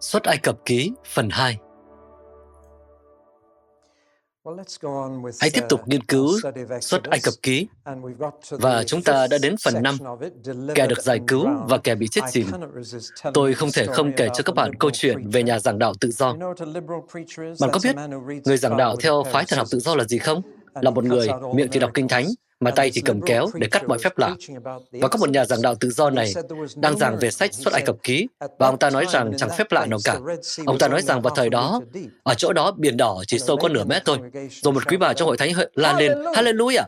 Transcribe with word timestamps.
Xuất 0.00 0.22
Ai 0.22 0.38
Cập 0.38 0.56
ký 0.64 0.92
phần 1.06 1.28
2 1.30 1.58
Hãy 5.40 5.50
tiếp 5.50 5.62
tục 5.68 5.80
nghiên 5.86 6.02
cứu 6.02 6.40
xuất 6.80 7.04
Ai 7.04 7.20
Cập 7.22 7.34
ký. 7.42 7.66
và 8.50 8.84
chúng 8.84 9.02
ta 9.02 9.26
đã 9.30 9.38
đến 9.42 9.54
phần 9.64 9.82
5, 9.82 9.98
kẻ 10.74 10.86
được 10.86 11.02
giải 11.02 11.20
cứu 11.26 11.48
và 11.68 11.78
kẻ 11.78 11.94
bị 11.94 12.08
chết 12.10 12.20
chìm. 12.30 12.46
Tôi 13.34 13.54
không 13.54 13.68
thể 13.74 13.86
không 13.86 14.12
kể 14.16 14.28
cho 14.34 14.42
các 14.42 14.54
bạn 14.54 14.74
câu 14.74 14.90
chuyện 14.90 15.30
về 15.30 15.42
nhà 15.42 15.58
giảng 15.58 15.78
đạo 15.78 15.92
tự 16.00 16.10
do. 16.10 16.36
Bạn 17.60 17.70
có 17.72 17.80
biết 17.82 17.96
người 18.44 18.56
giảng 18.56 18.76
đạo 18.76 18.96
theo 18.96 19.22
phái 19.32 19.44
thần 19.48 19.58
học 19.58 19.68
tự 19.70 19.78
do 19.78 19.94
là 19.94 20.04
gì 20.04 20.18
không? 20.18 20.42
Là 20.74 20.90
một 20.90 21.04
người 21.04 21.28
miệng 21.54 21.68
thì 21.72 21.80
đọc 21.80 21.90
kinh 21.94 22.08
thánh, 22.08 22.26
mà 22.60 22.70
tay 22.70 22.90
thì 22.94 23.00
cầm 23.00 23.20
kéo 23.20 23.46
để 23.54 23.68
cắt 23.70 23.88
mọi 23.88 23.98
phép 23.98 24.18
lạ. 24.18 24.34
Và 24.92 25.08
có 25.08 25.18
một 25.18 25.30
nhà 25.30 25.44
giảng 25.44 25.62
đạo 25.62 25.74
tự 25.80 25.90
do 25.90 26.10
này 26.10 26.32
đang 26.76 26.98
giảng 26.98 27.18
về 27.18 27.30
sách 27.30 27.54
xuất 27.54 27.74
Ai 27.74 27.82
Cập 27.86 27.96
ký, 28.02 28.28
và 28.58 28.66
ông 28.66 28.78
ta 28.78 28.90
nói 28.90 29.06
rằng 29.12 29.32
chẳng 29.36 29.50
phép 29.58 29.72
lạ 29.72 29.86
nào 29.86 29.98
cả. 30.04 30.18
Ông 30.66 30.78
ta 30.78 30.88
nói 30.88 31.02
rằng 31.02 31.22
vào 31.22 31.34
thời 31.34 31.50
đó, 31.50 31.80
ở 32.22 32.34
chỗ 32.34 32.52
đó 32.52 32.72
biển 32.76 32.96
đỏ 32.96 33.22
chỉ 33.26 33.38
sâu 33.38 33.56
có 33.56 33.68
nửa 33.68 33.84
mét 33.84 34.02
thôi. 34.04 34.18
Rồi 34.50 34.72
một 34.72 34.88
quý 34.88 34.96
bà 34.96 35.12
trong 35.12 35.28
hội 35.28 35.36
thánh 35.36 35.52
la 35.74 35.98
lên, 35.98 36.12
Hallelujah! 36.12 36.84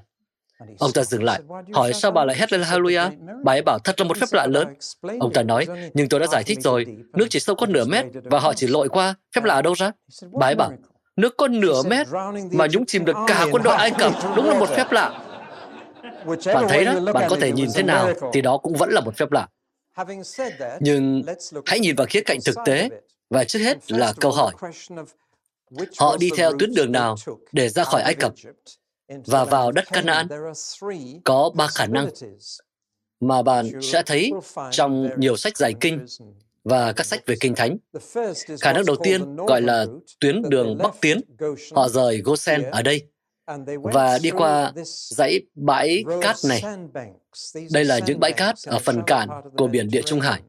Ông 0.78 0.92
ta 0.92 1.04
dừng 1.04 1.22
lại, 1.22 1.40
hỏi 1.72 1.92
sao 1.92 2.10
bà 2.10 2.24
lại 2.24 2.36
hét 2.38 2.52
lên 2.52 2.60
Hallelujah? 2.60 3.10
Bà 3.44 3.52
ấy 3.52 3.62
bảo 3.62 3.78
thật 3.78 4.00
là 4.00 4.06
một 4.06 4.16
phép 4.16 4.26
lạ 4.32 4.46
lớn. 4.46 4.74
Ông 5.20 5.32
ta 5.32 5.42
nói, 5.42 5.66
nhưng 5.94 6.08
tôi 6.08 6.20
đã 6.20 6.26
giải 6.26 6.44
thích 6.44 6.58
rồi, 6.62 6.86
nước 7.12 7.26
chỉ 7.30 7.40
sâu 7.40 7.56
có 7.56 7.66
nửa 7.66 7.84
mét 7.84 8.04
và 8.24 8.40
họ 8.40 8.54
chỉ 8.54 8.66
lội 8.66 8.88
qua, 8.88 9.14
phép 9.34 9.44
lạ 9.44 9.54
ở 9.54 9.62
đâu 9.62 9.74
ra? 9.74 9.92
Bà 10.32 10.46
ấy 10.46 10.54
bảo, 10.54 10.72
nước 11.16 11.34
có 11.36 11.48
nửa 11.48 11.82
mét 11.82 12.06
mà 12.52 12.66
nhúng 12.72 12.86
chìm 12.86 13.04
được 13.04 13.16
cả 13.26 13.46
quân 13.52 13.62
đội 13.62 13.76
Ai 13.76 13.90
Cập, 13.90 14.12
đúng 14.36 14.48
là 14.48 14.58
một 14.58 14.68
phép 14.68 14.92
lạ. 14.92 15.28
Bạn 16.44 16.66
thấy 16.68 16.84
đó, 16.84 17.12
bạn 17.14 17.26
có 17.30 17.36
thể 17.40 17.52
nhìn 17.52 17.68
thế 17.74 17.82
nào 17.82 18.12
thì 18.32 18.40
đó 18.40 18.58
cũng 18.58 18.72
vẫn 18.72 18.90
là 18.90 19.00
một 19.00 19.16
phép 19.16 19.32
lạ. 19.32 19.48
Nhưng 20.80 21.22
hãy 21.66 21.80
nhìn 21.80 21.96
vào 21.96 22.06
khía 22.10 22.20
cạnh 22.20 22.38
thực 22.44 22.56
tế 22.66 22.88
và 23.30 23.44
trước 23.44 23.58
hết 23.58 23.92
là 23.92 24.14
câu 24.20 24.32
hỏi. 24.32 24.52
Họ 25.98 26.16
đi 26.16 26.30
theo 26.36 26.52
tuyến 26.58 26.74
đường 26.74 26.92
nào 26.92 27.16
để 27.52 27.68
ra 27.68 27.84
khỏi 27.84 28.02
Ai 28.02 28.14
Cập 28.14 28.32
và 29.26 29.44
vào 29.44 29.72
đất 29.72 29.84
Canaan? 29.92 30.28
Có 31.24 31.50
ba 31.54 31.66
khả 31.66 31.86
năng 31.86 32.08
mà 33.20 33.42
bạn 33.42 33.82
sẽ 33.82 34.02
thấy 34.06 34.32
trong 34.70 35.08
nhiều 35.16 35.36
sách 35.36 35.56
giải 35.56 35.74
kinh 35.80 36.06
và 36.64 36.92
các 36.92 37.06
sách 37.06 37.26
về 37.26 37.36
kinh 37.40 37.54
thánh. 37.54 37.76
Khả 38.60 38.72
năng 38.72 38.84
đầu 38.86 38.96
tiên 39.02 39.36
gọi 39.36 39.62
là 39.62 39.86
tuyến 40.20 40.42
đường 40.42 40.78
Bắc 40.78 40.94
Tiến. 41.00 41.20
Họ 41.72 41.88
rời 41.88 42.20
Gosen 42.24 42.62
ở 42.62 42.82
đây 42.82 43.06
và 43.82 44.18
đi 44.22 44.30
qua 44.30 44.72
dãy 44.84 45.40
bãi 45.54 46.04
cát 46.20 46.36
này. 46.48 46.62
Đây 47.72 47.84
là 47.84 47.98
những 48.06 48.20
bãi 48.20 48.32
cát 48.32 48.54
ở 48.66 48.78
phần 48.78 49.02
cạn 49.06 49.28
của 49.56 49.66
biển 49.66 49.88
Địa 49.90 50.02
Trung 50.02 50.20
Hải. 50.20 50.40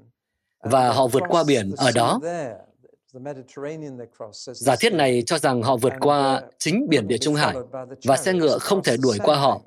Và 0.63 0.93
họ 0.93 1.07
vượt 1.07 1.23
qua 1.29 1.43
biển 1.43 1.71
ở 1.77 1.91
đó. 1.91 2.19
Giả 4.53 4.75
thiết 4.75 4.93
này 4.93 5.23
cho 5.25 5.37
rằng 5.37 5.61
họ 5.61 5.77
vượt 5.77 5.93
qua 5.99 6.41
chính 6.59 6.85
biển 6.89 7.07
Địa 7.07 7.17
Trung 7.17 7.35
Hải 7.35 7.55
và 8.03 8.17
xe 8.17 8.33
ngựa 8.33 8.57
không 8.57 8.83
thể 8.83 8.97
đuổi 8.97 9.17
qua 9.23 9.35
họ, 9.35 9.61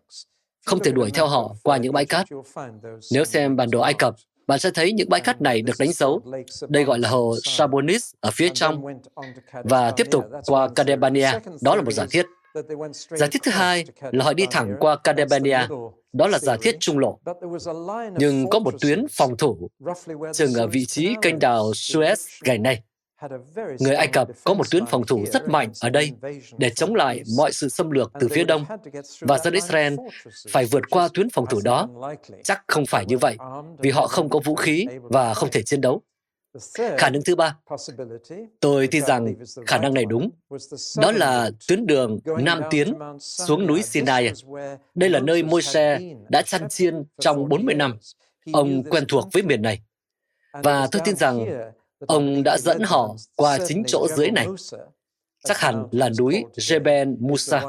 không 0.66 0.78
thể 0.78 0.93
đuổi 0.93 1.11
theo 1.15 1.27
họ 1.27 1.56
qua 1.62 1.77
những 1.77 1.93
bãi 1.93 2.05
cát. 2.05 2.27
Nếu 3.12 3.25
xem 3.25 3.56
bản 3.56 3.71
đồ 3.71 3.81
Ai 3.81 3.94
Cập, 3.94 4.15
bạn 4.47 4.59
sẽ 4.59 4.71
thấy 4.71 4.93
những 4.93 5.09
bãi 5.09 5.21
cát 5.21 5.43
này 5.43 5.62
được 5.62 5.72
đánh 5.78 5.93
dấu. 5.93 6.21
Đây 6.69 6.84
gọi 6.84 6.99
là 6.99 7.09
hồ 7.09 7.37
Sabonis 7.43 8.11
ở 8.21 8.31
phía 8.34 8.49
trong 8.55 8.84
và 9.65 9.91
tiếp 9.91 10.06
tục 10.11 10.25
qua 10.47 10.69
Kadebania. 10.75 11.31
Đó 11.61 11.77
là 11.77 11.82
một 11.82 11.93
giả 11.93 12.06
thiết. 12.11 12.27
Giả 13.11 13.27
thiết 13.27 13.43
thứ 13.43 13.50
hai 13.50 13.84
là 14.12 14.25
họ 14.25 14.33
đi 14.33 14.44
thẳng 14.50 14.77
qua 14.81 14.97
Kadebania, 15.05 15.59
đó 16.12 16.27
là 16.27 16.39
giả 16.39 16.56
thiết 16.62 16.77
trung 16.81 16.99
lộ. 16.99 17.19
Nhưng 18.19 18.50
có 18.50 18.59
một 18.59 18.75
tuyến 18.81 19.06
phòng 19.11 19.37
thủ, 19.37 19.71
chừng 20.33 20.55
ở 20.55 20.67
vị 20.67 20.87
trí 20.87 21.15
kênh 21.22 21.39
đào 21.39 21.71
Suez 21.71 22.17
ngày 22.44 22.59
nay. 22.59 22.83
Người 23.78 23.94
Ai 23.94 24.06
Cập 24.06 24.28
có 24.44 24.55
một 24.55 24.71
tuyến 24.71 24.87
phòng 24.87 25.06
thủ 25.06 25.25
rất 25.33 25.49
mạnh 25.49 25.72
ở 25.81 25.91
đây 25.91 26.12
để 26.59 26.71
chống 26.71 26.94
lại 26.94 27.22
mọi 27.37 27.53
sự 27.53 27.69
xâm 27.69 27.91
lược 27.91 28.12
từ 28.21 28.28
phía 28.28 28.44
đông, 28.44 28.65
và 29.21 29.38
dân 29.38 29.55
Israel 29.55 29.94
phải 30.50 30.65
vượt 30.65 30.83
qua 30.91 31.09
tuyến 31.15 31.31
phòng 31.31 31.47
thủ 31.50 31.61
đó. 31.65 31.88
Chắc 32.44 32.62
không 32.69 32.87
phải 32.87 33.06
như 33.06 33.19
vậy, 33.19 33.37
vì 33.78 33.91
họ 33.91 34.06
không 34.06 34.28
có 34.28 34.41
vũ 34.44 34.55
khí 34.55 34.87
và 35.03 35.34
không 35.34 35.50
thể 35.53 35.62
chiến 35.62 35.81
đấu. 35.81 36.03
Khả 36.75 37.11
năng 37.11 37.22
thứ 37.25 37.34
ba, 37.37 37.56
tôi 38.61 38.87
tin 38.87 39.05
rằng 39.05 39.34
khả 39.67 39.78
năng 39.78 39.94
này 39.94 40.05
đúng. 40.05 40.31
Đó 40.97 41.12
là 41.12 41.50
tuyến 41.69 41.87
đường 41.87 42.19
Nam 42.39 42.61
Tiến 42.71 42.94
xuống 43.21 43.67
núi 43.67 43.83
Sinai. 43.83 44.33
Đây 44.94 45.11
là 45.11 45.21
nơi 45.21 45.43
Môi-se 45.43 46.00
đã 46.28 46.43
chăn 46.43 46.69
chiên 46.69 47.05
trong 47.21 47.49
40 47.49 47.75
năm. 47.75 47.99
Ông 48.53 48.83
quen 48.83 49.05
thuộc 49.09 49.28
với 49.33 49.43
miền 49.43 49.62
này. 49.62 49.81
Và 50.53 50.89
tôi 50.93 51.03
tin 51.05 51.17
rằng 51.17 51.47
ông 51.99 52.43
đã 52.43 52.59
dẫn 52.59 52.83
họ 52.83 53.17
qua 53.37 53.59
chính 53.67 53.83
chỗ 53.87 54.06
dưới 54.17 54.31
này. 54.31 54.47
Chắc 55.44 55.59
hẳn 55.59 55.87
là 55.91 56.11
núi 56.19 56.44
Jebel 56.55 57.17
Musa, 57.21 57.62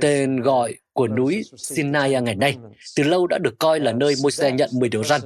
Tên 0.00 0.40
gọi 0.40 0.74
của 0.92 1.08
núi 1.08 1.42
Sinai 1.56 2.22
ngày 2.22 2.34
nay 2.34 2.56
từ 2.96 3.02
lâu 3.02 3.26
đã 3.26 3.38
được 3.38 3.58
coi 3.58 3.80
là 3.80 3.92
nơi 3.92 4.14
Môi-se 4.22 4.52
nhận 4.52 4.70
10 4.72 4.88
điều 4.88 5.04
răn. 5.04 5.20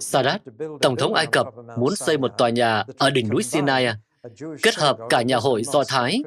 Sadat, 0.00 0.42
Tổng 0.80 0.96
thống 0.96 1.14
Ai 1.14 1.26
Cập, 1.26 1.46
muốn 1.78 1.96
xây 1.96 2.18
một 2.18 2.30
tòa 2.38 2.48
nhà 2.48 2.84
ở 2.98 3.10
đỉnh 3.10 3.28
núi 3.28 3.42
Sinai, 3.42 3.86
kết 4.62 4.74
hợp 4.74 4.98
cả 5.08 5.22
nhà 5.22 5.36
hội 5.36 5.64
Do 5.64 5.84
Thái, 5.88 6.22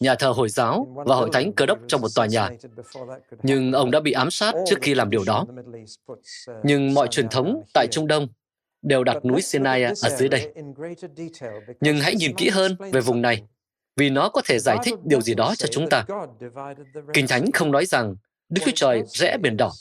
nhà 0.00 0.14
thờ 0.14 0.28
Hồi 0.28 0.48
giáo 0.48 0.86
và 1.06 1.16
hội 1.16 1.28
thánh 1.32 1.52
cơ 1.52 1.66
đốc 1.66 1.78
trong 1.88 2.00
một 2.00 2.08
tòa 2.14 2.26
nhà. 2.26 2.50
Nhưng 3.42 3.72
ông 3.72 3.90
đã 3.90 4.00
bị 4.00 4.12
ám 4.12 4.30
sát 4.30 4.54
trước 4.66 4.78
khi 4.82 4.94
làm 4.94 5.10
điều 5.10 5.24
đó. 5.24 5.46
Nhưng 6.62 6.94
mọi 6.94 7.08
truyền 7.08 7.28
thống 7.28 7.62
tại 7.74 7.86
Trung 7.90 8.06
Đông 8.06 8.28
đều 8.82 9.04
đặt 9.04 9.24
núi 9.24 9.42
Sinai 9.42 9.82
ở 9.82 10.10
dưới 10.18 10.28
đây. 10.28 10.52
Nhưng 11.80 12.00
hãy 12.00 12.14
nhìn 12.14 12.36
kỹ 12.36 12.48
hơn 12.48 12.76
về 12.92 13.00
vùng 13.00 13.22
này 13.22 13.42
vì 13.96 14.10
nó 14.10 14.28
có 14.28 14.42
thể 14.44 14.58
giải 14.58 14.78
thích 14.84 14.94
điều 15.04 15.20
gì 15.20 15.34
đó 15.34 15.54
cho 15.58 15.66
chúng 15.70 15.88
ta. 15.88 16.06
Kinh 17.12 17.26
Thánh 17.26 17.52
không 17.52 17.70
nói 17.70 17.86
rằng 17.86 18.16
Đức 18.48 18.62
Chúa 18.64 18.72
Trời 18.74 19.02
rẽ 19.06 19.36
biển 19.42 19.56
đỏ. 19.56 19.72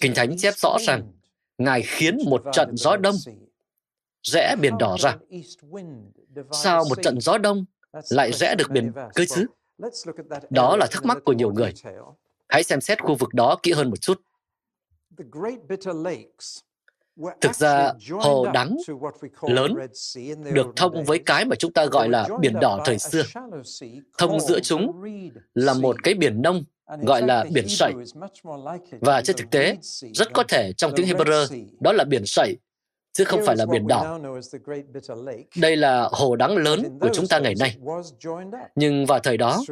Kinh 0.00 0.14
Thánh 0.14 0.36
chép 0.36 0.54
rõ 0.56 0.76
rằng 0.86 1.12
Ngài 1.58 1.82
khiến 1.82 2.18
một 2.26 2.42
trận 2.52 2.76
gió 2.76 2.96
đông 2.96 3.14
rẽ 4.22 4.56
biển 4.60 4.78
đỏ 4.78 4.96
ra. 5.00 5.16
Sao 6.52 6.84
một 6.88 7.02
trận 7.02 7.20
gió 7.20 7.38
đông 7.38 7.64
lại 8.10 8.32
rẽ 8.32 8.54
được 8.54 8.70
biển 8.70 8.92
cơ 9.14 9.24
chứ? 9.24 9.46
Đó 10.50 10.76
là 10.76 10.86
thắc 10.90 11.04
mắc 11.04 11.18
của 11.24 11.32
nhiều 11.32 11.52
người. 11.52 11.72
Hãy 12.48 12.62
xem 12.62 12.80
xét 12.80 13.02
khu 13.02 13.14
vực 13.14 13.34
đó 13.34 13.56
kỹ 13.62 13.72
hơn 13.72 13.90
một 13.90 14.00
chút. 14.00 14.20
Thực 17.40 17.54
ra, 17.54 17.92
hồ 18.20 18.46
đắng 18.54 18.76
lớn 19.42 19.74
được 20.52 20.66
thông 20.76 21.04
với 21.04 21.18
cái 21.18 21.44
mà 21.44 21.56
chúng 21.56 21.72
ta 21.72 21.86
gọi 21.86 22.08
là 22.08 22.28
biển 22.40 22.54
đỏ 22.60 22.80
thời 22.84 22.98
xưa. 22.98 23.22
Thông 24.18 24.40
giữa 24.40 24.60
chúng 24.60 25.02
là 25.54 25.74
một 25.74 26.02
cái 26.02 26.14
biển 26.14 26.42
nông 26.42 26.64
gọi 27.02 27.22
là 27.22 27.44
biển 27.52 27.68
sậy. 27.68 27.92
Và 29.00 29.22
trên 29.22 29.36
thực 29.36 29.50
tế, 29.50 29.76
rất 30.14 30.32
có 30.32 30.42
thể 30.48 30.72
trong 30.76 30.92
tiếng 30.96 31.06
Hebrew 31.06 31.66
đó 31.80 31.92
là 31.92 32.04
biển 32.04 32.26
sậy, 32.26 32.56
chứ 33.12 33.24
không 33.24 33.40
phải 33.46 33.56
là 33.56 33.66
biển 33.66 33.86
đỏ. 33.86 34.18
Đây 35.56 35.76
là 35.76 36.08
hồ 36.12 36.36
đắng 36.36 36.56
lớn 36.56 36.98
của 37.00 37.08
chúng 37.12 37.26
ta 37.26 37.38
ngày 37.38 37.54
nay. 37.58 37.76
Nhưng 38.74 39.06
vào 39.06 39.18
thời 39.18 39.36
đó, 39.36 39.62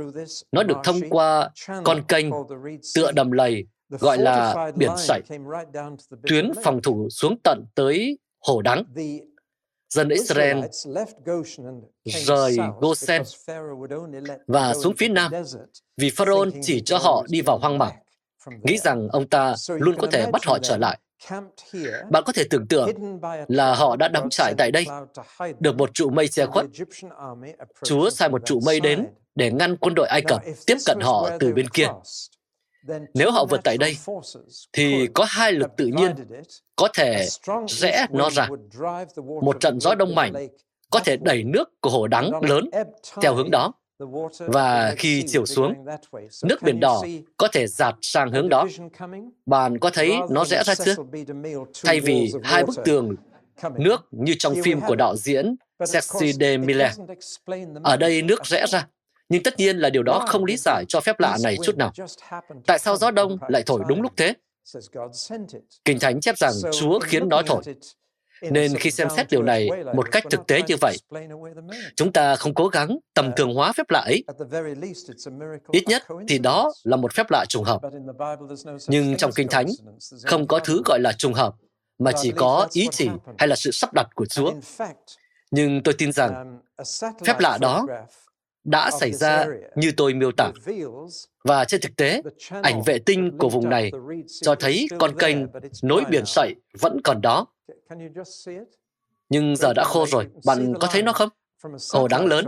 nó 0.53 0.63
được 0.63 0.77
thông 0.85 1.01
qua 1.11 1.51
con 1.85 2.03
kênh 2.09 2.27
tựa 2.95 3.13
đầm 3.13 3.31
lầy 3.31 3.67
gọi 3.89 4.19
là 4.19 4.71
biển 4.77 4.91
sảy, 4.97 5.21
tuyến 6.27 6.53
phòng 6.63 6.83
thủ 6.83 7.09
xuống 7.11 7.37
tận 7.45 7.65
tới 7.75 8.19
hồ 8.47 8.63
đắng. 8.63 8.85
Dân 9.95 10.09
Israel 10.09 10.65
rời 12.05 12.57
Gosen 12.81 13.23
và 14.47 14.75
xuống 14.75 14.95
phía 14.99 15.09
nam 15.09 15.33
vì 15.97 16.11
Pharaoh 16.11 16.49
chỉ 16.63 16.83
cho 16.85 16.99
họ 16.99 17.25
đi 17.29 17.41
vào 17.41 17.59
hoang 17.59 17.79
mạc, 17.79 17.93
nghĩ 18.63 18.79
rằng 18.79 19.09
ông 19.09 19.29
ta 19.29 19.55
luôn 19.69 19.97
có 19.99 20.07
thể 20.13 20.27
bắt 20.31 20.45
họ 20.45 20.59
trở 20.59 20.77
lại. 20.77 20.99
Bạn 22.11 22.23
có 22.27 22.33
thể 22.33 22.45
tưởng 22.51 22.67
tượng 22.67 22.91
là 23.49 23.75
họ 23.75 23.97
đã 23.97 24.09
đóng 24.09 24.31
trại 24.31 24.55
tại 24.59 24.71
đây, 24.71 24.87
được 25.61 25.77
một 25.77 25.95
trụ 25.95 26.11
mây 26.11 26.29
che 26.29 26.47
khuất. 26.47 26.67
Chúa 27.85 28.11
sai 28.11 28.29
một 28.29 28.43
trụ 28.45 28.61
mây 28.67 28.81
đến 28.81 29.07
để 29.35 29.51
ngăn 29.53 29.77
quân 29.77 29.95
đội 29.95 30.07
Ai 30.07 30.23
Cập 30.23 30.43
tiếp 30.67 30.77
cận 30.87 31.01
họ 31.01 31.31
từ 31.41 31.53
bên 31.53 31.69
kia. 31.69 31.89
Nếu 33.15 33.31
họ 33.31 33.47
vượt 33.51 33.61
tại 33.65 33.79
đây, 33.79 33.97
thì 34.73 35.09
có 35.15 35.25
hai 35.29 35.53
lực 35.53 35.71
tự 35.77 35.87
nhiên 35.87 36.11
có 36.77 36.89
thể 36.95 37.27
rẽ 37.69 38.07
nó 38.11 38.31
ra. 38.31 38.49
Một 39.43 39.61
trận 39.61 39.81
gió 39.81 39.95
đông 39.95 40.15
mạnh 40.15 40.33
có 40.91 41.01
thể 41.01 41.17
đẩy 41.17 41.45
nước 41.45 41.81
của 41.81 41.91
hồ 41.91 42.07
đắng 42.07 42.45
lớn 42.45 42.71
theo 43.23 43.35
hướng 43.35 43.51
đó. 43.51 43.73
Và 44.39 44.95
khi 44.99 45.25
chiều 45.27 45.47
xuống, 45.47 45.75
nước 46.43 46.63
biển 46.63 46.81
đỏ 46.81 47.03
có 47.37 47.49
thể 47.49 47.67
giạt 47.67 47.95
sang 48.03 48.31
hướng 48.33 48.49
đó. 48.49 48.67
Bạn 49.47 49.79
có 49.79 49.91
thấy 49.91 50.17
nó 50.31 50.45
rẽ 50.45 50.63
ra 50.65 50.75
chưa? 50.75 50.95
Thay 51.85 52.01
vì 52.01 52.33
hai 52.43 52.65
bức 52.65 52.77
tường 52.85 53.15
nước 53.79 54.09
như 54.11 54.35
trong 54.39 54.55
phim 54.65 54.81
của 54.81 54.97
đạo 54.97 55.17
diễn 55.17 55.57
Sexy 55.87 56.33
de 56.33 56.57
Miller. 56.57 57.01
Ở 57.83 57.97
đây 57.97 58.23
nước 58.23 58.47
rẽ 58.47 58.67
ra. 58.69 58.89
Nhưng 59.29 59.43
tất 59.43 59.59
nhiên 59.59 59.79
là 59.79 59.91
điều 59.91 60.03
đó 60.03 60.25
không 60.29 60.45
lý 60.45 60.57
giải 60.57 60.85
cho 60.89 61.01
phép 61.01 61.21
lạ 61.21 61.37
này 61.43 61.57
chút 61.63 61.77
nào. 61.77 61.93
Tại 62.67 62.79
sao 62.79 62.97
gió 62.97 63.11
đông 63.11 63.39
lại 63.49 63.63
thổi 63.67 63.81
đúng 63.89 64.03
lúc 64.03 64.13
thế? 64.17 64.35
Kinh 65.85 65.99
Thánh 65.99 66.21
chép 66.21 66.39
rằng 66.39 66.53
Chúa 66.81 67.01
khiến 67.01 67.29
nó 67.29 67.43
thổi. 67.47 67.63
Nên 68.51 68.75
khi 68.75 68.91
xem 68.91 69.09
xét 69.17 69.27
điều 69.31 69.43
này 69.43 69.69
một 69.95 70.11
cách 70.13 70.25
thực 70.31 70.47
tế 70.47 70.63
như 70.67 70.77
vậy, 70.81 70.97
chúng 71.97 72.13
ta 72.13 72.37
không 72.37 72.55
cố 72.55 72.69
gắng 72.69 72.99
tầm 73.15 73.31
thường 73.37 73.55
hóa 73.55 73.73
phép 73.73 73.91
lạ 73.91 74.01
ấy. 74.01 74.25
Ít 75.73 75.85
nhất 75.87 76.03
thì 76.29 76.39
đó 76.39 76.73
là 76.85 76.97
một 76.97 77.15
phép 77.15 77.27
lạ 77.31 77.45
trùng 77.49 77.65
hợp. 77.65 77.81
Nhưng 78.89 79.17
trong 79.17 79.33
Kinh 79.33 79.49
Thánh, 79.49 79.67
không 80.25 80.47
có 80.47 80.59
thứ 80.59 80.83
gọi 80.85 81.01
là 81.01 81.13
trùng 81.13 81.33
hợp, 81.33 81.55
mà 81.99 82.13
chỉ 82.23 82.33
có 82.37 82.69
ý 82.73 82.89
chỉ 82.93 83.09
hay 83.39 83.49
là 83.49 83.57
sự 83.57 83.71
sắp 83.71 83.91
đặt 83.95 84.07
của 84.15 84.27
Chúa. 84.27 84.53
Nhưng 85.51 85.83
tôi 85.83 85.95
tin 85.99 86.13
rằng 86.13 86.61
phép 87.25 87.41
lạ 87.41 87.59
đó 87.61 87.87
đã 88.65 88.91
xảy 89.01 89.13
ra 89.13 89.47
như 89.77 89.93
tôi 89.97 90.15
miêu 90.15 90.33
tả. 90.33 90.53
Và 91.45 91.65
trên 91.65 91.81
thực 91.81 91.97
tế, 91.97 92.23
ảnh 92.63 92.83
vệ 92.87 92.99
tinh 92.99 93.39
của 93.39 93.49
vùng 93.49 93.69
này 93.69 93.91
cho 94.43 94.55
thấy 94.55 94.87
con 94.99 95.19
kênh 95.19 95.37
nối 95.83 96.05
biển 96.11 96.25
sậy 96.27 96.55
vẫn 96.81 97.01
còn 97.05 97.21
đó. 97.21 97.47
Nhưng 99.29 99.57
giờ 99.57 99.73
đã 99.73 99.85
khô 99.85 100.07
rồi, 100.07 100.27
bạn 100.47 100.75
có 100.81 100.89
thấy 100.91 101.03
nó 101.03 101.13
không? 101.13 101.29
Hồ 101.93 102.09
đáng 102.09 102.27
lớn. 102.27 102.45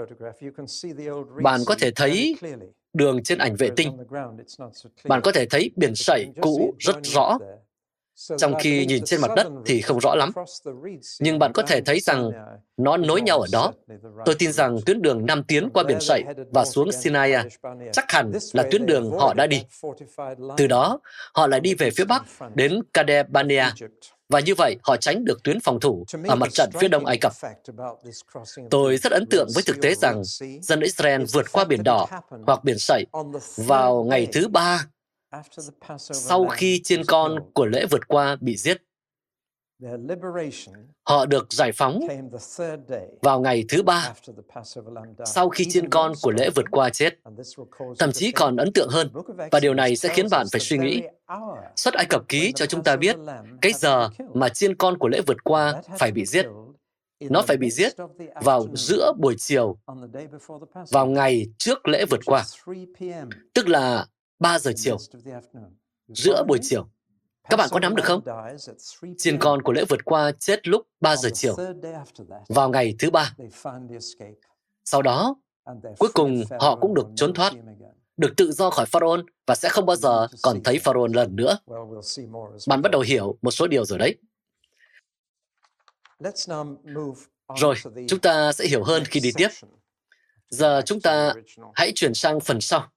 Bạn 1.43 1.61
có 1.67 1.75
thể 1.79 1.91
thấy 1.91 2.37
đường 2.93 3.23
trên 3.23 3.39
ảnh 3.39 3.57
vệ 3.59 3.71
tinh. 3.77 3.97
Bạn 5.05 5.21
có 5.25 5.33
thể 5.33 5.47
thấy 5.47 5.71
biển 5.77 5.95
sậy 5.95 6.27
cũ 6.41 6.75
rất 6.79 6.97
rõ 7.03 7.39
trong 8.39 8.55
khi 8.59 8.87
nhìn 8.87 9.05
trên 9.05 9.21
mặt 9.21 9.31
đất 9.37 9.47
thì 9.67 9.81
không 9.81 10.01
rõ 10.01 10.15
lắm. 10.15 10.33
Nhưng 11.21 11.39
bạn 11.39 11.53
có 11.53 11.63
thể 11.63 11.81
thấy 11.81 12.01
rằng 12.01 12.31
nó 12.77 12.97
nối 12.97 13.21
nhau 13.21 13.41
ở 13.41 13.47
đó. 13.53 13.73
Tôi 14.25 14.35
tin 14.35 14.53
rằng 14.53 14.79
tuyến 14.87 15.03
đường 15.03 15.27
Nam 15.27 15.43
tiến 15.43 15.69
qua 15.75 15.85
biển 15.85 16.01
sậy 16.01 16.25
và 16.51 16.65
xuống 16.65 16.93
Sinai 16.93 17.33
chắc 17.93 18.13
hẳn 18.13 18.33
là 18.53 18.63
tuyến 18.71 18.87
đường 18.87 19.11
họ 19.11 19.35
đã 19.35 19.47
đi. 19.47 19.63
Từ 20.57 20.67
đó, 20.67 21.01
họ 21.35 21.47
lại 21.47 21.61
đi 21.61 21.75
về 21.75 21.91
phía 21.91 22.05
Bắc 22.05 22.23
đến 22.55 22.81
Kadesh 22.93 23.29
Barnea. 23.29 23.75
Và 24.29 24.41
như 24.41 24.55
vậy, 24.55 24.77
họ 24.83 24.97
tránh 24.97 25.25
được 25.25 25.43
tuyến 25.43 25.61
phòng 25.61 25.81
thủ 25.81 26.05
ở 26.29 26.35
mặt 26.35 26.49
trận 26.53 26.71
phía 26.81 26.89
đông 26.89 27.07
Ai 27.07 27.19
Cập. 27.21 27.33
Tôi 28.71 28.97
rất 28.97 29.13
ấn 29.13 29.27
tượng 29.27 29.49
với 29.55 29.63
thực 29.67 29.77
tế 29.83 29.95
rằng 29.95 30.23
dân 30.63 30.81
Israel 30.81 31.23
vượt 31.33 31.53
qua 31.53 31.65
biển 31.65 31.83
đỏ 31.83 32.07
hoặc 32.47 32.65
biển 32.65 32.79
sậy 32.79 33.07
vào 33.57 34.05
ngày 34.05 34.27
thứ 34.33 34.49
ba 34.49 34.87
sau 35.99 36.47
khi 36.47 36.81
chiên 36.85 37.05
con 37.05 37.37
của 37.55 37.67
lễ 37.67 37.87
vượt 37.91 38.09
qua 38.09 38.37
bị 38.41 38.57
giết. 38.57 38.83
Họ 41.09 41.27
được 41.27 41.53
giải 41.53 41.73
phóng 41.73 42.01
vào 43.23 43.41
ngày 43.41 43.65
thứ 43.69 43.83
ba 43.83 44.15
sau 45.25 45.49
khi 45.49 45.65
chiên 45.71 45.91
con 45.91 46.13
của 46.23 46.31
lễ 46.31 46.51
vượt 46.55 46.65
qua 46.71 46.91
chết. 46.91 47.15
Thậm 47.99 48.13
chí 48.13 48.33
còn 48.33 48.57
ấn 48.57 48.73
tượng 48.73 48.89
hơn, 48.89 49.11
và 49.53 49.61
điều 49.61 49.75
này 49.75 49.97
sẽ 49.97 50.09
khiến 50.09 50.27
bạn 50.31 50.47
phải 50.53 50.61
suy 50.61 50.79
nghĩ. 50.79 51.03
Xuất 51.77 51.95
Ai 51.95 52.07
Cập 52.07 52.29
ký 52.29 52.53
cho 52.53 52.67
chúng 52.67 52.83
ta 52.83 52.97
biết 52.97 53.17
cái 53.63 53.73
giờ 53.73 54.09
mà 54.35 54.49
chiên 54.49 54.77
con 54.77 54.99
của 54.99 55.09
lễ 55.09 55.21
vượt 55.27 55.45
qua 55.45 55.83
phải 55.99 56.13
bị 56.13 56.27
giết. 56.27 56.47
Nó 57.21 57.43
phải 57.43 57.57
bị 57.57 57.71
giết 57.71 57.93
vào 58.43 58.67
giữa 58.75 59.13
buổi 59.19 59.35
chiều, 59.39 59.79
vào 60.91 61.07
ngày 61.07 61.47
trước 61.59 61.89
lễ 61.89 62.05
vượt 62.11 62.21
qua, 62.25 62.45
tức 63.55 63.69
là 63.69 64.07
3 64.39 64.59
giờ 64.59 64.73
chiều, 64.77 64.97
giữa 66.09 66.45
buổi 66.49 66.59
chiều. 66.63 66.89
Các 67.49 67.57
bạn 67.57 67.69
có 67.73 67.81
nắm 67.81 67.97
được 67.97 68.05
không? 68.05 68.21
Chiên 69.19 69.39
con 69.39 69.63
của 69.63 69.73
lễ 69.73 69.85
vượt 69.89 70.05
qua 70.05 70.33
chết 70.33 70.69
lúc 70.69 70.87
3 71.01 71.17
giờ 71.17 71.31
chiều, 71.35 71.57
vào 72.49 72.71
ngày 72.71 72.95
thứ 72.99 73.11
ba. 73.11 73.35
Sau 74.85 75.03
đó, 75.03 75.37
cuối 75.99 76.11
cùng 76.15 76.45
họ 76.61 76.77
cũng 76.77 76.95
được 76.95 77.07
trốn 77.17 77.35
thoát, 77.35 77.53
được 78.17 78.33
tự 78.37 78.53
do 78.53 78.71
khỏi 78.71 78.87
Pharaoh 78.87 79.21
và 79.47 79.55
sẽ 79.55 79.69
không 79.69 79.87
bao 79.87 79.97
giờ 79.97 80.27
còn 80.43 80.63
thấy 80.65 80.79
Pharaoh 80.79 81.11
lần 81.15 81.37
nữa. 81.37 81.59
Bạn 82.67 82.83
bắt 82.83 82.93
đầu 82.93 83.01
hiểu 83.01 83.39
một 83.43 83.51
số 83.51 83.67
điều 83.67 83.85
rồi 83.85 83.99
đấy. 83.99 84.17
Rồi, 87.57 87.75
chúng 88.09 88.21
ta 88.21 88.53
sẽ 88.53 88.67
hiểu 88.67 88.85
hơn 88.85 89.05
khi 89.05 89.21
đi 89.21 89.33
tiếp. 89.37 89.49
Giờ 90.49 90.83
chúng 90.87 91.01
ta 91.01 91.35
hãy 91.75 91.93
chuyển 91.95 92.15
sang 92.15 92.41
phần 92.41 92.61
sau. 92.61 92.89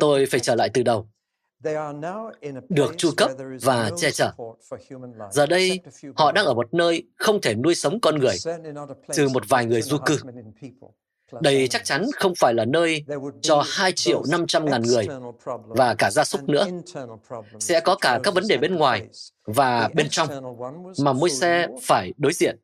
Tôi 0.00 0.26
phải 0.26 0.40
trở 0.40 0.54
lại 0.54 0.70
từ 0.74 0.82
đầu. 0.82 1.08
Được 2.68 2.94
chu 2.96 3.10
cấp 3.16 3.30
và 3.62 3.90
che 3.96 4.10
chở. 4.10 4.32
Giờ 5.30 5.46
đây, 5.46 5.80
họ 6.16 6.32
đang 6.32 6.44
ở 6.44 6.54
một 6.54 6.74
nơi 6.74 7.06
không 7.16 7.40
thể 7.40 7.54
nuôi 7.54 7.74
sống 7.74 8.00
con 8.00 8.18
người, 8.18 8.34
trừ 9.12 9.28
một 9.28 9.48
vài 9.48 9.66
người 9.66 9.82
du 9.82 9.98
cư. 10.06 10.18
Đây 11.40 11.68
chắc 11.68 11.84
chắn 11.84 12.06
không 12.16 12.32
phải 12.34 12.54
là 12.54 12.64
nơi 12.64 13.04
cho 13.40 13.62
2 13.66 13.92
triệu 13.92 14.22
500 14.30 14.64
ngàn 14.64 14.82
người 14.82 15.08
và 15.66 15.94
cả 15.94 16.10
gia 16.10 16.24
súc 16.24 16.48
nữa. 16.48 16.66
Sẽ 17.60 17.80
có 17.80 17.96
cả 18.00 18.20
các 18.22 18.34
vấn 18.34 18.44
đề 18.48 18.56
bên 18.56 18.74
ngoài 18.74 19.08
và 19.44 19.90
bên 19.94 20.08
trong 20.10 20.28
mà 21.04 21.12
môi 21.12 21.30
xe 21.30 21.68
phải 21.82 22.12
đối 22.16 22.32
diện. 22.32 22.56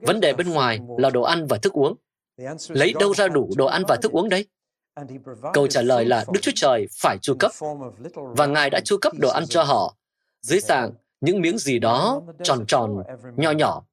Vấn 0.00 0.20
đề 0.20 0.32
bên 0.32 0.50
ngoài 0.50 0.80
là 0.98 1.10
đồ 1.10 1.22
ăn 1.22 1.46
và 1.46 1.58
thức 1.58 1.72
uống. 1.72 1.94
Lấy 2.68 2.94
đâu 3.00 3.14
ra 3.14 3.28
đủ 3.28 3.50
đồ 3.56 3.66
ăn 3.66 3.82
và 3.88 3.96
thức 4.02 4.12
uống 4.12 4.28
đấy? 4.28 4.46
Câu 5.52 5.66
trả 5.66 5.82
lời 5.82 6.04
là 6.04 6.24
Đức 6.32 6.40
Chúa 6.42 6.52
Trời 6.54 6.86
phải 7.00 7.18
chu 7.22 7.34
cấp, 7.38 7.52
và 8.14 8.46
Ngài 8.46 8.70
đã 8.70 8.80
chu 8.80 8.96
cấp 8.96 9.12
đồ 9.18 9.28
ăn 9.28 9.46
cho 9.46 9.62
họ 9.62 9.96
dưới 10.40 10.60
dạng 10.60 10.90
những 11.20 11.40
miếng 11.40 11.58
gì 11.58 11.78
đó 11.78 12.22
tròn 12.42 12.64
tròn, 12.68 13.02
nho 13.36 13.50
nhỏ, 13.50 13.84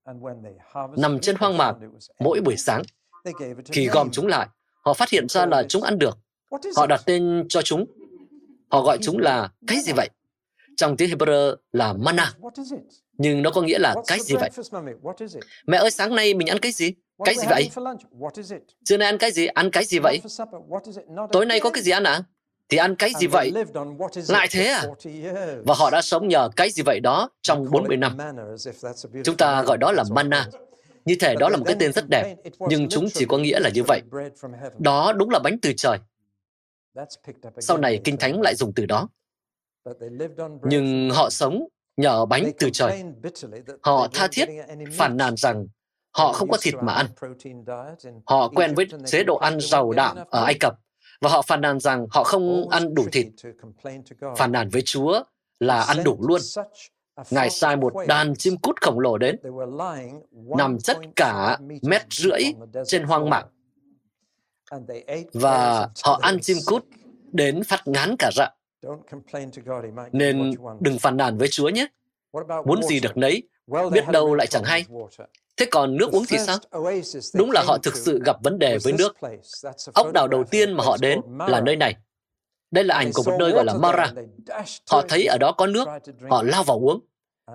nằm 0.98 1.20
trên 1.20 1.36
hoang 1.36 1.58
mạc 1.58 1.76
mỗi 2.20 2.42
buổi 2.42 2.58
sáng. 2.58 2.82
Khi 3.72 3.88
gom 3.88 4.12
chúng 4.12 4.28
lại, 4.28 4.48
họ 4.82 4.94
phát 4.94 5.10
hiện 5.10 5.30
ra 5.30 5.46
là 5.46 5.64
chúng 5.64 5.84
ăn 5.84 6.00
được. 6.00 6.18
Họ 6.76 6.88
đặt 6.88 7.02
tên 7.06 7.46
cho 7.50 7.62
chúng. 7.62 7.86
Họ 8.72 8.82
gọi 8.82 8.98
chúng 9.02 9.18
là 9.18 9.50
cái 9.68 9.80
gì 9.80 9.94
vậy? 9.96 10.10
Trong 10.78 10.98
tiếng 10.98 11.10
Hebrew 11.10 11.56
là 11.72 11.94
mana. 11.94 12.34
Nhưng 13.18 13.42
nó 13.42 13.52
có 13.52 13.62
nghĩa 13.62 13.80
là 13.80 13.96
cái 14.08 14.20
gì 14.20 14.36
vậy? 14.36 14.50
Mẹ 15.68 15.78
ơi, 15.78 15.92
sáng 15.92 16.16
nay 16.16 16.34
mình 16.34 16.48
ăn 16.48 16.60
cái 16.60 16.72
gì? 16.72 16.94
Cái 17.26 17.36
gì 17.36 17.48
vậy? 17.50 17.70
Trưa 18.84 18.98
nay 18.98 19.06
ăn 19.06 19.18
cái 19.18 19.32
gì? 19.32 19.48
Ăn 19.48 19.72
cái 19.72 19.86
gì 19.86 20.00
vậy? 20.00 20.22
Tối 21.32 21.46
nay 21.46 21.60
có 21.60 21.70
cái 21.70 21.84
gì 21.84 21.92
ăn 21.92 22.04
à? 22.04 22.24
Thì 22.70 22.78
ăn 22.78 22.96
cái 22.96 23.12
gì 23.20 23.28
vậy? 23.28 23.52
Lại 24.28 24.48
thế 24.52 24.66
à? 24.66 24.84
Và 25.66 25.74
họ 25.78 25.90
đã 25.90 26.02
sống 26.02 26.28
nhờ 26.28 26.50
cái 26.56 26.70
gì 26.70 26.84
vậy 26.86 27.00
đó 27.00 27.30
trong 27.42 27.72
40 27.72 27.98
năm. 27.98 28.18
Chúng 29.24 29.38
ta 29.38 29.64
gọi 29.64 29.78
đó 29.78 29.92
là 29.92 30.04
manna. 30.12 30.48
Như 31.06 31.16
thể 31.20 31.36
đó 31.40 31.50
là 31.50 31.58
một 31.58 31.64
cái 31.68 31.76
tên 31.80 31.94
rất 31.94 32.10
đẹp, 32.10 32.36
nhưng 32.60 32.90
chúng 32.90 33.10
chỉ 33.14 33.26
có 33.26 33.38
nghĩa 33.38 33.60
là 33.60 33.70
như 33.74 33.84
vậy. 33.88 34.02
Đó 34.80 35.14
đúng 35.14 35.30
là 35.30 35.40
bánh 35.40 35.58
từ 35.62 35.74
trời. 35.78 35.98
Sau 37.60 37.78
này 37.78 38.02
Kinh 38.04 38.18
Thánh 38.18 38.42
lại 38.42 38.56
dùng 38.56 38.74
từ 38.76 38.86
đó. 38.86 39.10
Nhưng 40.64 41.10
họ 41.14 41.30
sống 41.30 41.68
nhờ 41.98 42.26
bánh 42.26 42.52
từ 42.60 42.70
trời. 42.70 43.04
Họ 43.82 44.08
tha 44.14 44.28
thiết 44.32 44.50
phản 44.92 45.18
nàn 45.18 45.38
rằng 45.38 45.68
Họ 46.12 46.34
không 46.34 46.50
có 46.50 46.58
thịt 46.62 46.74
mà 46.82 46.94
ăn. 46.94 47.06
Họ 48.26 48.50
quen 48.50 48.76
với 48.76 48.88
chế 49.06 49.24
độ 49.24 49.36
ăn 49.36 49.60
giàu 49.60 49.92
đạm 49.92 50.18
ở 50.30 50.44
Ai 50.44 50.54
Cập 50.60 50.80
và 51.22 51.30
họ 51.30 51.42
phàn 51.42 51.62
nàn 51.62 51.80
rằng 51.80 52.08
họ 52.12 52.24
không 52.24 52.70
ăn 52.70 52.94
đủ 52.94 53.06
thịt. 53.12 53.28
Phàn 54.38 54.52
nàn 54.52 54.70
với 54.70 54.82
Chúa 54.86 55.24
là 55.60 55.82
ăn 55.82 56.04
đủ 56.04 56.18
luôn. 56.28 56.42
Ngài 57.30 57.50
sai 57.50 57.76
một 57.76 57.94
đàn 58.08 58.36
chim 58.36 58.58
cút 58.58 58.82
khổng 58.82 59.00
lồ 59.00 59.18
đến, 59.18 59.36
nằm 60.58 60.80
chất 60.80 60.98
cả 61.16 61.58
mét 61.82 62.02
rưỡi 62.10 62.42
trên 62.86 63.04
hoang 63.04 63.30
mạc. 63.30 63.46
Và 65.34 65.90
họ 66.04 66.20
ăn 66.22 66.40
chim 66.40 66.58
cút 66.66 66.86
đến 67.32 67.64
phát 67.64 67.82
ngán 67.86 68.16
cả 68.20 68.30
dạ. 68.36 68.50
Nên 70.12 70.52
đừng 70.80 71.00
phàn 71.00 71.18
nàn 71.18 71.38
với 71.38 71.48
Chúa 71.48 71.70
nhé. 71.70 71.88
Muốn 72.66 72.84
gì 72.84 73.00
được 73.00 73.18
nấy, 73.18 73.44
biết 73.68 74.08
đâu 74.12 74.36
lại 74.36 74.48
chẳng 74.48 74.64
hay. 74.64 74.86
Thế 75.58 75.66
còn 75.72 75.98
nước 75.98 76.12
uống 76.12 76.24
thì 76.30 76.38
sao? 76.38 76.58
Đúng 77.36 77.52
là 77.52 77.64
họ 77.68 77.78
thực 77.78 77.96
sự 77.96 78.20
gặp 78.26 78.38
vấn 78.44 78.60
đề 78.60 78.78
với 78.84 78.94
nước. 78.94 79.18
Ốc 79.94 80.12
đảo 80.14 80.28
đầu 80.28 80.44
tiên 80.44 80.74
mà 80.74 80.84
họ 80.84 80.98
đến 81.02 81.22
là 81.48 81.62
nơi 81.62 81.76
này. 81.76 81.96
Đây 82.72 82.84
là 82.84 82.96
ảnh 82.96 83.12
của 83.14 83.24
một 83.24 83.36
nơi 83.40 83.52
gọi 83.52 83.66
là 83.66 83.74
Mara. 83.74 84.14
Họ 84.92 85.02
thấy 85.10 85.26
ở 85.26 85.38
đó 85.38 85.52
có 85.52 85.68
nước, 85.68 85.88
họ 86.30 86.44
lao 86.44 86.64
vào 86.64 86.80
uống. 86.80 87.00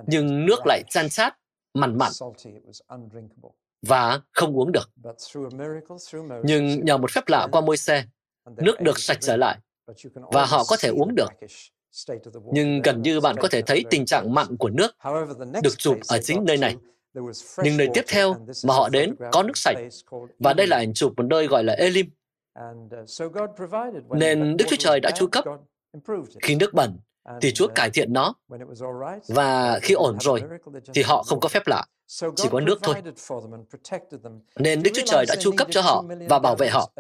Nhưng 0.07 0.47
nước 0.47 0.67
lại 0.67 0.83
chan 0.91 1.09
chát, 1.09 1.35
mặn 1.75 1.99
mặn 1.99 2.13
và 3.83 4.21
không 4.33 4.59
uống 4.59 4.73
được. 4.73 4.91
Nhưng 6.45 6.85
nhờ 6.85 6.97
một 6.97 7.11
phép 7.11 7.29
lạ 7.29 7.49
qua 7.53 7.61
môi 7.61 7.77
xe, 7.77 8.05
nước 8.57 8.81
được 8.81 8.99
sạch 8.99 9.19
trở 9.21 9.37
lại 9.37 9.59
và 10.33 10.47
họ 10.47 10.65
có 10.69 10.77
thể 10.81 10.89
uống 10.89 11.15
được. 11.15 11.29
Nhưng 12.53 12.83
gần 12.83 13.03
như 13.03 13.21
bạn 13.21 13.37
có 13.37 13.49
thể 13.49 13.63
thấy 13.63 13.85
tình 13.91 14.07
trạng 14.07 14.35
mặn 14.35 14.57
của 14.57 14.69
nước 14.69 14.97
được 15.63 15.79
chụp 15.79 15.97
ở 16.09 16.19
chính 16.23 16.45
nơi 16.45 16.57
này. 16.57 16.77
Nhưng 17.63 17.77
nơi 17.77 17.89
tiếp 17.95 18.05
theo 18.09 18.35
mà 18.65 18.75
họ 18.75 18.89
đến 18.89 19.15
có 19.33 19.43
nước 19.43 19.57
sạch, 19.57 19.77
và 20.39 20.53
đây 20.53 20.67
là 20.67 20.77
ảnh 20.77 20.95
chụp 20.95 21.13
một 21.17 21.23
nơi 21.23 21.47
gọi 21.47 21.65
là 21.65 21.73
Elim. 21.73 22.07
Nên 24.11 24.57
Đức 24.57 24.65
Chúa 24.69 24.77
Trời 24.79 25.01
đã 25.01 25.11
chu 25.11 25.27
cấp. 25.27 25.45
Khi 26.43 26.55
nước 26.55 26.75
bẩn, 26.75 26.99
thì 27.41 27.53
Chúa 27.53 27.69
cải 27.75 27.91
thiện 27.91 28.13
nó. 28.13 28.35
Và 29.29 29.79
khi 29.83 29.95
ổn 29.95 30.17
rồi, 30.21 30.43
thì 30.95 31.03
họ 31.03 31.23
không 31.23 31.41
có 31.41 31.49
phép 31.49 31.67
lạ, 31.67 31.85
chỉ 32.37 32.49
có 32.51 32.61
nước 32.61 32.79
thôi. 32.83 32.95
Nên 34.57 34.83
Đức 34.83 34.91
Chúa 34.95 35.03
Trời 35.07 35.25
đã 35.29 35.37
chu 35.41 35.53
cấp 35.57 35.69
cho 35.71 35.81
họ 35.81 36.05
và 36.29 36.39
bảo 36.39 36.57
vệ 36.57 36.69
họ. 36.69 36.93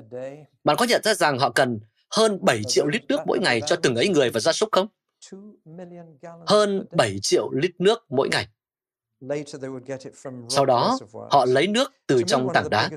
Bạn 0.64 0.76
có 0.78 0.86
nhận 0.88 1.02
ra 1.04 1.14
rằng 1.14 1.38
họ 1.38 1.50
cần 1.50 1.80
hơn 2.10 2.38
7 2.42 2.62
triệu 2.68 2.86
lít 2.86 3.04
nước 3.08 3.20
mỗi 3.26 3.38
ngày 3.38 3.60
cho 3.66 3.76
từng 3.76 3.96
ấy 3.96 4.08
người 4.08 4.30
và 4.30 4.40
gia 4.40 4.52
súc 4.52 4.68
không? 4.72 4.86
Hơn 6.46 6.86
7 6.96 7.18
triệu 7.22 7.50
lít 7.50 7.70
nước 7.78 8.04
mỗi 8.08 8.28
ngày. 8.28 8.48
Sau 10.48 10.66
đó, 10.66 10.98
họ 11.30 11.44
lấy 11.44 11.66
nước 11.66 11.92
từ 12.06 12.22
trong 12.26 12.48
tảng 12.54 12.70
đá. 12.70 12.90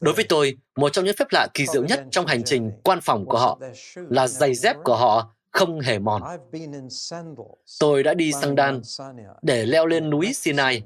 Đối 0.00 0.14
với 0.14 0.24
tôi, 0.28 0.56
một 0.76 0.92
trong 0.92 1.04
những 1.04 1.16
phép 1.16 1.28
lạ 1.30 1.48
kỳ 1.54 1.66
diệu 1.66 1.84
nhất 1.84 2.04
trong 2.10 2.26
hành 2.26 2.44
trình 2.44 2.72
quan 2.84 2.98
phòng 3.02 3.26
của 3.26 3.38
họ 3.38 3.58
là 3.94 4.28
giày 4.28 4.54
dép 4.54 4.76
của 4.84 4.96
họ 4.96 5.34
không 5.50 5.80
hề 5.80 5.98
mòn. 5.98 6.22
Tôi 7.80 8.02
đã 8.02 8.14
đi 8.14 8.32
sang 8.32 8.54
đan 8.54 8.80
để 9.42 9.66
leo 9.66 9.86
lên 9.86 10.10
núi 10.10 10.32
Sinai 10.34 10.82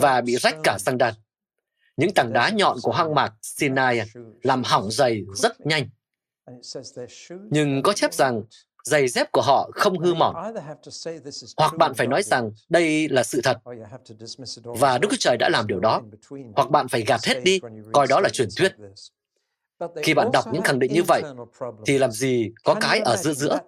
và 0.00 0.20
bị 0.20 0.36
rách 0.36 0.56
cả 0.64 0.78
sang 0.78 0.98
đan. 0.98 1.14
Những 1.96 2.14
tảng 2.14 2.32
đá 2.32 2.50
nhọn 2.50 2.76
của 2.82 2.92
hoang 2.92 3.14
mạc 3.14 3.32
Sinai 3.42 4.00
làm 4.42 4.62
hỏng 4.64 4.90
giày 4.90 5.22
rất 5.34 5.66
nhanh. 5.66 5.88
Nhưng 7.50 7.82
có 7.82 7.92
chép 7.92 8.14
rằng 8.14 8.42
giày 8.84 9.08
dép 9.08 9.32
của 9.32 9.42
họ 9.42 9.70
không 9.74 9.98
hư 9.98 10.14
mòn. 10.14 10.34
Hoặc 11.56 11.76
bạn 11.76 11.94
phải 11.94 12.06
nói 12.06 12.22
rằng 12.22 12.50
đây 12.68 13.08
là 13.08 13.22
sự 13.22 13.40
thật 13.44 13.58
và 14.64 14.98
Đức 14.98 15.08
Chúa 15.10 15.16
Trời 15.20 15.36
đã 15.36 15.48
làm 15.48 15.66
điều 15.66 15.80
đó. 15.80 16.02
Hoặc 16.56 16.70
bạn 16.70 16.88
phải 16.88 17.04
gạt 17.06 17.24
hết 17.24 17.44
đi, 17.44 17.60
coi 17.92 18.06
đó 18.06 18.20
là 18.20 18.28
truyền 18.28 18.48
thuyết. 18.56 18.72
Khi 20.02 20.14
bạn 20.14 20.30
đọc 20.32 20.44
những 20.52 20.62
khẳng 20.62 20.78
định 20.78 20.92
như 20.92 21.02
vậy, 21.02 21.22
thì 21.86 21.98
làm 21.98 22.10
gì 22.10 22.50
có 22.64 22.74
cái 22.74 23.00
ở 23.00 23.16
giữa 23.16 23.32
giữa? 23.32 23.58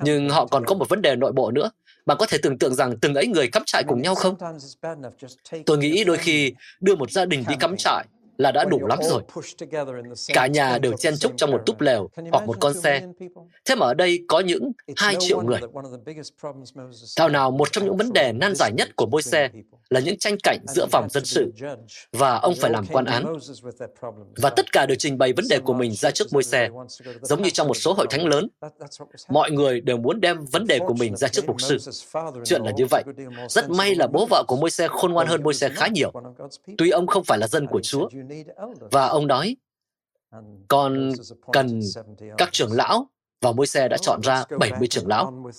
Nhưng 0.00 0.30
họ 0.30 0.46
còn 0.46 0.64
có 0.66 0.74
một 0.74 0.88
vấn 0.88 1.02
đề 1.02 1.16
nội 1.16 1.32
bộ 1.32 1.50
nữa. 1.50 1.70
Bạn 2.06 2.16
có 2.20 2.26
thể 2.26 2.38
tưởng 2.42 2.58
tượng 2.58 2.74
rằng 2.74 2.98
từng 3.00 3.14
ấy 3.14 3.26
người 3.26 3.48
cắm 3.48 3.62
trại 3.66 3.84
cùng 3.88 4.02
nhau 4.02 4.14
không? 4.14 4.36
Tôi 5.66 5.78
nghĩ 5.78 6.04
đôi 6.04 6.16
khi 6.16 6.54
đưa 6.80 6.94
một 6.94 7.10
gia 7.10 7.24
đình 7.24 7.44
đi 7.48 7.54
cắm 7.60 7.76
trại 7.76 8.06
là 8.38 8.52
đã 8.52 8.64
đủ 8.64 8.86
lắm 8.86 8.98
rồi. 9.02 9.22
Cả 10.34 10.46
nhà 10.46 10.78
đều 10.78 10.92
chen 10.92 11.14
chúc 11.18 11.32
trong 11.36 11.50
một 11.50 11.60
túp 11.66 11.80
lều 11.80 12.10
hoặc 12.32 12.46
một 12.46 12.56
con 12.60 12.74
xe. 12.74 13.02
Thế 13.64 13.74
mà 13.74 13.86
ở 13.86 13.94
đây 13.94 14.24
có 14.28 14.40
những 14.40 14.72
2 14.96 15.16
triệu 15.18 15.42
người. 15.42 15.60
Thảo 17.16 17.28
nào 17.28 17.50
một 17.50 17.72
trong 17.72 17.84
những 17.84 17.96
vấn 17.96 18.12
đề 18.12 18.32
nan 18.32 18.54
giải 18.54 18.72
nhất 18.72 18.96
của 18.96 19.06
môi 19.06 19.22
xe 19.22 19.48
là 19.90 20.00
những 20.00 20.18
tranh 20.18 20.36
cạnh 20.42 20.58
giữa 20.66 20.86
vòng 20.92 21.08
dân 21.10 21.24
sự 21.24 21.52
và 22.12 22.38
ông 22.38 22.54
phải 22.60 22.70
làm 22.70 22.86
quan 22.86 23.04
án. 23.04 23.24
Và 24.36 24.50
tất 24.50 24.72
cả 24.72 24.86
đều 24.86 24.96
trình 24.96 25.18
bày 25.18 25.32
vấn 25.32 25.44
đề 25.50 25.58
của 25.58 25.74
mình 25.74 25.94
ra 25.94 26.10
trước 26.10 26.32
môi 26.32 26.42
xe, 26.42 26.68
giống 27.22 27.42
như 27.42 27.50
trong 27.50 27.68
một 27.68 27.74
số 27.74 27.92
hội 27.92 28.06
thánh 28.10 28.26
lớn. 28.26 28.48
Mọi 29.28 29.50
người 29.50 29.80
đều 29.80 29.96
muốn 29.96 30.20
đem 30.20 30.44
vấn 30.52 30.66
đề 30.66 30.78
của 30.78 30.94
mình 30.94 31.16
ra 31.16 31.28
trước 31.28 31.46
mục 31.46 31.60
sư. 31.60 31.78
Chuyện 32.44 32.62
là 32.62 32.72
như 32.76 32.86
vậy. 32.90 33.04
Rất 33.48 33.70
may 33.70 33.94
là 33.94 34.06
bố 34.06 34.26
vợ 34.26 34.44
của 34.48 34.56
môi 34.56 34.70
xe 34.70 34.88
khôn 34.88 35.12
ngoan 35.12 35.26
hơn 35.26 35.42
môi 35.42 35.54
xe 35.54 35.68
khá 35.68 35.86
nhiều. 35.86 36.12
Tuy 36.78 36.90
ông 36.90 37.06
không 37.06 37.24
phải 37.24 37.38
là 37.38 37.46
dân 37.48 37.66
của 37.66 37.80
Chúa, 37.80 38.08
và 38.90 39.06
ông 39.06 39.26
nói, 39.26 39.56
con 40.68 41.12
cần 41.52 41.80
các 42.38 42.48
trưởng 42.52 42.72
lão. 42.72 43.08
Và 43.40 43.52
môi 43.52 43.66
xe 43.66 43.88
đã 43.88 43.96
chọn 43.98 44.20
ra 44.22 44.44
70 44.58 44.88
trưởng 44.88 45.06
lão. 45.06 45.50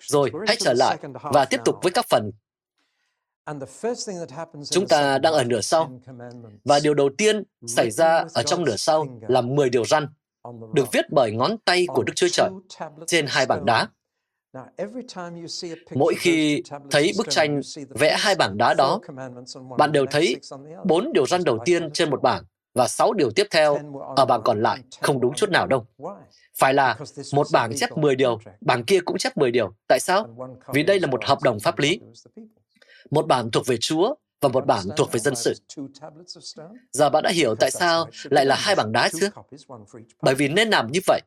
Rồi, 0.00 0.30
hãy 0.46 0.56
trở 0.60 0.72
lại 0.72 0.98
và 1.22 1.44
tiếp 1.44 1.60
tục 1.64 1.76
với 1.82 1.92
các 1.92 2.06
phần. 2.08 2.30
Chúng 4.70 4.88
ta 4.88 5.18
đang 5.18 5.32
ở 5.32 5.44
nửa 5.44 5.60
sau, 5.60 6.00
và 6.64 6.80
điều 6.82 6.94
đầu 6.94 7.10
tiên 7.18 7.42
xảy 7.66 7.90
ra 7.90 8.24
ở 8.34 8.42
trong 8.42 8.64
nửa 8.64 8.76
sau 8.76 9.20
là 9.28 9.40
10 9.40 9.70
điều 9.70 9.84
răn, 9.84 10.08
được 10.74 10.92
viết 10.92 11.04
bởi 11.10 11.32
ngón 11.32 11.58
tay 11.64 11.86
của 11.86 12.02
Đức 12.02 12.12
Chúa 12.16 12.28
Trời 12.32 12.50
trên 13.06 13.26
hai 13.28 13.46
bảng 13.46 13.64
đá. 13.64 13.88
Mỗi 15.94 16.14
khi 16.14 16.62
thấy 16.90 17.12
bức 17.18 17.30
tranh 17.30 17.60
vẽ 17.88 18.16
hai 18.18 18.34
bảng 18.34 18.58
đá 18.58 18.74
đó, 18.74 19.00
bạn 19.78 19.92
đều 19.92 20.06
thấy 20.10 20.36
bốn 20.84 21.12
điều 21.12 21.26
răn 21.26 21.44
đầu 21.44 21.58
tiên 21.64 21.90
trên 21.90 22.10
một 22.10 22.22
bảng 22.22 22.44
và 22.74 22.88
sáu 22.88 23.12
điều 23.12 23.30
tiếp 23.30 23.46
theo 23.50 23.78
ở 24.16 24.24
bảng 24.24 24.42
còn 24.44 24.62
lại 24.62 24.78
không 25.00 25.20
đúng 25.20 25.34
chút 25.34 25.50
nào 25.50 25.66
đâu. 25.66 25.86
Phải 26.58 26.74
là 26.74 26.98
một 27.34 27.46
bảng 27.52 27.76
chép 27.76 27.96
10 27.96 28.16
điều, 28.16 28.38
bảng 28.60 28.84
kia 28.84 29.00
cũng 29.00 29.18
chép 29.18 29.36
10 29.36 29.50
điều. 29.50 29.74
Tại 29.88 30.00
sao? 30.00 30.48
Vì 30.72 30.82
đây 30.82 31.00
là 31.00 31.06
một 31.06 31.24
hợp 31.24 31.42
đồng 31.42 31.60
pháp 31.60 31.78
lý. 31.78 32.00
Một 33.10 33.26
bảng 33.26 33.50
thuộc 33.50 33.66
về 33.66 33.76
Chúa 33.76 34.14
và 34.40 34.48
một 34.48 34.66
bảng 34.66 34.84
thuộc 34.96 35.12
về 35.12 35.20
dân 35.20 35.34
sự. 35.34 35.54
Giờ 36.92 37.10
bạn 37.10 37.22
đã 37.22 37.30
hiểu 37.30 37.54
tại 37.54 37.70
sao 37.70 38.06
lại 38.24 38.46
là 38.46 38.56
hai 38.58 38.74
bảng 38.74 38.92
đá 38.92 39.08
chưa? 39.20 39.28
Bởi 40.22 40.34
vì 40.34 40.48
nên 40.48 40.68
làm 40.68 40.92
như 40.92 41.00
vậy 41.06 41.20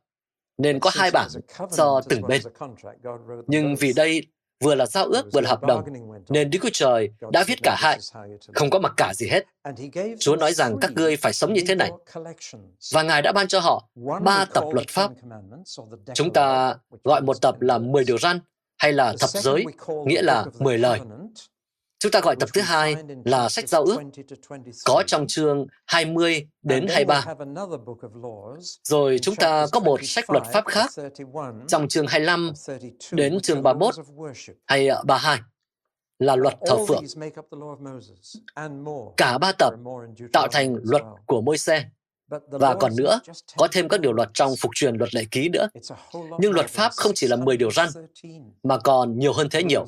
nên 0.59 0.79
có 0.79 0.91
hai 0.93 1.11
bảng 1.11 1.29
cho 1.77 2.01
từng 2.09 2.21
bên. 2.21 2.41
Nhưng 3.47 3.75
vì 3.75 3.93
đây 3.93 4.27
vừa 4.63 4.75
là 4.75 4.85
giao 4.85 5.05
ước 5.05 5.25
vừa 5.33 5.41
là 5.41 5.49
hợp 5.49 5.61
đồng, 5.63 5.83
nên 6.29 6.49
Đức 6.49 6.59
Chúa 6.61 6.69
Trời 6.73 7.09
đã 7.31 7.43
viết 7.47 7.59
cả 7.63 7.75
hai, 7.79 7.99
không 8.53 8.69
có 8.69 8.79
mặc 8.79 8.93
cả 8.97 9.13
gì 9.15 9.27
hết. 9.27 9.45
Chúa 10.19 10.35
nói 10.35 10.53
rằng 10.53 10.75
các 10.81 10.91
ngươi 10.91 11.17
phải 11.17 11.33
sống 11.33 11.53
như 11.53 11.61
thế 11.67 11.75
này. 11.75 11.91
Và 12.93 13.03
Ngài 13.03 13.21
đã 13.21 13.31
ban 13.31 13.47
cho 13.47 13.59
họ 13.59 13.89
ba 14.23 14.45
tập 14.45 14.63
luật 14.71 14.87
pháp. 14.89 15.11
Chúng 16.13 16.33
ta 16.33 16.75
gọi 17.03 17.21
một 17.21 17.41
tập 17.41 17.61
là 17.61 17.77
10 17.77 18.03
điều 18.03 18.17
răn 18.17 18.39
hay 18.77 18.93
là 18.93 19.15
thập 19.19 19.29
giới, 19.29 19.65
nghĩa 20.05 20.21
là 20.21 20.45
10 20.59 20.77
lời. 20.77 20.99
Chúng 21.99 22.11
ta 22.11 22.19
gọi 22.19 22.35
tập 22.35 22.49
thứ 22.53 22.61
hai 22.61 22.95
là 23.25 23.49
sách 23.49 23.69
giao 23.69 23.83
ước, 23.83 24.01
có 24.85 25.03
trong 25.07 25.27
chương 25.27 25.67
20 25.85 26.47
đến 26.61 26.87
23. 26.89 27.25
Rồi 28.83 29.19
chúng 29.21 29.35
ta 29.35 29.65
có 29.71 29.79
một 29.79 29.99
sách 30.03 30.29
luật 30.29 30.43
pháp 30.53 30.65
khác 30.65 30.89
trong 31.67 31.87
chương 31.87 32.07
25 32.07 32.51
đến 33.11 33.39
chương 33.39 33.63
31 33.63 33.95
hay 34.65 34.89
32 35.05 35.39
là 36.19 36.35
luật 36.35 36.53
thờ 36.67 36.77
phượng. 36.87 37.03
Cả 39.17 39.37
ba 39.37 39.51
tập 39.59 39.73
tạo 40.33 40.47
thành 40.51 40.75
luật 40.83 41.03
của 41.25 41.41
môi 41.41 41.57
xe 41.57 41.89
và 42.47 42.75
còn 42.75 42.95
nữa, 42.95 43.19
có 43.57 43.67
thêm 43.71 43.89
các 43.89 43.99
điều 43.99 44.13
luật 44.13 44.29
trong 44.33 44.53
phục 44.59 44.71
truyền 44.75 44.95
luật 44.95 45.15
lệ 45.15 45.25
ký 45.31 45.49
nữa. 45.49 45.69
Nhưng 46.39 46.51
luật 46.51 46.69
pháp 46.69 46.91
không 46.95 47.11
chỉ 47.15 47.27
là 47.27 47.35
10 47.35 47.57
điều 47.57 47.71
răn, 47.71 47.89
mà 48.63 48.77
còn 48.77 49.19
nhiều 49.19 49.33
hơn 49.33 49.47
thế 49.51 49.63
nhiều. 49.63 49.85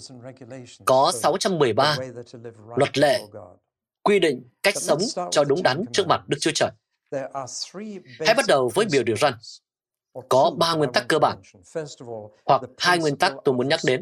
Có 0.85 1.11
613 1.15 1.97
luật 2.75 2.97
lệ 2.97 3.21
quy 4.03 4.19
định 4.19 4.43
cách 4.63 4.77
sống 4.77 4.99
cho 5.31 5.43
đúng 5.43 5.63
đắn 5.63 5.85
trước 5.93 6.07
mặt 6.07 6.21
Đức 6.27 6.37
Chúa 6.39 6.51
Trời. 6.55 6.69
Hãy 8.19 8.33
bắt 8.37 8.45
đầu 8.47 8.71
với 8.73 8.85
biểu 8.91 9.03
điều 9.03 9.17
răn. 9.17 9.33
Có 10.29 10.51
ba 10.57 10.73
nguyên 10.73 10.91
tắc 10.91 11.07
cơ 11.07 11.19
bản, 11.19 11.41
hoặc 12.45 12.61
hai 12.77 12.99
nguyên 12.99 13.17
tắc 13.17 13.33
tôi 13.43 13.55
muốn 13.55 13.67
nhắc 13.67 13.79
đến. 13.85 14.01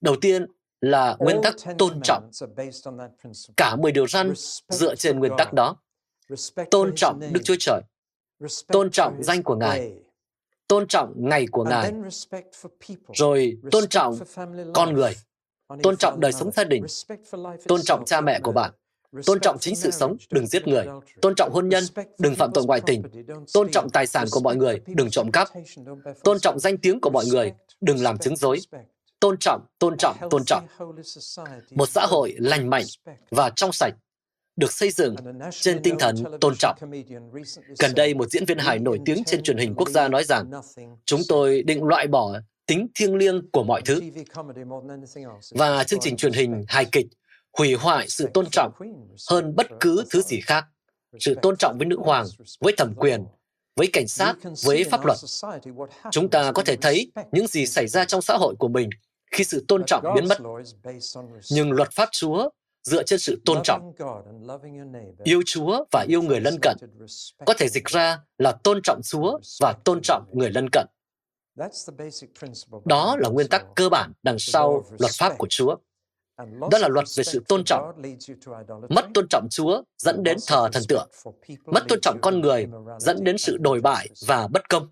Đầu 0.00 0.16
tiên 0.20 0.46
là 0.80 1.16
nguyên 1.18 1.40
tắc 1.42 1.54
tôn 1.78 2.00
trọng. 2.02 2.30
Cả 3.56 3.76
10 3.76 3.92
điều 3.92 4.06
răn 4.06 4.32
dựa 4.68 4.94
trên 4.94 5.18
nguyên 5.18 5.32
tắc 5.38 5.52
đó 5.52 5.76
tôn 6.70 6.92
trọng 6.96 7.20
Đức 7.32 7.40
Chúa 7.44 7.56
Trời, 7.58 7.80
tôn 8.68 8.90
trọng 8.90 9.22
danh 9.22 9.42
của 9.42 9.56
Ngài, 9.56 9.92
tôn 10.68 10.86
trọng 10.86 11.12
ngày 11.16 11.46
của 11.50 11.64
Ngài, 11.64 11.92
rồi 13.14 13.56
tôn 13.70 13.88
trọng 13.88 14.18
con 14.74 14.94
người, 14.94 15.12
tôn 15.82 15.96
trọng 15.96 16.20
đời 16.20 16.32
sống 16.32 16.50
gia 16.52 16.64
đình, 16.64 16.84
tôn 17.68 17.82
trọng 17.82 18.04
cha 18.04 18.20
mẹ 18.20 18.40
của 18.40 18.52
bạn, 18.52 18.70
tôn 19.26 19.40
trọng 19.40 19.58
chính 19.58 19.76
sự 19.76 19.90
sống, 19.90 20.16
đừng 20.30 20.46
giết 20.46 20.68
người, 20.68 20.86
tôn 21.20 21.34
trọng 21.34 21.52
hôn 21.52 21.68
nhân, 21.68 21.84
đừng 22.18 22.34
phạm 22.34 22.52
tội 22.52 22.64
ngoại 22.66 22.80
tình, 22.86 23.02
tôn 23.52 23.70
trọng 23.70 23.90
tài 23.90 24.06
sản 24.06 24.26
của 24.30 24.40
mọi 24.40 24.56
người, 24.56 24.80
đừng 24.86 25.10
trộm 25.10 25.30
cắp, 25.32 25.48
tôn 26.24 26.38
trọng 26.38 26.58
danh 26.58 26.78
tiếng 26.78 27.00
của 27.00 27.10
mọi 27.10 27.26
người, 27.26 27.52
đừng 27.80 28.02
làm 28.02 28.18
chứng 28.18 28.36
dối, 28.36 28.58
tôn 29.20 29.36
trọng, 29.40 29.66
tôn 29.78 29.96
trọng, 29.96 30.16
tôn 30.30 30.44
trọng. 30.44 30.66
Một 31.70 31.88
xã 31.88 32.06
hội 32.06 32.34
lành 32.38 32.70
mạnh 32.70 32.84
và 33.30 33.50
trong 33.50 33.72
sạch 33.72 33.94
được 34.56 34.72
xây 34.72 34.90
dựng 34.90 35.14
trên 35.50 35.82
tinh 35.82 35.96
thần 35.98 36.16
tôn 36.40 36.54
trọng. 36.58 36.78
Gần 37.78 37.94
đây, 37.94 38.14
một 38.14 38.30
diễn 38.30 38.44
viên 38.44 38.58
hài 38.58 38.78
nổi 38.78 39.00
tiếng 39.04 39.24
trên 39.24 39.42
truyền 39.42 39.56
hình 39.56 39.74
quốc 39.74 39.88
gia 39.88 40.08
nói 40.08 40.24
rằng, 40.24 40.50
chúng 41.04 41.20
tôi 41.28 41.62
định 41.62 41.84
loại 41.84 42.06
bỏ 42.06 42.40
tính 42.66 42.88
thiêng 42.94 43.16
liêng 43.16 43.50
của 43.50 43.64
mọi 43.64 43.82
thứ. 43.84 44.00
Và 45.50 45.84
chương 45.84 46.00
trình 46.00 46.16
truyền 46.16 46.32
hình 46.32 46.64
hài 46.68 46.84
kịch 46.84 47.06
hủy 47.58 47.74
hoại 47.74 48.08
sự 48.08 48.28
tôn 48.34 48.46
trọng 48.52 48.72
hơn 49.30 49.56
bất 49.56 49.66
cứ 49.80 50.04
thứ 50.10 50.22
gì 50.22 50.40
khác. 50.40 50.64
Sự 51.20 51.34
tôn 51.42 51.56
trọng 51.56 51.78
với 51.78 51.86
nữ 51.86 51.96
hoàng, 51.98 52.26
với 52.60 52.74
thẩm 52.76 52.94
quyền, 52.96 53.24
với 53.76 53.86
cảnh 53.92 54.08
sát, 54.08 54.34
với 54.64 54.84
pháp 54.84 55.04
luật. 55.04 55.18
Chúng 56.10 56.30
ta 56.30 56.52
có 56.52 56.62
thể 56.62 56.76
thấy 56.76 57.12
những 57.32 57.46
gì 57.46 57.66
xảy 57.66 57.88
ra 57.88 58.04
trong 58.04 58.22
xã 58.22 58.34
hội 58.34 58.54
của 58.58 58.68
mình 58.68 58.90
khi 59.32 59.44
sự 59.44 59.64
tôn 59.68 59.84
trọng 59.86 60.04
biến 60.14 60.28
mất. 60.28 60.38
Nhưng 61.50 61.72
luật 61.72 61.88
pháp 61.92 62.08
Chúa 62.12 62.50
dựa 62.86 63.02
trên 63.02 63.18
sự 63.18 63.40
tôn 63.44 63.62
trọng. 63.64 63.92
Yêu 65.24 65.42
Chúa 65.46 65.84
và 65.92 66.04
yêu 66.08 66.22
người 66.22 66.40
lân 66.40 66.58
cận 66.62 66.76
có 67.46 67.54
thể 67.58 67.68
dịch 67.68 67.84
ra 67.84 68.18
là 68.38 68.52
tôn 68.52 68.80
trọng 68.82 69.00
Chúa 69.04 69.38
và 69.60 69.74
tôn 69.84 70.00
trọng 70.02 70.26
người 70.32 70.50
lân 70.50 70.68
cận. 70.72 70.86
Đó 72.84 73.16
là 73.18 73.28
nguyên 73.28 73.48
tắc 73.48 73.64
cơ 73.76 73.88
bản 73.88 74.12
đằng 74.22 74.38
sau 74.38 74.84
luật 74.98 75.12
pháp 75.18 75.38
của 75.38 75.46
Chúa. 75.50 75.76
Đó 76.70 76.78
là 76.78 76.88
luật 76.88 77.06
về 77.16 77.24
sự 77.24 77.44
tôn 77.48 77.64
trọng. 77.64 78.02
Mất 78.88 79.06
tôn 79.14 79.26
trọng 79.30 79.46
Chúa 79.50 79.82
dẫn 79.98 80.22
đến 80.22 80.36
thờ 80.46 80.68
thần 80.72 80.82
tượng. 80.88 81.08
Mất 81.64 81.84
tôn 81.88 81.98
trọng 82.02 82.18
con 82.22 82.40
người 82.40 82.66
dẫn 82.98 83.24
đến 83.24 83.38
sự 83.38 83.56
đồi 83.56 83.80
bại 83.80 84.08
và 84.26 84.48
bất 84.48 84.68
công. 84.68 84.88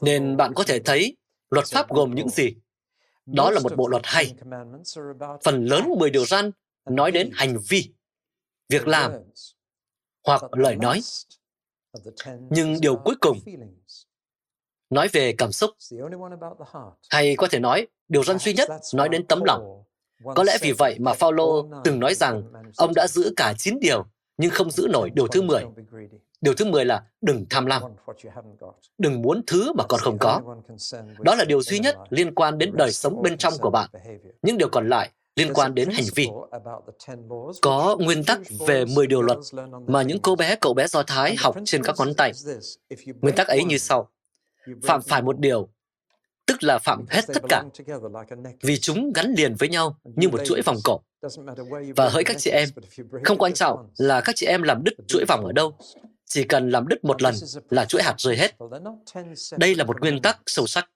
Nên 0.00 0.36
bạn 0.36 0.52
có 0.54 0.64
thể 0.66 0.78
thấy 0.78 1.16
luật 1.50 1.66
pháp 1.66 1.90
gồm 1.90 2.14
những 2.14 2.28
gì. 2.28 2.54
Đó 3.32 3.50
là 3.50 3.60
một 3.60 3.76
bộ 3.76 3.88
luật 3.88 4.02
hay. 4.04 4.34
Phần 5.44 5.64
lớn 5.64 5.84
10 5.98 6.10
điều 6.10 6.24
răn 6.26 6.50
nói 6.90 7.10
đến 7.10 7.30
hành 7.32 7.58
vi, 7.68 7.92
việc 8.68 8.88
làm 8.88 9.12
hoặc 10.26 10.42
lời 10.56 10.76
nói. 10.76 11.00
Nhưng 12.50 12.80
điều 12.80 12.96
cuối 12.96 13.14
cùng 13.20 13.38
nói 14.90 15.08
về 15.08 15.34
cảm 15.38 15.52
xúc. 15.52 15.70
Hay 17.10 17.36
có 17.36 17.48
thể 17.50 17.58
nói, 17.58 17.86
điều 18.08 18.24
răn 18.24 18.38
duy 18.38 18.52
nhất 18.52 18.68
nói 18.94 19.08
đến 19.08 19.26
tấm 19.26 19.44
lòng. 19.44 19.84
Có 20.24 20.42
lẽ 20.42 20.58
vì 20.60 20.72
vậy 20.72 20.96
mà 20.98 21.14
Phaolô 21.14 21.68
từng 21.84 22.00
nói 22.00 22.14
rằng 22.14 22.42
ông 22.76 22.94
đã 22.94 23.06
giữ 23.08 23.32
cả 23.36 23.54
9 23.58 23.78
điều 23.80 24.06
nhưng 24.36 24.50
không 24.50 24.70
giữ 24.70 24.88
nổi 24.92 25.10
điều 25.14 25.26
thứ 25.26 25.42
10. 25.42 25.64
Điều 26.40 26.54
thứ 26.54 26.64
10 26.64 26.84
là 26.84 27.02
đừng 27.20 27.46
tham 27.50 27.66
lam. 27.66 27.82
Đừng 28.98 29.22
muốn 29.22 29.42
thứ 29.46 29.72
mà 29.72 29.84
còn 29.88 30.00
không 30.00 30.18
có. 30.18 30.40
Đó 31.20 31.34
là 31.34 31.44
điều 31.44 31.62
duy 31.62 31.78
nhất 31.78 31.96
liên 32.10 32.34
quan 32.34 32.58
đến 32.58 32.70
đời 32.74 32.92
sống 32.92 33.22
bên 33.22 33.36
trong 33.36 33.52
của 33.60 33.70
bạn. 33.70 33.90
Những 34.42 34.58
điều 34.58 34.68
còn 34.68 34.88
lại 34.88 35.10
liên 35.36 35.52
quan 35.54 35.74
đến 35.74 35.90
hành 35.90 36.04
vi. 36.14 36.28
Có 37.62 37.96
nguyên 38.00 38.24
tắc 38.24 38.40
về 38.66 38.84
10 38.84 39.06
điều 39.06 39.22
luật 39.22 39.38
mà 39.86 40.02
những 40.02 40.18
cô 40.22 40.34
bé, 40.34 40.56
cậu 40.56 40.74
bé 40.74 40.86
Do 40.86 41.02
Thái 41.02 41.36
học 41.38 41.56
trên 41.64 41.82
các 41.82 41.94
ngón 41.98 42.14
tay. 42.14 42.32
Nguyên 43.20 43.34
tắc 43.34 43.48
ấy 43.48 43.64
như 43.64 43.78
sau 43.78 44.08
phạm 44.82 45.02
phải 45.02 45.22
một 45.22 45.38
điều, 45.38 45.68
tức 46.46 46.62
là 46.62 46.78
phạm 46.78 47.04
hết 47.08 47.24
tất 47.26 47.42
cả, 47.48 47.64
vì 48.62 48.78
chúng 48.78 49.12
gắn 49.12 49.34
liền 49.36 49.54
với 49.58 49.68
nhau 49.68 49.96
như 50.04 50.28
một 50.28 50.40
chuỗi 50.44 50.62
vòng 50.62 50.76
cổ. 50.84 51.00
Và 51.96 52.08
hỡi 52.08 52.24
các 52.24 52.36
chị 52.38 52.50
em, 52.50 52.68
không 53.24 53.38
quan 53.38 53.52
trọng 53.52 53.90
là 53.96 54.20
các 54.20 54.36
chị 54.36 54.46
em 54.46 54.62
làm 54.62 54.84
đứt 54.84 54.94
chuỗi 55.06 55.24
vòng 55.28 55.44
ở 55.44 55.52
đâu, 55.52 55.76
chỉ 56.30 56.44
cần 56.44 56.70
làm 56.70 56.88
đứt 56.88 57.04
một 57.04 57.22
lần 57.22 57.34
là 57.70 57.84
chuỗi 57.84 58.02
hạt 58.02 58.14
rơi 58.18 58.36
hết. 58.36 58.56
Đây 59.58 59.74
là 59.74 59.84
một 59.84 60.00
nguyên 60.00 60.22
tắc 60.22 60.38
sâu 60.46 60.66
sắc. 60.66 60.90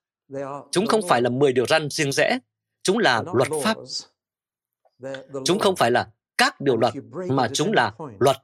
Chúng 0.71 0.87
không 0.87 1.07
phải 1.07 1.21
là 1.21 1.29
10 1.29 1.53
điều 1.53 1.65
răn 1.65 1.89
riêng 1.89 2.11
rẽ, 2.11 2.39
chúng 2.83 2.97
là 2.97 3.23
luật 3.33 3.49
pháp. 3.63 3.77
Chúng 5.45 5.59
không 5.59 5.75
phải 5.75 5.91
là 5.91 6.07
các 6.37 6.61
điều 6.61 6.77
luật 6.77 6.93
mà 7.29 7.47
chúng 7.53 7.73
là 7.73 7.91
luật. 8.19 8.37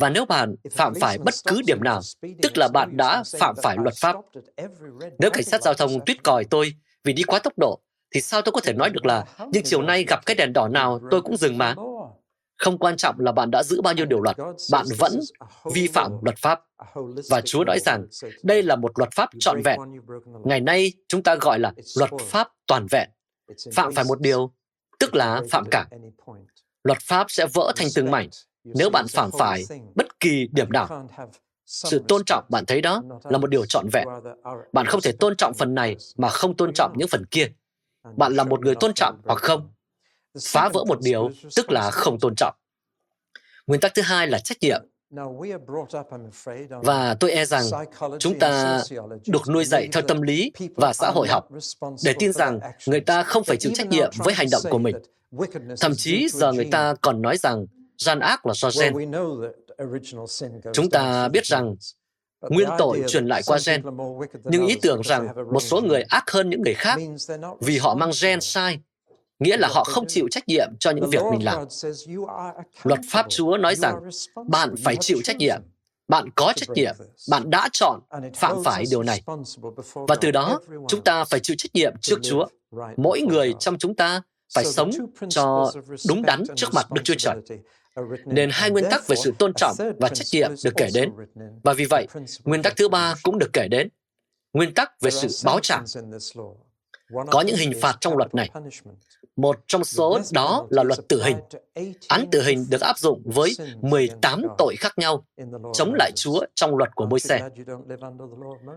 Và 0.00 0.10
nếu 0.10 0.24
bạn 0.24 0.54
phạm 0.70 0.94
phải 1.00 1.18
bất 1.18 1.34
cứ 1.46 1.62
điểm 1.66 1.84
nào, 1.84 2.00
tức 2.42 2.58
là 2.58 2.68
bạn 2.68 2.96
đã 2.96 3.22
phạm 3.38 3.54
phải 3.62 3.76
luật 3.80 3.94
pháp. 4.00 4.16
Nếu 5.18 5.30
cảnh 5.30 5.44
sát 5.44 5.62
giao 5.62 5.74
thông 5.74 6.04
tuyết 6.06 6.24
còi 6.24 6.44
tôi 6.44 6.74
vì 7.04 7.12
đi 7.12 7.22
quá 7.22 7.38
tốc 7.38 7.52
độ, 7.56 7.80
thì 8.14 8.20
sao 8.20 8.42
tôi 8.42 8.52
có 8.52 8.60
thể 8.60 8.72
nói 8.72 8.90
được 8.90 9.06
là 9.06 9.24
nhưng 9.52 9.62
chiều 9.64 9.82
nay 9.82 10.04
gặp 10.08 10.26
cái 10.26 10.36
đèn 10.36 10.52
đỏ 10.52 10.68
nào 10.68 11.00
tôi 11.10 11.22
cũng 11.22 11.36
dừng 11.36 11.58
mà. 11.58 11.74
Không 12.58 12.78
quan 12.78 12.96
trọng 12.96 13.20
là 13.20 13.32
bạn 13.32 13.50
đã 13.50 13.62
giữ 13.62 13.80
bao 13.80 13.94
nhiêu 13.94 14.06
điều 14.06 14.20
luật, 14.20 14.36
bạn 14.70 14.86
vẫn 14.98 15.20
vi 15.74 15.86
phạm 15.86 16.12
luật 16.22 16.38
pháp. 16.38 16.60
Và 17.30 17.40
Chúa 17.40 17.64
nói 17.64 17.78
rằng 17.78 18.06
đây 18.42 18.62
là 18.62 18.76
một 18.76 18.98
luật 18.98 19.10
pháp 19.14 19.30
trọn 19.40 19.62
vẹn. 19.64 19.80
Ngày 20.44 20.60
nay 20.60 20.92
chúng 21.08 21.22
ta 21.22 21.34
gọi 21.34 21.58
là 21.58 21.72
luật 21.98 22.10
pháp 22.26 22.48
toàn 22.66 22.86
vẹn. 22.90 23.08
Phạm 23.74 23.94
phải 23.94 24.04
một 24.04 24.20
điều, 24.20 24.52
tức 24.98 25.14
là 25.14 25.42
phạm 25.50 25.64
cả 25.70 25.88
luật 26.84 26.98
pháp 27.00 27.26
sẽ 27.30 27.46
vỡ 27.54 27.72
thành 27.76 27.88
từng 27.94 28.10
mảnh 28.10 28.28
nếu 28.64 28.90
bạn 28.90 29.06
phạm 29.08 29.30
phải 29.38 29.64
bất 29.94 30.20
kỳ 30.20 30.48
điểm 30.52 30.72
nào. 30.72 31.08
Sự 31.66 32.04
tôn 32.08 32.22
trọng 32.24 32.44
bạn 32.48 32.66
thấy 32.66 32.80
đó 32.80 33.02
là 33.24 33.38
một 33.38 33.50
điều 33.50 33.66
trọn 33.66 33.86
vẹn. 33.92 34.08
Bạn 34.72 34.86
không 34.86 35.00
thể 35.00 35.12
tôn 35.12 35.36
trọng 35.36 35.54
phần 35.54 35.74
này 35.74 35.96
mà 36.16 36.28
không 36.28 36.56
tôn 36.56 36.72
trọng 36.72 36.92
những 36.96 37.08
phần 37.08 37.24
kia. 37.30 37.48
Bạn 38.16 38.34
là 38.34 38.44
một 38.44 38.64
người 38.64 38.74
tôn 38.74 38.94
trọng 38.94 39.20
hoặc 39.24 39.38
không. 39.38 39.68
Phá 40.44 40.68
vỡ 40.68 40.84
một 40.84 40.98
điều 41.02 41.30
tức 41.56 41.70
là 41.70 41.90
không 41.90 42.18
tôn 42.20 42.34
trọng. 42.36 42.54
Nguyên 43.66 43.80
tắc 43.80 43.94
thứ 43.94 44.02
hai 44.02 44.26
là 44.26 44.38
trách 44.38 44.58
nhiệm. 44.60 44.82
Và 46.68 47.16
tôi 47.20 47.30
e 47.30 47.44
rằng 47.44 47.64
chúng 48.18 48.38
ta 48.38 48.82
được 49.26 49.48
nuôi 49.48 49.64
dạy 49.64 49.88
theo 49.92 50.02
tâm 50.02 50.22
lý 50.22 50.52
và 50.76 50.92
xã 50.92 51.10
hội 51.10 51.28
học 51.28 51.48
để 52.04 52.14
tin 52.18 52.32
rằng 52.32 52.60
người 52.86 53.00
ta 53.00 53.22
không 53.22 53.44
phải 53.44 53.56
chịu 53.56 53.72
trách 53.74 53.88
nhiệm 53.88 54.10
với 54.16 54.34
hành 54.34 54.46
động 54.50 54.62
của 54.70 54.78
mình. 54.78 54.96
Thậm 55.80 55.92
chí 55.96 56.28
giờ 56.30 56.52
người 56.52 56.68
ta 56.72 56.94
còn 57.00 57.22
nói 57.22 57.36
rằng 57.36 57.66
gian 57.98 58.20
ác 58.20 58.46
là 58.46 58.54
do 58.54 58.70
gen. 58.80 58.94
Chúng 60.72 60.90
ta 60.90 61.28
biết 61.28 61.46
rằng 61.46 61.76
nguyên 62.40 62.68
tội 62.78 63.02
truyền 63.08 63.26
lại 63.26 63.42
qua 63.46 63.58
gen, 63.66 63.82
nhưng 64.44 64.66
ý 64.66 64.76
tưởng 64.82 65.02
rằng 65.02 65.28
một 65.52 65.60
số 65.60 65.80
người 65.80 66.02
ác 66.02 66.30
hơn 66.30 66.50
những 66.50 66.62
người 66.62 66.74
khác 66.74 66.98
vì 67.60 67.78
họ 67.78 67.94
mang 67.94 68.10
gen 68.22 68.40
sai, 68.40 68.80
nghĩa 69.38 69.56
là 69.56 69.68
họ 69.68 69.84
không 69.84 70.04
chịu 70.08 70.28
trách 70.30 70.48
nhiệm 70.48 70.68
cho 70.78 70.90
những 70.90 71.10
việc 71.10 71.22
mình 71.30 71.44
làm. 71.44 71.64
Luật 72.82 73.00
pháp 73.10 73.26
Chúa 73.28 73.56
nói 73.56 73.74
rằng 73.74 74.00
bạn 74.48 74.74
phải 74.84 74.96
chịu 75.00 75.18
trách 75.24 75.36
nhiệm, 75.36 75.60
bạn 76.08 76.28
có 76.34 76.52
trách 76.56 76.68
nhiệm, 76.74 76.94
bạn 77.30 77.50
đã 77.50 77.68
chọn 77.72 78.00
phạm 78.34 78.64
phải 78.64 78.84
điều 78.90 79.02
này. 79.02 79.22
Và 79.94 80.16
từ 80.20 80.30
đó, 80.30 80.60
chúng 80.88 81.04
ta 81.04 81.24
phải 81.24 81.40
chịu 81.40 81.56
trách 81.58 81.74
nhiệm 81.74 81.92
trước 82.00 82.18
Chúa. 82.22 82.46
Mỗi 82.96 83.20
người 83.20 83.54
trong 83.60 83.78
chúng 83.78 83.94
ta 83.94 84.22
phải 84.54 84.64
sống 84.64 84.90
cho 85.28 85.72
đúng 86.08 86.22
đắn 86.22 86.42
trước 86.56 86.74
mặt 86.74 86.90
Đức 86.90 87.02
Chúa 87.04 87.14
Trời. 87.18 87.36
Nên 88.26 88.50
hai 88.52 88.70
nguyên 88.70 88.84
tắc 88.90 89.08
về 89.08 89.16
sự 89.16 89.32
tôn 89.38 89.52
trọng 89.54 89.76
và 90.00 90.08
trách 90.08 90.26
nhiệm 90.32 90.50
được 90.64 90.72
kể 90.76 90.88
đến. 90.94 91.12
Và 91.64 91.72
vì 91.72 91.84
vậy, 91.84 92.06
nguyên 92.44 92.62
tắc 92.62 92.76
thứ 92.76 92.88
ba 92.88 93.14
cũng 93.22 93.38
được 93.38 93.50
kể 93.52 93.68
đến. 93.68 93.88
Nguyên 94.52 94.74
tắc 94.74 95.00
về 95.00 95.10
sự 95.10 95.28
báo 95.44 95.60
trả. 95.62 95.82
Có 97.30 97.40
những 97.40 97.56
hình 97.56 97.72
phạt 97.80 97.96
trong 98.00 98.16
luật 98.16 98.34
này. 98.34 98.50
Một 99.36 99.56
trong 99.66 99.84
số 99.84 100.20
đó 100.32 100.66
là 100.70 100.82
luật 100.82 100.98
tử 101.08 101.22
hình. 101.22 101.36
Án 102.08 102.26
tử 102.32 102.42
hình 102.42 102.66
được 102.70 102.80
áp 102.80 102.98
dụng 102.98 103.22
với 103.24 103.56
18 103.80 104.42
tội 104.58 104.74
khác 104.78 104.98
nhau 104.98 105.26
chống 105.74 105.94
lại 105.94 106.10
Chúa 106.14 106.40
trong 106.54 106.76
luật 106.76 106.94
của 106.94 107.06
môi 107.06 107.20
xe. 107.20 107.48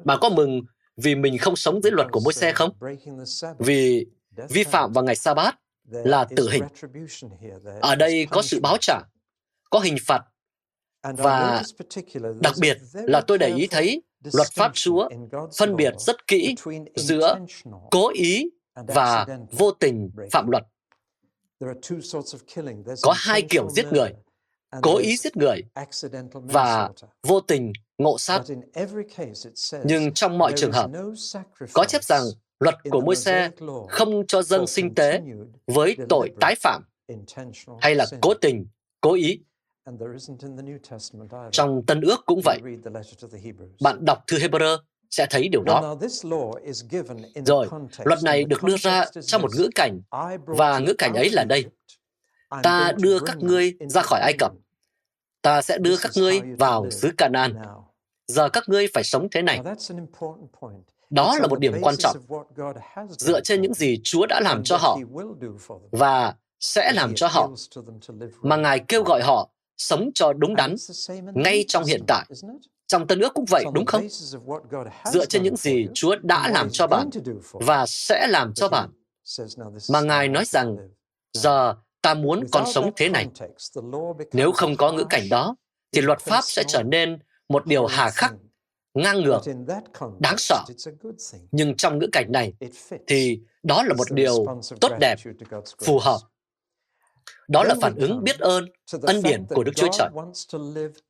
Bạn 0.03 0.17
có 0.21 0.29
mừng 0.29 0.61
vì 0.97 1.15
mình 1.15 1.37
không 1.37 1.55
sống 1.55 1.81
dưới 1.81 1.91
luật 1.91 2.07
của 2.11 2.19
môi 2.19 2.33
xe 2.33 2.51
không? 2.51 2.71
Vì 3.59 4.05
vi 4.49 4.63
phạm 4.63 4.93
vào 4.93 5.03
ngày 5.03 5.15
sa 5.15 5.33
bát 5.33 5.59
là 5.89 6.27
tử 6.35 6.49
hình. 6.49 6.63
Ở 7.81 7.95
đây 7.95 8.27
có 8.29 8.41
sự 8.41 8.59
báo 8.59 8.77
trả, 8.81 8.99
có 9.69 9.79
hình 9.79 9.95
phạt 10.05 10.21
và 11.03 11.63
đặc 12.41 12.53
biệt 12.61 12.77
là 12.93 13.21
tôi 13.21 13.37
để 13.37 13.53
ý 13.55 13.67
thấy 13.67 14.01
luật 14.33 14.47
pháp 14.55 14.71
Chúa 14.73 15.09
phân 15.57 15.75
biệt 15.75 15.93
rất 15.99 16.27
kỹ 16.27 16.55
giữa 16.95 17.37
cố 17.91 18.11
ý 18.13 18.49
và 18.73 19.25
vô 19.51 19.71
tình 19.71 20.11
phạm 20.31 20.49
luật. 20.49 20.63
Có 23.01 23.13
hai 23.15 23.41
kiểu 23.41 23.69
giết 23.69 23.85
người, 23.91 24.13
cố 24.81 24.97
ý 24.97 25.17
giết 25.17 25.37
người 25.37 25.61
và 26.31 26.89
vô 27.23 27.39
tình 27.39 27.73
ngộ 27.97 28.17
sát. 28.17 28.41
Nhưng 29.83 30.13
trong 30.13 30.37
mọi 30.37 30.53
trường 30.55 30.71
hợp, 30.71 30.91
có 31.73 31.85
chép 31.85 32.03
rằng 32.03 32.23
luật 32.59 32.75
của 32.91 33.01
môi 33.01 33.15
xe 33.15 33.49
không 33.89 34.27
cho 34.27 34.41
dân 34.41 34.67
sinh 34.67 34.95
tế 34.95 35.21
với 35.67 35.97
tội 36.09 36.31
tái 36.39 36.55
phạm 36.55 36.83
hay 37.81 37.95
là 37.95 38.05
cố 38.21 38.33
tình, 38.33 38.67
cố 39.01 39.13
ý. 39.13 39.39
Trong 41.51 41.85
Tân 41.85 42.01
ước 42.01 42.25
cũng 42.25 42.41
vậy. 42.45 42.59
Bạn 43.81 44.05
đọc 44.05 44.23
thư 44.27 44.37
Hebrew 44.37 44.77
sẽ 45.09 45.27
thấy 45.29 45.49
điều 45.49 45.63
đó. 45.63 45.97
Rồi, 47.45 47.67
luật 48.03 48.23
này 48.23 48.43
được 48.43 48.63
đưa 48.63 48.77
ra 48.77 49.05
trong 49.21 49.41
một 49.41 49.55
ngữ 49.55 49.69
cảnh, 49.75 50.01
và 50.45 50.79
ngữ 50.79 50.93
cảnh 50.97 51.13
ấy 51.13 51.29
là 51.29 51.43
đây. 51.43 51.65
Ta 52.63 52.91
đưa 52.97 53.19
các 53.19 53.37
ngươi 53.37 53.73
ra 53.79 54.01
khỏi 54.01 54.19
Ai 54.21 54.33
Cập. 54.39 54.51
Ta 55.41 55.61
sẽ 55.61 55.77
đưa 55.77 55.97
các 55.97 56.11
ngươi 56.15 56.41
vào 56.59 56.89
xứ 56.89 57.09
Canaan. 57.17 57.55
Giờ 58.27 58.49
các 58.49 58.63
ngươi 58.67 58.87
phải 58.93 59.03
sống 59.03 59.27
thế 59.31 59.41
này. 59.41 59.61
Đó 61.09 61.37
là 61.41 61.47
một 61.47 61.59
điểm 61.59 61.73
quan 61.81 61.95
trọng, 61.97 62.17
dựa 63.09 63.41
trên 63.41 63.61
những 63.61 63.73
gì 63.73 63.99
Chúa 64.03 64.25
đã 64.25 64.39
làm 64.39 64.63
cho 64.63 64.77
họ 64.77 64.97
và 65.91 66.35
sẽ 66.59 66.91
làm 66.91 67.15
cho 67.15 67.27
họ, 67.27 67.49
mà 68.41 68.55
Ngài 68.55 68.79
kêu 68.87 69.03
gọi 69.03 69.21
họ 69.23 69.49
sống 69.79 70.09
cho 70.15 70.33
đúng 70.33 70.55
đắn 70.55 70.75
ngay 71.33 71.65
trong 71.67 71.83
hiện 71.85 72.01
tại. 72.07 72.25
Trong 72.87 73.07
Tân 73.07 73.19
ước 73.19 73.33
cũng 73.33 73.45
vậy, 73.45 73.65
đúng 73.73 73.85
không? 73.85 74.07
Dựa 75.13 75.25
trên 75.25 75.43
những 75.43 75.55
gì 75.55 75.87
Chúa 75.93 76.15
đã 76.21 76.49
làm 76.49 76.69
cho 76.71 76.87
bạn 76.87 77.09
và 77.51 77.85
sẽ 77.85 78.27
làm 78.27 78.53
cho 78.53 78.67
bạn, 78.67 78.89
mà 79.91 80.01
Ngài 80.01 80.27
nói 80.27 80.45
rằng, 80.45 80.75
giờ 81.33 81.75
ta 82.01 82.13
muốn 82.13 82.43
con 82.51 82.63
sống 82.73 82.91
thế 82.95 83.09
này. 83.09 83.27
Nếu 84.33 84.51
không 84.51 84.75
có 84.77 84.91
ngữ 84.91 85.03
cảnh 85.09 85.29
đó, 85.29 85.55
thì 85.91 86.01
luật 86.01 86.19
pháp 86.19 86.41
sẽ 86.43 86.63
trở 86.67 86.83
nên 86.83 87.19
một 87.49 87.65
điều 87.65 87.85
hà 87.85 88.09
khắc 88.09 88.33
ngang 88.93 89.21
ngược, 89.21 89.41
đáng 90.19 90.37
sợ. 90.37 90.63
Nhưng 91.51 91.75
trong 91.75 91.99
ngữ 91.99 92.07
cảnh 92.11 92.31
này, 92.31 92.53
thì 93.07 93.39
đó 93.63 93.83
là 93.83 93.93
một 93.93 94.11
điều 94.11 94.45
tốt 94.81 94.91
đẹp, 94.99 95.15
phù 95.83 95.99
hợp 95.99 96.19
Đó 97.47 97.63
là 97.63 97.75
phản 97.81 97.95
ứng 97.95 98.23
biết 98.23 98.39
ơn, 98.39 98.65
ân 99.01 99.21
điển 99.23 99.45
của 99.49 99.63
Đức 99.63 99.71
Chúa 99.75 99.87
Trời. 99.91 100.09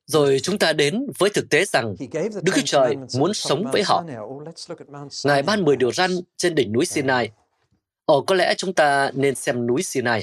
Rồi 0.06 0.40
chúng 0.42 0.58
ta 0.58 0.72
đến 0.72 1.06
với 1.18 1.30
thực 1.30 1.50
tế 1.50 1.64
rằng 1.64 1.94
Đức 2.42 2.52
Chúa 2.54 2.62
Trời 2.64 2.96
muốn 3.18 3.34
sống 3.34 3.64
với 3.72 3.82
họ. 3.82 4.04
Ngài 5.24 5.42
ban 5.42 5.64
10 5.64 5.76
điều 5.76 5.92
răn 5.92 6.10
trên 6.36 6.54
đỉnh 6.54 6.72
núi 6.72 6.86
Sinai. 6.86 7.30
Ồ, 8.04 8.20
có 8.20 8.34
lẽ 8.34 8.54
chúng 8.56 8.72
ta 8.72 9.10
nên 9.14 9.34
xem 9.34 9.66
núi 9.66 9.82
Sinai. 9.82 10.22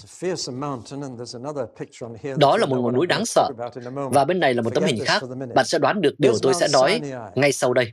Đó 2.37 2.57
là 2.57 2.65
một 2.65 2.77
ngọn 2.81 2.93
núi 2.93 3.07
đáng 3.07 3.25
sợ. 3.25 3.49
Và 4.11 4.25
bên 4.25 4.39
này 4.39 4.53
là 4.53 4.61
một 4.61 4.73
tấm 4.73 4.83
hình 4.83 5.05
khác. 5.05 5.23
Bạn 5.55 5.65
sẽ 5.65 5.79
đoán 5.79 6.01
được 6.01 6.13
điều 6.17 6.33
tôi 6.41 6.53
sẽ 6.53 6.67
nói 6.73 7.01
ngay 7.35 7.51
sau 7.51 7.73
đây. 7.73 7.91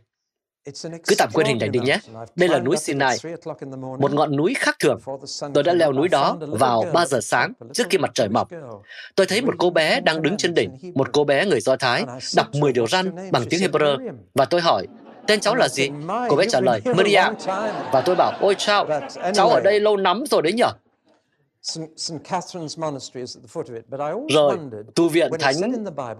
Cứ 1.07 1.15
tạm 1.19 1.29
quên 1.33 1.47
hình 1.47 1.59
này 1.59 1.69
đi 1.69 1.81
nhé. 1.81 1.99
Đây 2.37 2.49
là 2.49 2.59
núi 2.59 2.77
Sinai, 2.77 3.17
một 3.99 4.13
ngọn 4.13 4.37
núi 4.37 4.55
khác 4.59 4.77
thường. 4.79 5.01
Tôi 5.55 5.63
đã 5.65 5.73
leo 5.73 5.93
núi 5.93 6.09
đó 6.09 6.37
vào 6.41 6.85
3 6.93 7.07
giờ 7.07 7.21
sáng 7.21 7.53
trước 7.73 7.85
khi 7.91 7.99
mặt 7.99 8.11
trời 8.15 8.29
mọc. 8.29 8.49
Tôi 9.15 9.27
thấy 9.27 9.43
một 9.43 9.55
cô 9.59 9.71
bé 9.71 10.01
đang 10.01 10.23
đứng 10.23 10.37
trên 10.37 10.55
đỉnh, 10.55 10.93
một 10.95 11.13
cô 11.13 11.25
bé 11.25 11.47
người 11.47 11.61
Do 11.61 11.77
Thái, 11.77 12.05
đọc 12.37 12.47
10 12.55 12.73
điều 12.73 12.87
răn 12.87 13.31
bằng 13.33 13.45
tiếng 13.51 13.61
Hebrew. 13.61 14.13
Và 14.35 14.45
tôi 14.45 14.61
hỏi, 14.61 14.87
tên 15.27 15.41
cháu 15.41 15.55
là 15.55 15.69
gì? 15.69 15.91
Cô 16.29 16.37
bé 16.37 16.47
trả 16.49 16.61
lời, 16.61 16.81
Maria. 16.97 17.23
Và 17.93 18.03
tôi 18.05 18.17
bảo, 18.17 18.33
ôi 18.41 18.55
chao, 18.59 18.87
cháu 19.35 19.49
ở 19.49 19.61
đây 19.61 19.81
lâu 19.81 19.97
lắm 19.97 20.25
rồi 20.31 20.43
đấy 20.43 20.53
nhở? 20.53 20.71
Rồi, 24.29 24.59
tu 24.95 25.09
viện 25.09 25.31
Thánh 25.41 25.55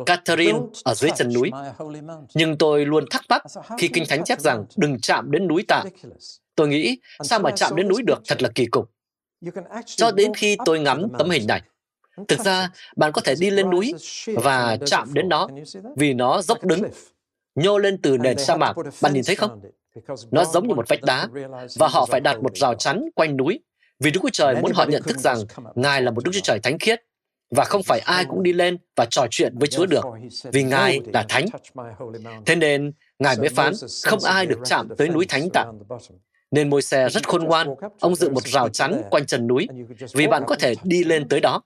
Catherine 0.07 0.59
ở 0.85 0.95
dưới 0.95 1.11
chân 1.17 1.33
núi. 1.33 1.51
Nhưng 2.35 2.59
tôi 2.59 2.87
luôn 2.87 3.05
thắc 3.11 3.23
mắc 3.29 3.43
khi 3.79 3.89
Kinh 3.89 4.05
Thánh 4.09 4.25
chép 4.25 4.41
rằng 4.41 4.65
đừng 4.77 5.01
chạm 5.01 5.31
đến 5.31 5.47
núi 5.47 5.65
tạ. 5.69 5.85
Tôi 6.55 6.69
nghĩ, 6.69 6.99
sao 7.23 7.39
mà 7.39 7.51
chạm 7.51 7.77
đến 7.77 7.89
núi 7.89 8.03
được? 8.03 8.23
Thật 8.27 8.43
là 8.43 8.49
kỳ 8.55 8.67
cục. 8.67 8.91
Cho 9.87 10.11
đến 10.11 10.35
khi 10.35 10.57
tôi 10.65 10.81
ngắm 10.81 11.09
tấm 11.19 11.31
hình 11.31 11.47
này, 11.47 11.63
Thực 12.29 12.41
ra, 12.41 12.71
bạn 12.97 13.13
có 13.13 13.21
thể 13.25 13.35
đi 13.41 13.51
lên 13.51 13.71
núi 13.71 13.95
và 14.27 14.79
chạm 14.87 15.15
đến 15.15 15.29
nó 15.29 15.49
vì 15.97 16.15
nó 16.15 16.43
dốc 16.43 16.65
đứng, 16.65 16.83
nhô 17.55 17.79
lên 17.79 17.99
từ 18.03 18.19
nền 18.19 18.39
sa 18.39 18.57
mạc. 18.57 18.75
Bạn 19.03 19.15
nhìn 19.15 19.23
thấy 19.27 19.37
không? 19.37 19.61
Nó 20.31 20.45
giống 20.45 20.69
như 20.69 20.75
một 20.75 20.89
vách 20.89 21.03
đá 21.03 21.29
và 21.79 21.89
họ 21.89 22.07
phải 22.07 22.21
đặt 22.21 22.43
một 22.43 22.57
rào 22.57 22.75
chắn 22.75 23.09
quanh 23.15 23.37
núi 23.37 23.61
vì 24.01 24.11
Đức 24.11 24.21
Chúa 24.23 24.31
Trời 24.33 24.55
muốn 24.63 24.73
họ 24.73 24.85
nhận 24.85 25.03
thức 25.03 25.19
rằng 25.19 25.39
Ngài 25.75 26.03
là 26.03 26.11
một 26.11 26.25
Đức 26.25 26.31
Chúa 26.35 26.41
Trời 26.43 26.59
thánh 26.63 26.79
khiết 26.79 27.01
và 27.51 27.65
không 27.65 27.83
phải 27.83 28.01
ai 28.01 28.25
cũng 28.25 28.43
đi 28.43 28.53
lên 28.53 28.79
và 28.97 29.07
trò 29.11 29.27
chuyện 29.31 29.59
với 29.59 29.69
Chúa 29.69 29.87
được, 29.87 30.05
vì 30.53 30.63
Ngài 30.63 31.01
là 31.13 31.25
thánh. 31.29 31.47
Thế 32.47 32.57
nên, 32.57 32.93
Ngài 33.19 33.37
mới 33.37 33.49
phán, 33.49 33.73
không 34.05 34.19
ai 34.25 34.47
được 34.47 34.59
chạm 34.65 34.89
tới 34.99 35.09
núi 35.09 35.27
thánh 35.29 35.51
tạ. 35.51 35.67
Nên 36.51 36.71
môi 36.71 36.83
xe 36.83 37.09
rất 37.09 37.29
khôn 37.29 37.45
ngoan, 37.45 37.69
ông 38.01 38.15
dựng 38.15 38.35
một 38.35 38.47
rào 38.47 38.69
chắn 38.69 39.03
quanh 39.11 39.27
chân 39.27 39.47
núi, 39.47 39.69
vì 40.15 40.27
bạn 40.27 40.43
có 40.47 40.57
thể 40.57 40.75
đi 40.83 41.05
lên 41.05 41.29
tới 41.29 41.41
đó. 41.41 41.63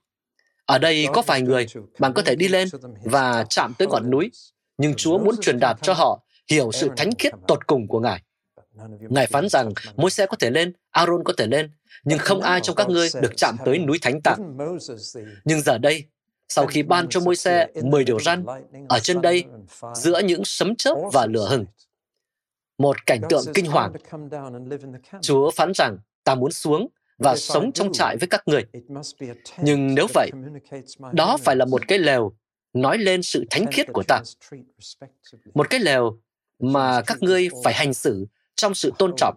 Ở 0.66 0.78
đây 0.78 1.06
có 1.12 1.22
vài 1.22 1.42
người, 1.42 1.66
bạn 1.98 2.12
có 2.12 2.22
thể 2.22 2.34
đi 2.36 2.48
lên 2.48 2.68
và 3.04 3.44
chạm 3.50 3.74
tới 3.78 3.88
ngọn 3.88 4.10
núi, 4.10 4.30
nhưng 4.78 4.94
Chúa 4.94 5.18
muốn 5.18 5.36
truyền 5.40 5.58
đạt 5.58 5.76
cho 5.82 5.92
họ 5.92 6.20
hiểu 6.50 6.72
sự 6.72 6.90
thánh 6.96 7.10
khiết 7.18 7.32
tột 7.48 7.66
cùng 7.66 7.88
của 7.88 8.00
Ngài. 8.00 8.22
Ngài 9.00 9.26
phán 9.26 9.48
rằng 9.48 9.72
môi 9.96 10.10
xe 10.10 10.26
có 10.26 10.36
thể 10.36 10.50
lên, 10.50 10.72
Aaron 10.90 11.24
có 11.24 11.32
thể 11.36 11.46
lên, 11.46 11.70
nhưng 12.04 12.18
không 12.18 12.40
ai 12.40 12.60
trong 12.62 12.76
các 12.76 12.88
ngươi 12.88 13.08
được 13.22 13.36
chạm 13.36 13.56
tới 13.64 13.78
núi 13.78 13.98
thánh 14.02 14.20
tạng. 14.20 14.56
Nhưng 15.44 15.60
giờ 15.60 15.78
đây, 15.78 16.04
sau 16.48 16.66
khi 16.66 16.82
ban 16.82 17.08
cho 17.08 17.20
môi 17.20 17.36
xe 17.36 17.66
10 17.82 18.04
điều 18.04 18.20
răn, 18.20 18.44
ở 18.88 18.98
trên 19.00 19.20
đây, 19.20 19.44
giữa 19.94 20.20
những 20.24 20.44
sấm 20.44 20.76
chớp 20.76 20.94
và 21.12 21.26
lửa 21.26 21.48
hừng, 21.50 21.66
một 22.78 23.06
cảnh 23.06 23.20
tượng 23.28 23.44
kinh 23.54 23.66
hoàng. 23.66 23.92
Chúa 25.20 25.50
phán 25.50 25.72
rằng, 25.74 25.98
ta 26.24 26.34
muốn 26.34 26.52
xuống 26.52 26.88
và 27.18 27.36
sống 27.36 27.72
trong 27.72 27.92
trại 27.92 28.16
với 28.16 28.28
các 28.28 28.42
người. 28.48 28.64
Nhưng 29.62 29.94
nếu 29.94 30.06
vậy, 30.14 30.30
đó 31.12 31.36
phải 31.36 31.56
là 31.56 31.64
một 31.64 31.88
cái 31.88 31.98
lều 31.98 32.32
nói 32.72 32.98
lên 32.98 33.22
sự 33.22 33.44
thánh 33.50 33.66
khiết 33.66 33.86
của 33.92 34.02
ta. 34.02 34.22
Một 35.54 35.70
cái 35.70 35.80
lều 35.80 36.18
mà 36.58 37.02
các 37.02 37.18
ngươi 37.20 37.48
phải 37.64 37.74
hành 37.74 37.94
xử 37.94 38.26
trong 38.58 38.74
sự 38.74 38.92
tôn 38.98 39.14
trọng 39.16 39.36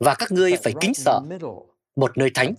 và 0.00 0.14
các 0.14 0.32
ngươi 0.32 0.56
phải 0.56 0.72
kính 0.80 0.94
sợ 0.94 1.20
một 1.96 2.18
nơi 2.18 2.30
thánh. 2.34 2.54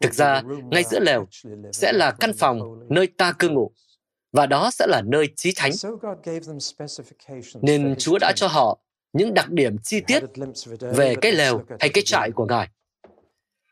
Thực 0.00 0.14
ra, 0.14 0.42
ngay 0.70 0.84
giữa 0.84 1.00
lều 1.00 1.26
sẽ 1.72 1.92
là 1.92 2.10
căn 2.20 2.32
phòng 2.38 2.86
nơi 2.88 3.06
ta 3.06 3.32
cư 3.32 3.48
ngụ, 3.48 3.70
và 4.32 4.46
đó 4.46 4.70
sẽ 4.70 4.86
là 4.86 5.02
nơi 5.06 5.28
trí 5.36 5.52
thánh. 5.56 5.72
Nên 7.62 7.94
Chúa 7.98 8.18
đã 8.20 8.32
cho 8.36 8.46
họ 8.46 8.78
những 9.12 9.34
đặc 9.34 9.50
điểm 9.50 9.76
chi 9.84 10.00
tiết 10.06 10.22
về 10.80 11.14
cái 11.20 11.32
lều 11.32 11.64
hay 11.80 11.88
cái 11.88 12.02
trại 12.06 12.30
của 12.30 12.46
Ngài. 12.46 12.68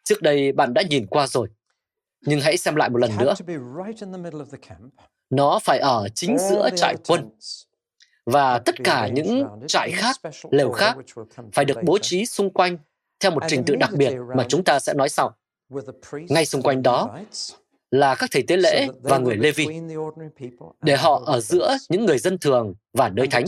Trước 0.05 0.23
đây 0.23 0.53
bạn 0.53 0.75
đã 0.75 0.83
nhìn 0.91 1.07
qua 1.07 1.27
rồi, 1.27 1.49
nhưng 2.21 2.41
hãy 2.41 2.57
xem 2.57 2.77
lại 2.77 2.91
một 2.91 2.99
lần 2.99 3.11
nữa. 3.19 3.35
Nó 5.31 5.59
phải 5.63 5.79
ở 5.79 6.09
chính 6.15 6.39
giữa 6.39 6.71
trại 6.77 6.97
quân 7.09 7.31
và 8.27 8.59
tất 8.59 8.75
cả 8.85 9.09
những 9.09 9.47
trại 9.69 9.91
khác, 9.91 10.21
lều 10.51 10.73
khác 10.73 10.97
phải 11.53 11.65
được 11.65 11.79
bố 11.85 11.99
trí 11.99 12.27
xung 12.27 12.51
quanh 12.51 12.79
theo 13.21 13.31
một 13.31 13.43
trình 13.49 13.65
tự 13.67 13.77
đặc 13.77 13.91
biệt 13.93 14.15
mà 14.37 14.47
chúng 14.49 14.65
ta 14.65 14.79
sẽ 14.79 14.95
nói 14.95 15.09
sau. 15.09 15.35
Ngay 16.13 16.47
xung 16.47 16.63
quanh 16.63 16.83
đó 16.83 17.19
là 17.91 18.15
các 18.15 18.31
thầy 18.33 18.43
tế 18.43 18.57
lễ 18.57 18.89
và 19.03 19.19
người 19.19 19.37
Lê 19.37 19.51
Vi, 19.51 19.67
để 20.83 20.97
họ 20.97 21.23
ở 21.27 21.41
giữa 21.41 21.77
những 21.89 22.05
người 22.05 22.19
dân 22.19 22.39
thường 22.39 22.75
và 22.93 23.09
nơi 23.09 23.27
thánh. 23.27 23.45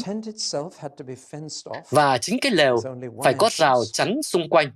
Và 1.91 2.19
chính 2.19 2.39
cái 2.41 2.53
lều 2.53 2.77
phải 3.25 3.35
có 3.35 3.49
rào 3.53 3.83
chắn 3.93 4.23
xung 4.23 4.49
quanh, 4.49 4.73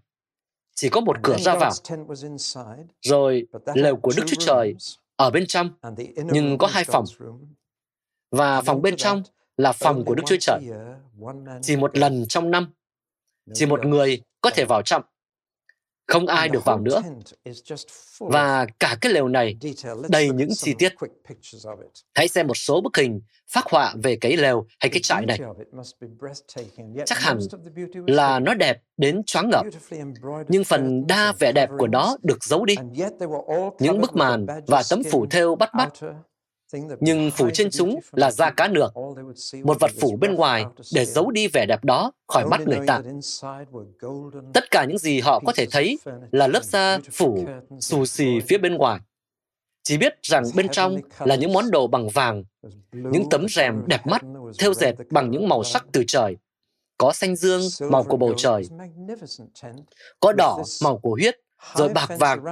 chỉ 0.75 0.89
có 0.89 1.01
một 1.01 1.17
cửa 1.23 1.37
ra 1.39 1.55
vào. 1.55 1.73
Rồi 3.03 3.47
lều 3.75 3.97
của 3.97 4.13
Đức 4.17 4.23
Chúa 4.27 4.41
Trời 4.47 4.75
ở 5.17 5.31
bên 5.31 5.47
trong, 5.47 5.71
nhưng 6.17 6.59
có 6.59 6.67
hai 6.67 6.85
phòng. 6.85 7.05
Và 8.31 8.61
phòng 8.61 8.83
bên 8.83 8.97
trong 8.97 9.23
là 9.57 9.73
phòng 9.73 10.05
của 10.05 10.15
Đức 10.15 10.23
Chúa 10.27 10.37
Trời. 10.41 10.61
Chỉ 11.63 11.77
một 11.77 11.99
lần 11.99 12.25
trong 12.29 12.51
năm, 12.51 12.73
chỉ 13.55 13.67
một 13.67 13.87
người 13.87 14.23
có 14.41 14.51
thể 14.51 14.65
vào 14.65 14.83
trong. 14.83 15.03
Không 16.07 16.27
ai 16.27 16.49
được 16.49 16.65
vào 16.65 16.81
nữa. 16.81 17.03
Và 18.21 18.67
cả 18.81 18.97
cái 19.01 19.13
lều 19.13 19.29
này 19.29 19.57
đầy 20.09 20.31
những 20.31 20.49
chi 20.55 20.75
tiết. 20.79 20.95
Hãy 22.15 22.29
xem 22.29 22.47
một 22.47 22.57
số 22.57 22.81
bức 22.81 22.97
hình 22.97 23.21
phát 23.51 23.65
họa 23.71 23.95
về 24.03 24.17
cái 24.17 24.37
lều 24.37 24.67
hay 24.81 24.91
cái 24.91 25.01
trại 25.03 25.27
này. 25.27 25.39
Chắc 27.07 27.19
hẳn 27.19 27.39
là 28.07 28.39
nó 28.39 28.55
đẹp 28.55 28.83
đến 28.97 29.23
choáng 29.27 29.51
ngợp, 29.51 29.67
nhưng 30.49 30.65
phần 30.65 31.07
đa 31.07 31.33
vẻ 31.39 31.53
đẹp 31.53 31.71
của 31.79 31.87
nó 31.87 32.17
được 32.23 32.45
giấu 32.45 32.65
đi. 32.65 32.75
Những 33.79 34.01
bức 34.01 34.17
màn 34.17 34.47
và 34.67 34.83
tấm 34.91 35.03
phủ 35.11 35.27
thêu 35.31 35.57
bắt 35.57 35.75
mắt 35.75 35.93
nhưng 37.01 37.31
phủ 37.31 37.51
trên 37.55 37.71
chúng 37.71 38.01
là 38.13 38.31
da 38.31 38.51
cá 38.51 38.69
nược, 38.69 38.93
một 39.65 39.81
vật 39.81 39.91
phủ 40.01 40.17
bên 40.21 40.35
ngoài 40.35 40.65
để 40.95 41.05
giấu 41.05 41.31
đi 41.31 41.49
vẻ 41.49 41.67
đẹp 41.67 41.85
đó 41.85 42.13
khỏi 42.29 42.47
mắt 42.47 42.61
người 42.61 42.81
ta. 42.87 43.03
Tất 44.55 44.71
cả 44.71 44.85
những 44.85 44.99
gì 44.99 45.21
họ 45.21 45.41
có 45.47 45.53
thể 45.57 45.67
thấy 45.71 45.99
là 46.33 46.47
lớp 46.47 46.65
da 46.65 46.99
phủ 47.13 47.47
xù 47.81 48.07
xì 48.07 48.41
phía 48.49 48.59
bên 48.59 48.75
ngoài. 48.75 49.01
Chỉ 49.83 49.99
biết 49.99 50.13
rằng 50.23 50.45
bên 50.57 50.69
trong 50.69 50.97
là 51.19 51.35
những 51.35 51.53
món 51.53 51.71
đồ 51.71 51.87
bằng 51.87 52.09
vàng, 52.09 52.45
những 52.93 53.29
tấm 53.31 53.47
rèm 53.49 53.83
đẹp 53.87 54.07
mắt, 54.07 54.23
thêu 54.59 54.75
dệt 54.75 54.95
bằng 55.11 55.31
những 55.31 55.49
màu 55.49 55.65
sắc 55.65 55.85
từ 55.93 56.05
trời. 56.07 56.37
Có 56.99 57.13
xanh 57.13 57.37
dương, 57.37 57.63
màu 57.91 58.05
của 58.05 58.17
bầu 58.17 58.35
trời. 58.37 58.63
Có 60.21 60.33
đỏ, 60.33 60.63
màu 60.83 60.99
của 60.99 61.11
huyết, 61.21 61.37
rồi 61.75 61.89
bạc 61.89 62.11
vàng. 62.19 62.45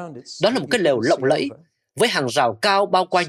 Đó 0.42 0.50
là 0.50 0.60
một 0.60 0.66
cái 0.70 0.80
lều 0.80 1.00
lộng 1.00 1.24
lẫy, 1.24 1.48
với 1.96 2.08
hàng 2.08 2.26
rào 2.28 2.58
cao 2.62 2.86
bao 2.86 3.06
quanh, 3.06 3.26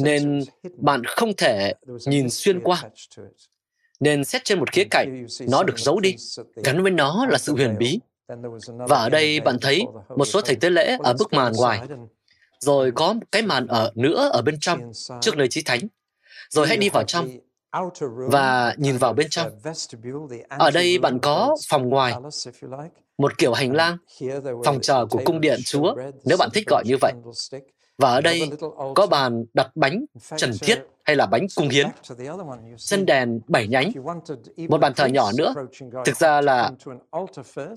nên 0.00 0.40
bạn 0.76 1.04
không 1.04 1.32
thể 1.36 1.74
nhìn 2.06 2.30
xuyên 2.30 2.60
qua. 2.60 2.82
Nên 4.00 4.24
xét 4.24 4.44
trên 4.44 4.58
một 4.58 4.72
khía 4.72 4.84
cạnh, 4.90 5.26
nó 5.48 5.62
được 5.62 5.78
giấu 5.78 6.00
đi, 6.00 6.16
gắn 6.64 6.82
với 6.82 6.90
nó 6.90 7.26
là 7.30 7.38
sự 7.38 7.52
huyền 7.52 7.78
bí. 7.78 8.00
Và 8.88 8.96
ở 8.96 9.08
đây 9.08 9.40
bạn 9.40 9.58
thấy 9.60 9.82
một 10.16 10.24
số 10.24 10.40
thầy 10.40 10.56
tế 10.56 10.70
lễ 10.70 10.96
ở 11.02 11.14
bức 11.18 11.32
màn 11.32 11.52
ngoài, 11.56 11.80
rồi 12.60 12.92
có 12.94 13.14
cái 13.32 13.42
màn 13.42 13.66
ở 13.66 13.92
nữa 13.94 14.30
ở 14.32 14.42
bên 14.42 14.60
trong, 14.60 14.92
trước 15.20 15.36
nơi 15.36 15.48
chí 15.48 15.62
thánh. 15.62 15.80
Rồi 16.50 16.66
hãy 16.68 16.76
đi 16.76 16.88
vào 16.88 17.04
trong 17.04 17.28
và 18.06 18.74
nhìn 18.78 18.96
vào 18.96 19.12
bên 19.12 19.26
trong. 19.30 19.60
Ở 20.48 20.70
đây 20.70 20.98
bạn 20.98 21.18
có 21.22 21.56
phòng 21.68 21.88
ngoài, 21.88 22.14
một 23.18 23.38
kiểu 23.38 23.52
hành 23.52 23.72
lang, 23.72 23.96
phòng 24.64 24.80
chờ 24.82 25.06
của 25.10 25.20
cung 25.24 25.40
điện 25.40 25.60
Chúa, 25.64 25.94
nếu 26.24 26.36
bạn 26.38 26.48
thích 26.54 26.66
gọi 26.66 26.84
như 26.86 26.96
vậy. 27.00 27.12
Và 28.00 28.10
ở 28.10 28.20
đây 28.20 28.50
có 28.94 29.06
bàn 29.06 29.44
đặt 29.54 29.70
bánh 29.74 30.04
trần 30.36 30.52
thiết 30.60 30.78
hay 31.04 31.16
là 31.16 31.26
bánh 31.26 31.46
cung 31.56 31.68
hiến, 31.68 31.86
chân 32.76 33.06
đèn 33.06 33.40
bảy 33.48 33.68
nhánh, 33.68 33.92
một 34.68 34.78
bàn 34.78 34.92
thờ 34.96 35.06
nhỏ 35.06 35.30
nữa. 35.38 35.54
Thực 36.04 36.16
ra 36.16 36.40
là 36.40 36.70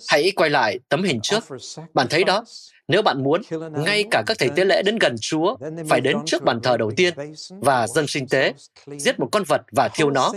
hãy 0.10 0.32
quay 0.36 0.50
lại 0.50 0.80
tấm 0.90 1.04
hình 1.04 1.20
trước. 1.22 1.44
Bạn 1.94 2.08
thấy 2.10 2.24
đó, 2.24 2.44
nếu 2.88 3.02
bạn 3.02 3.24
muốn, 3.24 3.42
ngay 3.72 4.04
cả 4.12 4.24
các 4.28 4.38
thầy 4.40 4.50
tế 4.56 4.66
lễ 4.66 4.82
đến 4.82 4.98
gần 4.98 5.16
Chúa 5.22 5.58
phải 5.90 6.02
đến 6.02 6.18
trước 6.26 6.44
bàn 6.44 6.60
thờ 6.64 6.78
đầu 6.78 6.92
tiên 6.96 7.14
và 7.50 7.88
dâng 7.88 8.08
sinh 8.08 8.28
tế, 8.28 8.54
giết 8.98 9.20
một 9.20 9.30
con 9.32 9.44
vật 9.48 9.62
và 9.72 9.90
thiêu 9.94 10.10
nó, 10.10 10.34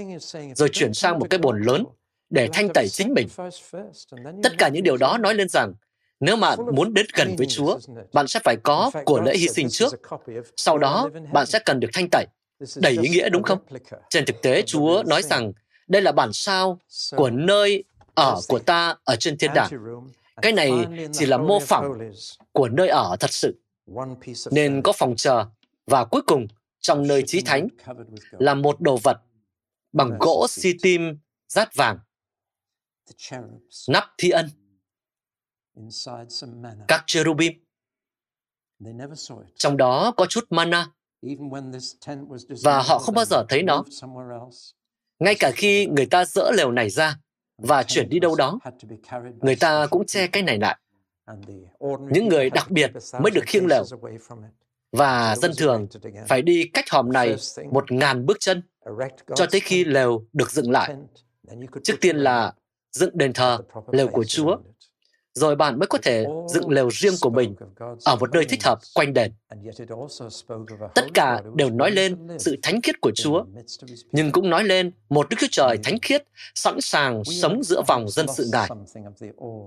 rồi 0.55 0.68
chuyển 0.72 0.94
sang 0.94 1.18
một 1.18 1.27
cái 1.31 1.38
bồn 1.38 1.62
lớn 1.62 1.85
để 2.31 2.49
thanh 2.53 2.68
tẩy 2.75 2.88
chính 2.88 3.14
mình. 3.14 3.29
Tất 4.42 4.53
cả 4.59 4.68
những 4.68 4.83
điều 4.83 4.96
đó 4.96 5.18
nói 5.18 5.35
lên 5.35 5.49
rằng 5.49 5.72
Nếu 6.20 6.37
bạn 6.37 6.59
muốn 6.74 6.94
đến 6.94 7.07
gần 7.14 7.37
với 7.38 7.46
Chúa, 7.46 7.79
bạn 8.12 8.29
sẽ 8.29 8.40
phải 8.44 8.57
có 8.62 8.90
của 9.05 9.20
lễ 9.20 9.37
hy 9.37 9.48
sinh 9.48 9.68
trước. 9.70 9.94
Sau 10.57 10.79
đó, 10.79 11.11
bạn 11.33 11.46
sẽ 11.46 11.59
cần 11.64 11.81
được 11.81 11.88
thanh 11.92 12.09
tẩy. 12.12 12.26
Đầy 12.76 12.98
ý 13.02 13.09
nghĩa 13.09 13.29
đúng 13.29 13.42
không? 13.42 13.59
Trên 14.11 14.26
thực 14.26 14.42
tế, 14.42 14.62
Chúa 14.62 15.02
nói 15.07 15.22
rằng 15.22 15.52
đây 15.88 16.02
là 16.02 16.12
bản 16.12 16.33
sao 16.33 16.81
của 17.16 17.31
nơi 17.31 17.85
ở 18.14 18.40
của 18.48 18.59
ta 18.59 18.96
ở 19.05 19.16
trên 19.16 19.38
thiên 19.38 19.50
đàng. 19.55 19.70
Cái 20.42 20.52
này 20.52 20.70
chỉ 21.12 21.26
là 21.26 21.38
mô 21.38 21.61
phỏng 21.61 21.98
của 22.52 22.68
nơi 22.68 22.88
ở 22.88 23.16
thật 23.20 23.33
sự. 23.33 23.61
Nên 24.50 24.83
có 24.83 24.92
phòng 24.92 25.14
chờ 25.16 25.44
và 25.87 26.05
cuối 26.05 26.22
cùng 26.26 26.46
trong 26.81 27.07
nơi 27.07 27.22
trí 27.26 27.40
thánh 27.40 27.68
là 28.31 28.55
một 28.55 28.81
đồ 28.81 28.96
vật 28.96 29.20
bằng 29.92 30.16
gỗ 30.20 30.46
si 30.50 30.72
tim 30.83 31.18
rát 31.48 31.74
vàng, 31.74 31.98
nắp 33.88 34.05
thi 34.18 34.31
ân, 34.31 34.50
các 36.89 37.05
cherubim. 37.07 37.53
Trong 39.57 39.77
đó 39.77 40.12
có 40.17 40.27
chút 40.27 40.45
mana, 40.51 40.91
và 42.65 42.83
họ 42.83 42.99
không 42.99 43.15
bao 43.15 43.25
giờ 43.25 43.45
thấy 43.49 43.62
nó. 43.62 43.85
Ngay 45.19 45.35
cả 45.39 45.51
khi 45.55 45.87
người 45.87 46.07
ta 46.07 46.25
dỡ 46.25 46.51
lều 46.57 46.73
này 46.73 46.91
ra 46.91 47.19
và 47.59 47.83
chuyển 47.83 48.09
đi 48.09 48.19
đâu 48.21 48.35
đó, 48.37 48.59
người 49.41 49.57
ta 49.57 49.87
cũng 49.87 50.07
che 50.07 50.27
cái 50.27 50.43
này 50.43 50.59
lại. 50.59 50.79
Những 52.11 52.29
người 52.29 52.51
đặc 52.51 52.71
biệt 52.71 52.91
mới 53.21 53.31
được 53.31 53.45
khiêng 53.47 53.67
lều. 53.67 53.85
và 54.93 55.37
dân 55.37 55.53
thường 55.59 55.87
phải 56.29 56.43
đi 56.43 56.71
cách 56.75 56.91
hòm 56.91 57.12
này 57.12 57.37
một 57.73 57.93
ngàn 57.93 58.27
bước 58.27 58.37
chân 58.41 58.62
cho 59.35 59.47
tới 59.53 59.61
khi 59.61 59.85
lều 59.85 60.25
được 60.33 60.51
dựng 60.51 60.71
lại. 60.71 60.97
Trước 61.83 61.95
tiên 62.01 62.17
là 62.17 62.55
dựng 62.93 63.11
đền 63.19 63.33
thờ, 63.33 63.59
lều 63.93 64.09
của 64.09 64.25
Chúa, 64.25 64.57
rồi 65.37 65.57
bạn 65.57 65.79
mới 65.79 65.87
có 65.87 65.99
thể 66.03 66.27
dựng 66.49 66.70
lều 66.70 66.90
riêng 66.90 67.14
của 67.20 67.31
mình 67.31 67.55
ở 68.05 68.16
một 68.16 68.33
nơi 68.33 68.44
thích 68.44 68.64
hợp 68.64 68.79
quanh 68.94 69.14
đền. 69.14 69.33
Tất 70.94 71.05
cả 71.14 71.42
đều 71.55 71.70
nói 71.70 71.90
lên 71.90 72.29
sự 72.38 72.57
thánh 72.62 72.83
khiết 72.83 73.01
của 73.01 73.11
Chúa, 73.14 73.44
nhưng 74.12 74.33
cũng 74.33 74.51
nói 74.51 74.64
lên 74.64 74.90
một 75.09 75.29
Đức 75.29 75.37
Chúa 75.40 75.46
Trời 75.51 75.79
thánh 75.85 75.99
khiết, 76.03 76.25
sẵn 76.55 76.81
sàng 76.81 77.22
sống 77.25 77.62
giữa 77.62 77.83
vòng 77.87 78.09
dân 78.09 78.27
sự 78.37 78.49
Ngài. 78.53 78.68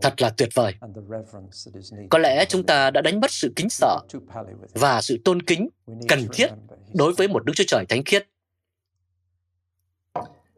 Thật 0.02 0.22
là 0.22 0.30
tuyệt 0.30 0.50
vời. 0.54 0.74
Có 2.10 2.18
lẽ 2.18 2.46
chúng 2.46 2.64
ta 2.64 2.92
đã 2.92 3.02
đánh 3.02 3.20
mất 3.20 3.32
sự 3.32 3.54
kính 3.56 3.70
sợ 3.70 4.00
và 4.74 5.02
sự 5.02 5.18
tôn 5.26 5.42
kính 5.42 5.70
cần 6.08 6.28
thiết 6.34 6.48
đối 6.94 7.14
với 7.14 7.28
một 7.28 7.46
Đức 7.46 7.54
Chúa 7.56 7.64
Trời 7.68 7.86
thánh 7.90 8.04
khiết. 8.04 8.28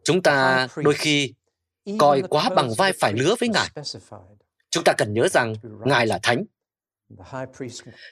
Chúng 0.04 0.22
ta 0.22 0.68
đôi 0.76 0.94
khi 0.94 1.34
coi 1.98 2.22
quá 2.22 2.50
bằng 2.56 2.70
vai 2.76 2.92
phải 3.00 3.12
lứa 3.12 3.34
với 3.40 3.48
Ngài 3.48 3.68
Chúng 4.72 4.84
ta 4.84 4.92
cần 4.92 5.14
nhớ 5.14 5.28
rằng 5.28 5.54
Ngài 5.84 6.06
là 6.06 6.18
Thánh. 6.22 6.44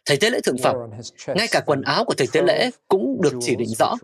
Thầy 0.06 0.16
tế 0.16 0.30
lễ 0.30 0.40
thượng 0.44 0.58
phẩm, 0.58 0.76
ngay 1.26 1.48
cả 1.50 1.60
quần 1.66 1.82
áo 1.82 2.04
của 2.04 2.14
thầy 2.14 2.26
tế 2.32 2.42
lễ 2.42 2.70
cũng 2.88 3.20
được 3.22 3.32
chỉ 3.40 3.56
định 3.56 3.68
rõ. 3.78 3.94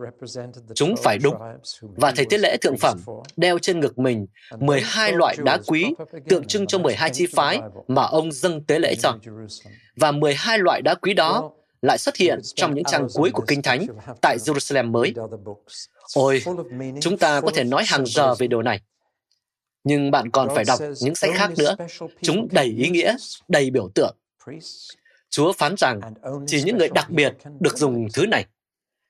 Chúng 0.75 0.95
phải 1.03 1.17
đúng. 1.17 1.35
Và 1.81 2.11
thầy 2.15 2.25
tế 2.29 2.37
lễ 2.37 2.57
thượng 2.57 2.77
phẩm 2.77 2.99
đeo 3.37 3.59
trên 3.59 3.79
ngực 3.79 3.99
mình 3.99 4.27
12 4.59 5.11
loại 5.11 5.37
đá 5.45 5.57
quý 5.67 5.85
tượng 6.29 6.45
trưng 6.45 6.67
cho 6.67 6.77
12 6.77 7.09
chi 7.09 7.27
phái 7.35 7.61
mà 7.87 8.03
ông 8.03 8.31
dâng 8.31 8.63
tế 8.63 8.79
lễ 8.79 8.95
cho. 8.95 9.17
Và 9.95 10.11
12 10.11 10.59
loại 10.59 10.81
đá 10.81 10.95
quý 10.95 11.13
đó 11.13 11.51
lại 11.81 11.97
xuất 11.97 12.15
hiện 12.15 12.39
trong 12.55 12.75
những 12.75 12.83
trang 12.83 13.07
cuối 13.13 13.29
của 13.33 13.43
Kinh 13.47 13.61
Thánh 13.61 13.85
tại 14.21 14.37
Jerusalem 14.37 14.91
mới. 14.91 15.13
Ôi, 16.15 16.43
chúng 17.01 17.17
ta 17.17 17.41
có 17.41 17.51
thể 17.53 17.63
nói 17.63 17.83
hàng 17.87 18.05
giờ 18.05 18.35
về 18.39 18.47
điều 18.47 18.61
này 18.61 18.81
nhưng 19.87 20.11
bạn 20.11 20.31
còn 20.31 20.47
phải 20.55 20.63
đọc 20.67 20.79
những 21.01 21.15
sách 21.15 21.31
khác 21.35 21.51
nữa. 21.57 21.75
Chúng 22.21 22.47
đầy 22.51 22.65
ý 22.65 22.89
nghĩa, 22.89 23.15
đầy 23.47 23.69
biểu 23.69 23.89
tượng. 23.95 24.15
Chúa 25.29 25.53
phán 25.53 25.75
rằng 25.77 26.01
chỉ 26.47 26.63
những 26.63 26.77
người 26.77 26.89
đặc 26.89 27.09
biệt 27.09 27.33
được 27.59 27.77
dùng 27.77 28.07
thứ 28.13 28.25
này. 28.25 28.45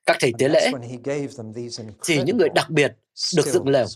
Các 0.06 0.16
thầy 0.20 0.32
tế 0.38 0.48
lễ, 0.48 0.70
chỉ 2.02 2.22
những 2.22 2.36
người 2.36 2.48
đặc 2.54 2.70
biệt 2.70 2.92
được 3.36 3.46
dựng 3.46 3.68
lều. 3.68 3.86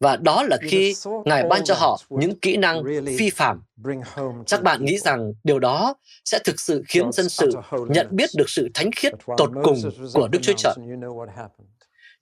Và 0.00 0.16
đó 0.16 0.42
là 0.42 0.56
khi 0.62 0.94
Ngài 1.24 1.44
ban 1.50 1.64
cho 1.64 1.74
họ 1.74 2.00
những 2.10 2.40
kỹ 2.40 2.56
năng 2.56 2.82
phi 3.18 3.30
phạm. 3.30 3.62
Chắc 4.46 4.62
bạn 4.62 4.84
nghĩ 4.84 4.98
rằng 4.98 5.32
điều 5.44 5.58
đó 5.58 5.94
sẽ 6.24 6.38
thực 6.44 6.60
sự 6.60 6.82
khiến 6.88 7.12
dân 7.12 7.28
sự 7.28 7.50
nhận 7.88 8.06
biết 8.10 8.30
được 8.36 8.50
sự 8.50 8.68
thánh 8.74 8.90
khiết 8.96 9.12
tột 9.36 9.50
cùng 9.62 9.80
của 10.14 10.28
Đức 10.28 10.38
Chúa 10.42 10.52
Trời. 10.56 10.74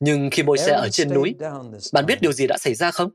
Nhưng 0.00 0.30
khi 0.32 0.42
môi 0.42 0.58
xe 0.58 0.72
ở 0.72 0.88
trên 0.88 1.14
núi, 1.14 1.34
bạn 1.92 2.06
biết 2.06 2.20
điều 2.20 2.32
gì 2.32 2.46
đã 2.46 2.58
xảy 2.58 2.74
ra 2.74 2.90
không? 2.90 3.10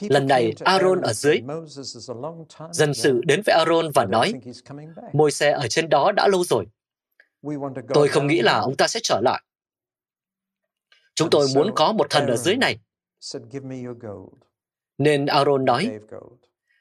Lần 0.00 0.26
này, 0.26 0.54
Aaron 0.60 1.00
ở 1.00 1.12
dưới. 1.12 1.40
Dân 2.70 2.94
sự 2.94 3.20
đến 3.24 3.42
với 3.46 3.54
Aaron 3.54 3.90
và 3.94 4.04
nói, 4.04 4.32
môi 5.12 5.30
xe 5.30 5.50
ở 5.50 5.68
trên 5.68 5.88
đó 5.88 6.12
đã 6.12 6.28
lâu 6.28 6.44
rồi. 6.44 6.66
Tôi 7.94 8.08
không 8.08 8.26
nghĩ 8.26 8.40
là 8.40 8.58
ông 8.58 8.76
ta 8.76 8.88
sẽ 8.88 9.00
trở 9.02 9.20
lại. 9.24 9.42
Chúng 11.14 11.30
tôi 11.30 11.46
muốn 11.54 11.70
có 11.74 11.92
một 11.92 12.06
thần 12.10 12.26
ở 12.26 12.36
dưới 12.36 12.56
này. 12.56 12.78
Nên 14.98 15.26
Aaron 15.26 15.64
nói, 15.64 15.98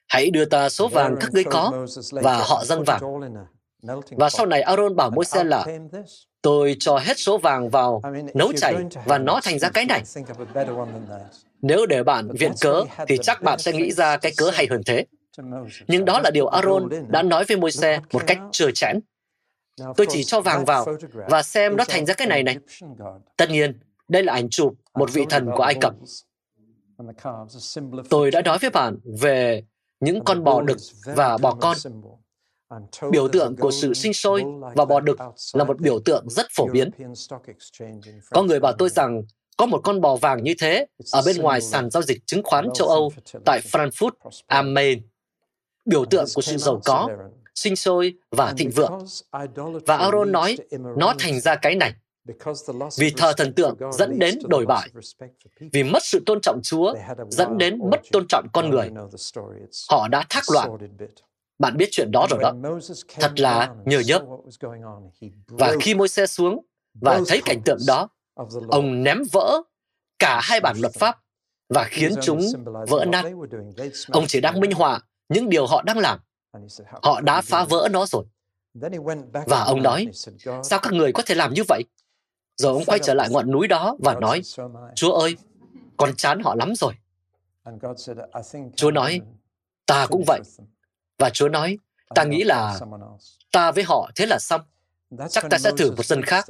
hãy 0.08 0.30
đưa 0.32 0.46
ta 0.46 0.70
số 0.70 0.88
vàng 0.88 1.16
các 1.20 1.34
ngươi 1.34 1.44
có, 1.44 1.86
và 2.12 2.38
họ 2.38 2.66
dâng 2.66 2.84
vàng. 2.84 3.02
Và 4.12 4.30
sau 4.30 4.46
này 4.46 4.62
Aaron 4.62 4.96
bảo 4.96 5.10
môi 5.10 5.26
xe 5.26 5.44
là, 5.44 5.66
tôi 6.42 6.76
cho 6.80 6.98
hết 6.98 7.20
số 7.20 7.38
vàng 7.38 7.70
vào 7.70 8.02
nấu 8.34 8.54
chảy 8.54 8.76
và 9.06 9.18
nó 9.18 9.40
thành 9.44 9.60
ra 9.60 9.70
cái 9.70 9.86
này. 9.86 10.04
Nếu 11.62 11.86
để 11.86 12.04
bạn 12.04 12.30
viện 12.40 12.52
cớ, 12.62 12.84
thì 13.08 13.18
chắc 13.22 13.42
bạn 13.42 13.60
sẽ 13.60 13.74
nghĩ 13.74 13.92
ra 13.92 14.18
cái 14.18 14.32
cớ 14.38 14.50
hay 14.54 14.68
hơn 14.70 14.82
thế. 14.86 15.06
Nhưng 15.88 16.06
đó 16.06 16.20
là 16.20 16.32
điều 16.32 16.48
Aaron 16.48 16.90
đã 17.10 17.24
nói 17.24 17.46
với 17.48 17.58
môi 17.58 17.72
xe 17.72 18.00
một 18.14 18.22
cách 18.28 18.40
trơ 18.52 18.72
chẽn. 18.72 19.00
Tôi 19.98 20.08
chỉ 20.10 20.24
cho 20.24 20.42
vàng 20.42 20.66
vào 20.66 20.86
và 21.30 21.44
xem 21.44 21.78
nó 21.78 21.86
thành 21.90 22.06
ra 22.06 22.14
cái 22.14 22.28
này 22.28 22.44
này. 22.44 22.58
Tất 23.38 23.50
nhiên, 23.50 23.80
đây 24.08 24.24
là 24.24 24.34
ảnh 24.34 24.50
chụp 24.50 24.74
một 24.94 25.14
vị 25.14 25.26
thần 25.30 25.48
của 25.56 25.64
Ai 25.64 25.76
Cập. 25.82 25.94
Tôi 28.10 28.32
đã 28.32 28.42
nói 28.42 28.58
với 28.62 28.70
bạn 28.70 28.98
về 29.20 29.64
những 30.00 30.24
con 30.26 30.44
bò 30.44 30.62
đực 30.62 30.78
và 31.06 31.38
bò 31.38 31.58
con. 31.62 31.78
Biểu 33.12 33.28
tượng 33.28 33.56
của 33.56 33.72
sự 33.72 33.94
sinh 33.94 34.14
sôi 34.14 34.44
và 34.76 34.86
bò 34.86 35.00
đực 35.00 35.20
là 35.54 35.64
một 35.64 35.80
biểu 35.80 36.00
tượng 36.00 36.30
rất 36.30 36.48
phổ 36.56 36.68
biến. 36.68 36.90
Có 38.30 38.44
người 38.44 38.60
bảo 38.60 38.74
tôi 38.74 38.90
rằng 38.90 39.22
có 39.58 39.66
một 39.66 39.82
con 39.84 40.02
bò 40.02 40.16
vàng 40.16 40.44
như 40.44 40.54
thế 40.60 40.86
ở 41.12 41.22
bên 41.26 41.38
ngoài 41.38 41.62
sàn 41.62 41.90
giao 41.90 42.04
dịch 42.04 42.26
chứng 42.26 42.44
khoán 42.44 42.70
châu 42.74 42.88
Âu 42.88 43.12
tại 43.46 43.62
Frankfurt 43.72 44.12
am 44.48 44.74
Main. 44.74 45.02
Biểu 45.86 46.06
tượng 46.06 46.26
của 46.36 46.42
sự 46.42 46.58
giàu 46.58 46.82
có, 46.86 47.10
sinh 47.56 47.76
sôi 47.76 48.14
và 48.32 48.54
thịnh 48.58 48.70
vượng. 48.70 49.06
Và 49.86 49.98
Aaron 49.98 50.32
nói, 50.32 50.58
nó 50.98 51.14
thành 51.20 51.40
ra 51.40 51.56
cái 51.56 51.76
này. 51.76 51.94
Vì 52.98 53.12
thờ 53.18 53.34
thần 53.38 53.54
tượng 53.54 53.76
dẫn 53.94 54.20
đến 54.20 54.40
đổi 54.50 54.66
bại. 54.66 54.90
Vì 55.74 55.84
mất 55.84 56.04
sự 56.04 56.24
tôn 56.26 56.42
trọng 56.42 56.60
Chúa 56.64 56.94
dẫn 57.30 57.58
đến 57.58 57.80
mất 57.92 58.02
tôn 58.12 58.26
trọng 58.30 58.48
con 58.54 58.70
người. 58.70 58.90
Họ 59.90 60.08
đã 60.08 60.26
thác 60.30 60.44
loạn. 60.54 60.78
Bạn 61.60 61.78
biết 61.78 61.88
chuyện 61.92 62.12
đó 62.12 62.28
rồi 62.30 62.40
đó. 62.42 62.54
Thật 63.20 63.40
là 63.40 63.74
nhờ 63.86 64.00
nhớp. 64.00 64.22
Và 65.48 65.76
khi 65.82 65.94
môi 65.96 66.08
xe 66.08 66.26
xuống 66.26 66.66
và 66.94 67.22
thấy 67.28 67.42
cảnh 67.46 67.62
tượng 67.66 67.80
đó, 67.88 68.08
Ông 68.70 69.04
ném 69.04 69.22
vỡ 69.32 69.62
cả 70.20 70.40
hai 70.44 70.60
bản 70.60 70.78
luật 70.80 70.94
pháp 70.94 71.18
và 71.70 71.84
khiến 71.84 72.14
chúng 72.22 72.42
vỡ 72.88 73.06
nát. 73.06 73.26
Ông 74.08 74.26
chỉ 74.28 74.42
đang 74.42 74.60
minh 74.60 74.72
họa 74.72 75.00
những 75.30 75.50
điều 75.50 75.68
họ 75.68 75.82
đang 75.82 75.98
làm. 75.98 76.20
Họ 77.04 77.22
đã 77.22 77.42
phá 77.42 77.66
vỡ 77.66 77.88
nó 77.92 78.06
rồi. 78.06 78.26
Và 79.48 79.64
ông 79.64 79.84
nói, 79.84 80.08
sao 80.64 80.80
các 80.80 80.94
người 80.94 81.12
có 81.14 81.24
thể 81.26 81.36
làm 81.36 81.54
như 81.54 81.64
vậy? 81.68 81.84
Rồi 82.58 82.74
ông 82.74 82.86
quay 82.86 83.00
trở 83.00 83.14
lại 83.14 83.30
ngọn 83.32 83.52
núi 83.52 83.68
đó 83.68 83.96
và 84.00 84.16
nói, 84.16 84.42
Chúa 84.96 85.12
ơi, 85.12 85.38
con 85.98 86.16
chán 86.16 86.40
họ 86.44 86.56
lắm 86.56 86.74
rồi. 86.76 86.94
Chúa 88.76 88.92
nói, 88.92 89.22
ta 89.86 90.08
cũng 90.10 90.24
vậy. 90.28 90.40
Và 91.18 91.30
Chúa 91.30 91.50
nói, 91.50 91.78
ta 92.16 92.24
nghĩ 92.24 92.44
là 92.44 92.80
ta 93.52 93.72
với 93.72 93.84
họ 93.84 94.12
thế 94.16 94.26
là 94.26 94.40
xong 94.40 94.62
chắc 95.30 95.46
ta 95.50 95.58
sẽ 95.58 95.72
thử 95.78 95.92
một 95.92 96.06
dân 96.06 96.22
khác. 96.22 96.46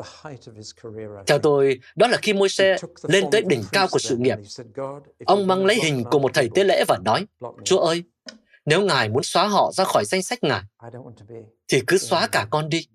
Theo 1.27 1.39
tôi, 1.39 1.79
đó 1.95 2.07
là 2.07 2.17
khi 2.21 2.33
môi 2.33 2.49
xe 2.49 2.77
lên 3.03 3.25
tới 3.31 3.41
đỉnh 3.41 3.63
cao 3.71 3.87
của 3.91 3.99
sự 3.99 4.17
nghiệp. 4.17 4.37
Ông 5.25 5.47
mang 5.47 5.65
lấy 5.65 5.79
hình 5.83 6.03
của 6.11 6.19
một 6.19 6.31
thầy 6.33 6.49
tế 6.55 6.63
lễ 6.63 6.83
và 6.87 6.97
nói, 7.05 7.25
Chúa 7.63 7.79
ơi, 7.79 8.03
nếu 8.65 8.81
Ngài 8.81 9.09
muốn 9.09 9.23
xóa 9.23 9.47
họ 9.47 9.71
ra 9.73 9.83
khỏi 9.83 10.05
danh 10.05 10.23
sách 10.23 10.39
Ngài, 10.43 10.61
thì 11.67 11.81
cứ 11.87 11.97
xóa 11.97 12.27
cả 12.27 12.47
con 12.49 12.69
đi. 12.69 12.87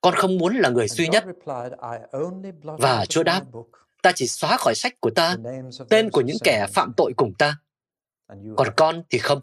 Con 0.00 0.14
không 0.14 0.38
muốn 0.38 0.56
là 0.56 0.68
người 0.68 0.88
duy 0.88 1.08
nhất. 1.08 1.24
Và 2.62 3.04
Chúa 3.08 3.22
đáp, 3.22 3.42
ta 4.02 4.12
chỉ 4.14 4.26
xóa 4.26 4.56
khỏi 4.56 4.74
sách 4.74 4.92
của 5.00 5.10
ta 5.10 5.36
tên 5.88 6.10
của 6.10 6.20
những 6.20 6.36
kẻ 6.44 6.66
phạm 6.72 6.92
tội 6.96 7.12
cùng 7.16 7.32
ta. 7.38 7.56
Còn 8.56 8.68
con 8.76 9.02
thì 9.10 9.18
không. 9.18 9.40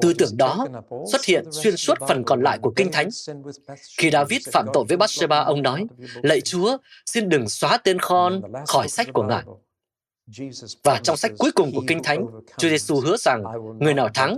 Tư 0.00 0.14
tưởng 0.18 0.36
đó 0.36 0.66
xuất 1.12 1.24
hiện 1.24 1.44
xuyên 1.52 1.76
suốt 1.76 1.98
phần 2.08 2.24
còn 2.24 2.42
lại 2.42 2.58
của 2.62 2.72
Kinh 2.76 2.92
Thánh. 2.92 3.08
Khi 3.98 4.10
David 4.10 4.48
phạm 4.52 4.66
tội 4.72 4.84
với 4.88 4.96
Bathsheba, 4.96 5.38
ông 5.38 5.62
nói, 5.62 5.86
Lạy 6.22 6.40
Chúa, 6.40 6.78
xin 7.06 7.28
đừng 7.28 7.48
xóa 7.48 7.78
tên 7.78 7.98
con 8.00 8.42
khỏi 8.66 8.88
sách 8.88 9.06
của 9.12 9.22
Ngài. 9.22 9.44
Và 10.84 11.00
trong 11.02 11.16
sách 11.16 11.32
cuối 11.38 11.50
cùng 11.54 11.72
của 11.74 11.82
Kinh 11.86 12.02
Thánh, 12.02 12.26
Chúa 12.58 12.68
Giêsu 12.68 13.00
hứa 13.00 13.16
rằng, 13.16 13.42
người 13.80 13.94
nào 13.94 14.08
thắng, 14.14 14.36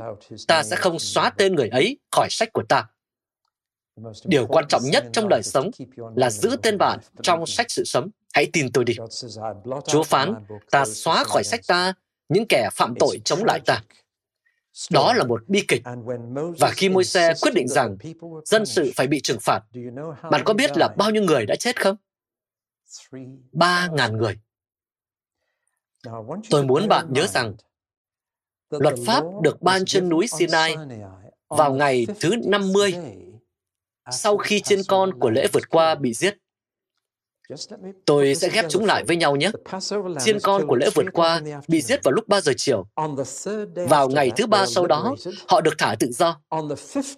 ta 0.49 0.63
sẽ 0.63 0.77
không 0.77 0.99
xóa 0.99 1.31
tên 1.31 1.55
người 1.55 1.69
ấy 1.69 1.99
khỏi 2.11 2.29
sách 2.31 2.53
của 2.53 2.63
ta. 2.69 2.87
Điều 4.25 4.47
quan 4.47 4.65
trọng 4.69 4.83
nhất 4.85 5.05
trong 5.13 5.29
đời 5.29 5.43
sống 5.43 5.71
là 6.17 6.31
giữ 6.31 6.57
tên 6.63 6.79
bạn 6.79 6.99
trong 7.23 7.47
sách 7.47 7.71
sự 7.71 7.85
sống. 7.85 8.11
Hãy 8.33 8.51
tin 8.53 8.73
tôi 8.73 8.85
đi. 8.85 8.95
Chúa 9.87 10.03
phán, 10.03 10.35
ta 10.71 10.85
xóa 10.85 11.25
khỏi 11.25 11.45
sách 11.45 11.61
ta 11.67 11.93
những 12.29 12.45
kẻ 12.49 12.69
phạm 12.73 12.95
tội 13.01 13.21
chống 13.25 13.45
lại 13.45 13.61
ta. 13.67 13.83
Đó 14.91 15.13
là 15.15 15.25
một 15.25 15.49
bi 15.49 15.65
kịch. 15.69 15.83
Và 16.59 16.71
khi 16.77 16.89
môi 16.89 17.05
xe 17.05 17.35
quyết 17.43 17.55
định 17.55 17.69
rằng 17.69 17.97
dân 18.45 18.67
sự 18.67 18.93
phải 18.97 19.07
bị 19.07 19.21
trừng 19.21 19.39
phạt, 19.41 19.61
bạn 20.31 20.43
có 20.45 20.55
biết 20.55 20.77
là 20.77 20.89
bao 20.97 21.11
nhiêu 21.11 21.23
người 21.23 21.47
đã 21.47 21.57
chết 21.57 21.81
không? 21.81 21.97
Ba 23.53 23.89
ngàn 23.93 24.17
người. 24.17 24.39
Tôi 26.51 26.65
muốn 26.65 26.89
bạn 26.89 27.07
nhớ 27.11 27.27
rằng 27.27 27.55
luật 28.71 28.95
pháp 29.07 29.25
được 29.43 29.63
ban 29.63 29.85
trên 29.85 30.09
núi 30.09 30.27
Sinai 30.27 30.77
vào 31.49 31.75
ngày 31.75 32.07
thứ 32.21 32.37
50 32.47 32.95
sau 34.11 34.37
khi 34.37 34.61
chiên 34.61 34.79
con 34.89 35.19
của 35.21 35.31
lễ 35.31 35.47
vượt 35.53 35.69
qua 35.71 35.95
bị 35.95 36.13
giết. 36.15 36.37
Tôi 38.05 38.35
sẽ 38.35 38.49
ghép 38.53 38.65
chúng 38.69 38.85
lại 38.85 39.05
với 39.05 39.17
nhau 39.17 39.37
nhé. 39.37 39.51
Chiên 40.21 40.39
con 40.43 40.67
của 40.67 40.77
lễ 40.77 40.89
vượt 40.95 41.07
qua 41.13 41.41
bị 41.69 41.83
giết 41.83 42.05
vào 42.05 42.13
lúc 42.13 42.29
3 42.29 42.41
giờ 42.41 42.53
chiều. 42.57 42.87
Vào 43.75 44.09
ngày 44.09 44.31
thứ 44.37 44.47
ba 44.47 44.67
sau 44.67 44.87
đó, 44.87 45.15
họ 45.49 45.61
được 45.61 45.75
thả 45.79 45.95
tự 46.01 46.11
do. 46.13 46.41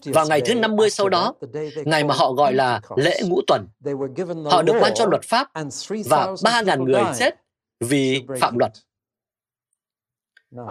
Vào 0.04 0.26
ngày 0.26 0.40
thứ 0.46 0.54
50 0.54 0.90
sau 0.90 1.08
đó, 1.08 1.34
ngày 1.84 2.04
mà 2.04 2.14
họ 2.14 2.32
gọi 2.32 2.54
là 2.54 2.80
lễ 2.96 3.20
ngũ 3.24 3.40
tuần, 3.46 3.68
họ 4.44 4.62
được 4.62 4.74
ban 4.80 4.92
cho 4.94 5.06
luật 5.06 5.22
pháp 5.24 5.48
và 6.04 6.26
3.000 6.26 6.84
người 6.84 7.02
chết 7.18 7.34
vì 7.80 8.22
phạm 8.40 8.58
luật. 8.58 8.72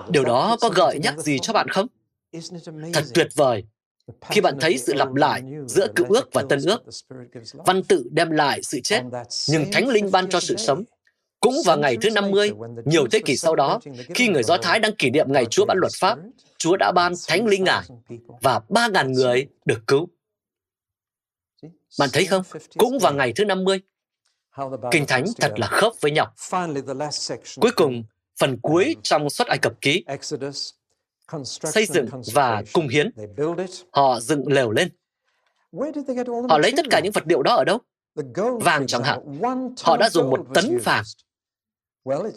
Điều 0.09 0.23
đó 0.23 0.57
có 0.61 0.69
gợi 0.69 0.99
nhắc 0.99 1.19
gì 1.19 1.37
cho 1.41 1.53
bạn 1.53 1.67
không? 1.69 1.87
Thật 2.93 3.03
tuyệt 3.13 3.27
vời 3.35 3.63
khi 4.29 4.41
bạn 4.41 4.57
thấy 4.61 4.77
sự 4.77 4.93
lặp 4.93 5.13
lại 5.13 5.41
giữa 5.67 5.87
cựu 5.95 6.07
ước 6.09 6.29
và 6.33 6.43
tân 6.49 6.59
ước. 6.65 6.83
Văn 7.53 7.83
tự 7.83 8.05
đem 8.11 8.31
lại 8.31 8.63
sự 8.63 8.79
chết, 8.83 9.01
nhưng 9.49 9.71
Thánh 9.71 9.87
Linh 9.87 10.11
ban 10.11 10.29
cho 10.29 10.39
sự 10.39 10.55
sống. 10.57 10.83
Cũng 11.39 11.55
vào 11.65 11.77
ngày 11.77 11.97
thứ 12.01 12.09
50, 12.09 12.51
nhiều 12.85 13.07
thế 13.11 13.19
kỷ 13.25 13.37
sau 13.37 13.55
đó, 13.55 13.79
khi 14.15 14.27
người 14.27 14.43
Do 14.43 14.57
Thái 14.57 14.79
đang 14.79 14.95
kỷ 14.95 15.09
niệm 15.09 15.33
ngày 15.33 15.45
Chúa 15.45 15.65
ban 15.65 15.77
luật 15.77 15.91
pháp, 15.99 16.17
Chúa 16.57 16.77
đã 16.77 16.91
ban 16.95 17.13
Thánh 17.27 17.45
Linh 17.45 17.63
Ngài 17.63 17.83
và 18.41 18.61
3.000 18.69 19.11
người 19.11 19.47
được 19.65 19.79
cứu. 19.87 20.07
Bạn 21.99 22.09
thấy 22.13 22.25
không? 22.25 22.43
Cũng 22.77 22.99
vào 22.99 23.13
ngày 23.13 23.33
thứ 23.35 23.45
50, 23.45 23.81
Kinh 24.91 25.05
Thánh 25.05 25.25
thật 25.39 25.53
là 25.57 25.67
khớp 25.67 25.93
với 26.01 26.11
nhau. 26.11 26.33
Cuối 27.61 27.71
cùng, 27.75 28.03
phần 28.39 28.57
cuối 28.61 28.95
trong 29.03 29.29
suất 29.29 29.47
Ai 29.47 29.57
Cập 29.57 29.81
ký, 29.81 30.03
xây 31.45 31.85
dựng 31.85 32.07
và 32.33 32.63
cung 32.73 32.87
hiến. 32.87 33.11
Họ 33.91 34.19
dựng 34.19 34.43
lều 34.47 34.71
lên. 34.71 34.89
Họ 36.49 36.57
lấy 36.57 36.73
tất 36.77 36.85
cả 36.89 36.99
những 36.99 37.11
vật 37.11 37.23
liệu 37.27 37.43
đó 37.43 37.55
ở 37.55 37.63
đâu? 37.63 37.79
Vàng 38.61 38.87
chẳng 38.87 39.03
hạn. 39.03 39.39
Họ 39.81 39.97
đã 39.97 40.09
dùng 40.09 40.29
một 40.29 40.39
tấn 40.53 40.77
vàng. 40.83 41.03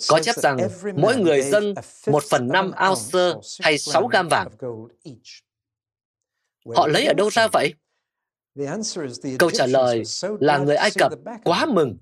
Có 0.09 0.20
chép 0.22 0.37
rằng 0.37 0.59
mỗi 0.96 1.16
người 1.16 1.42
dân 1.42 1.74
một 2.07 2.24
phần 2.31 2.48
năm 2.48 2.72
ounce 2.88 3.40
hay 3.61 3.78
sáu 3.78 4.07
gam 4.07 4.28
vàng. 4.28 4.48
Họ 6.76 6.87
lấy 6.87 7.07
ở 7.07 7.14
đâu 7.14 7.31
ra 7.31 7.48
vậy? 7.48 7.74
Câu 9.38 9.50
trả 9.50 9.66
lời 9.66 10.02
là 10.40 10.59
người 10.59 10.76
Ai 10.76 10.90
Cập 10.98 11.12
quá 11.44 11.66
mừng 11.66 11.98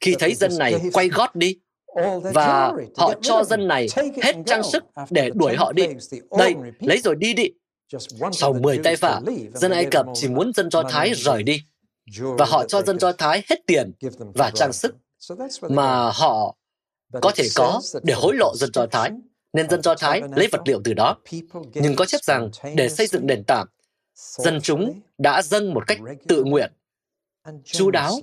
khi 0.00 0.16
thấy 0.18 0.34
dân 0.34 0.58
này 0.58 0.80
quay 0.92 1.08
gót 1.08 1.34
đi 1.34 1.60
và 2.34 2.72
họ 2.96 3.14
cho 3.22 3.44
dân 3.44 3.68
này 3.68 3.88
hết 4.22 4.34
trang 4.46 4.62
sức 4.62 4.84
để 5.10 5.30
đuổi 5.34 5.56
họ 5.56 5.72
đi. 5.72 5.86
Đây, 6.38 6.54
lấy 6.80 6.98
rồi 6.98 7.14
đi 7.14 7.34
đi. 7.34 7.44
Sau 8.32 8.52
10 8.52 8.78
tay 8.78 8.96
vả, 8.96 9.20
dân 9.54 9.72
Ai 9.72 9.86
Cập 9.90 10.06
chỉ 10.14 10.28
muốn 10.28 10.52
dân 10.52 10.70
Do 10.70 10.82
Thái 10.82 11.14
rời 11.14 11.42
đi. 11.42 11.62
Và 12.20 12.44
họ 12.44 12.64
cho 12.64 12.82
dân 12.82 12.98
Do 12.98 13.12
Thái 13.12 13.42
hết 13.50 13.56
tiền 13.66 13.92
và 14.34 14.50
trang 14.50 14.72
sức 14.72 14.96
mà 15.68 16.10
họ 16.14 16.56
có 17.20 17.32
thể 17.34 17.48
có 17.54 17.80
để 18.02 18.14
hối 18.14 18.34
lộ 18.34 18.52
dân 18.56 18.70
Do 18.74 18.86
Thái. 18.86 19.10
Nên 19.52 19.70
dân 19.70 19.82
Do 19.82 19.94
Thái 19.94 20.22
lấy 20.36 20.48
vật 20.52 20.60
liệu 20.66 20.80
từ 20.84 20.94
đó. 20.94 21.16
Nhưng 21.74 21.96
có 21.96 22.04
chép 22.04 22.22
rằng 22.22 22.50
để 22.76 22.88
xây 22.88 23.06
dựng 23.06 23.26
nền 23.26 23.44
tảng, 23.44 23.66
dân 24.14 24.60
chúng 24.62 25.00
đã 25.18 25.42
dâng 25.42 25.74
một 25.74 25.86
cách 25.86 25.98
tự 26.28 26.44
nguyện, 26.44 26.72
chú 27.64 27.90
đáo 27.90 28.20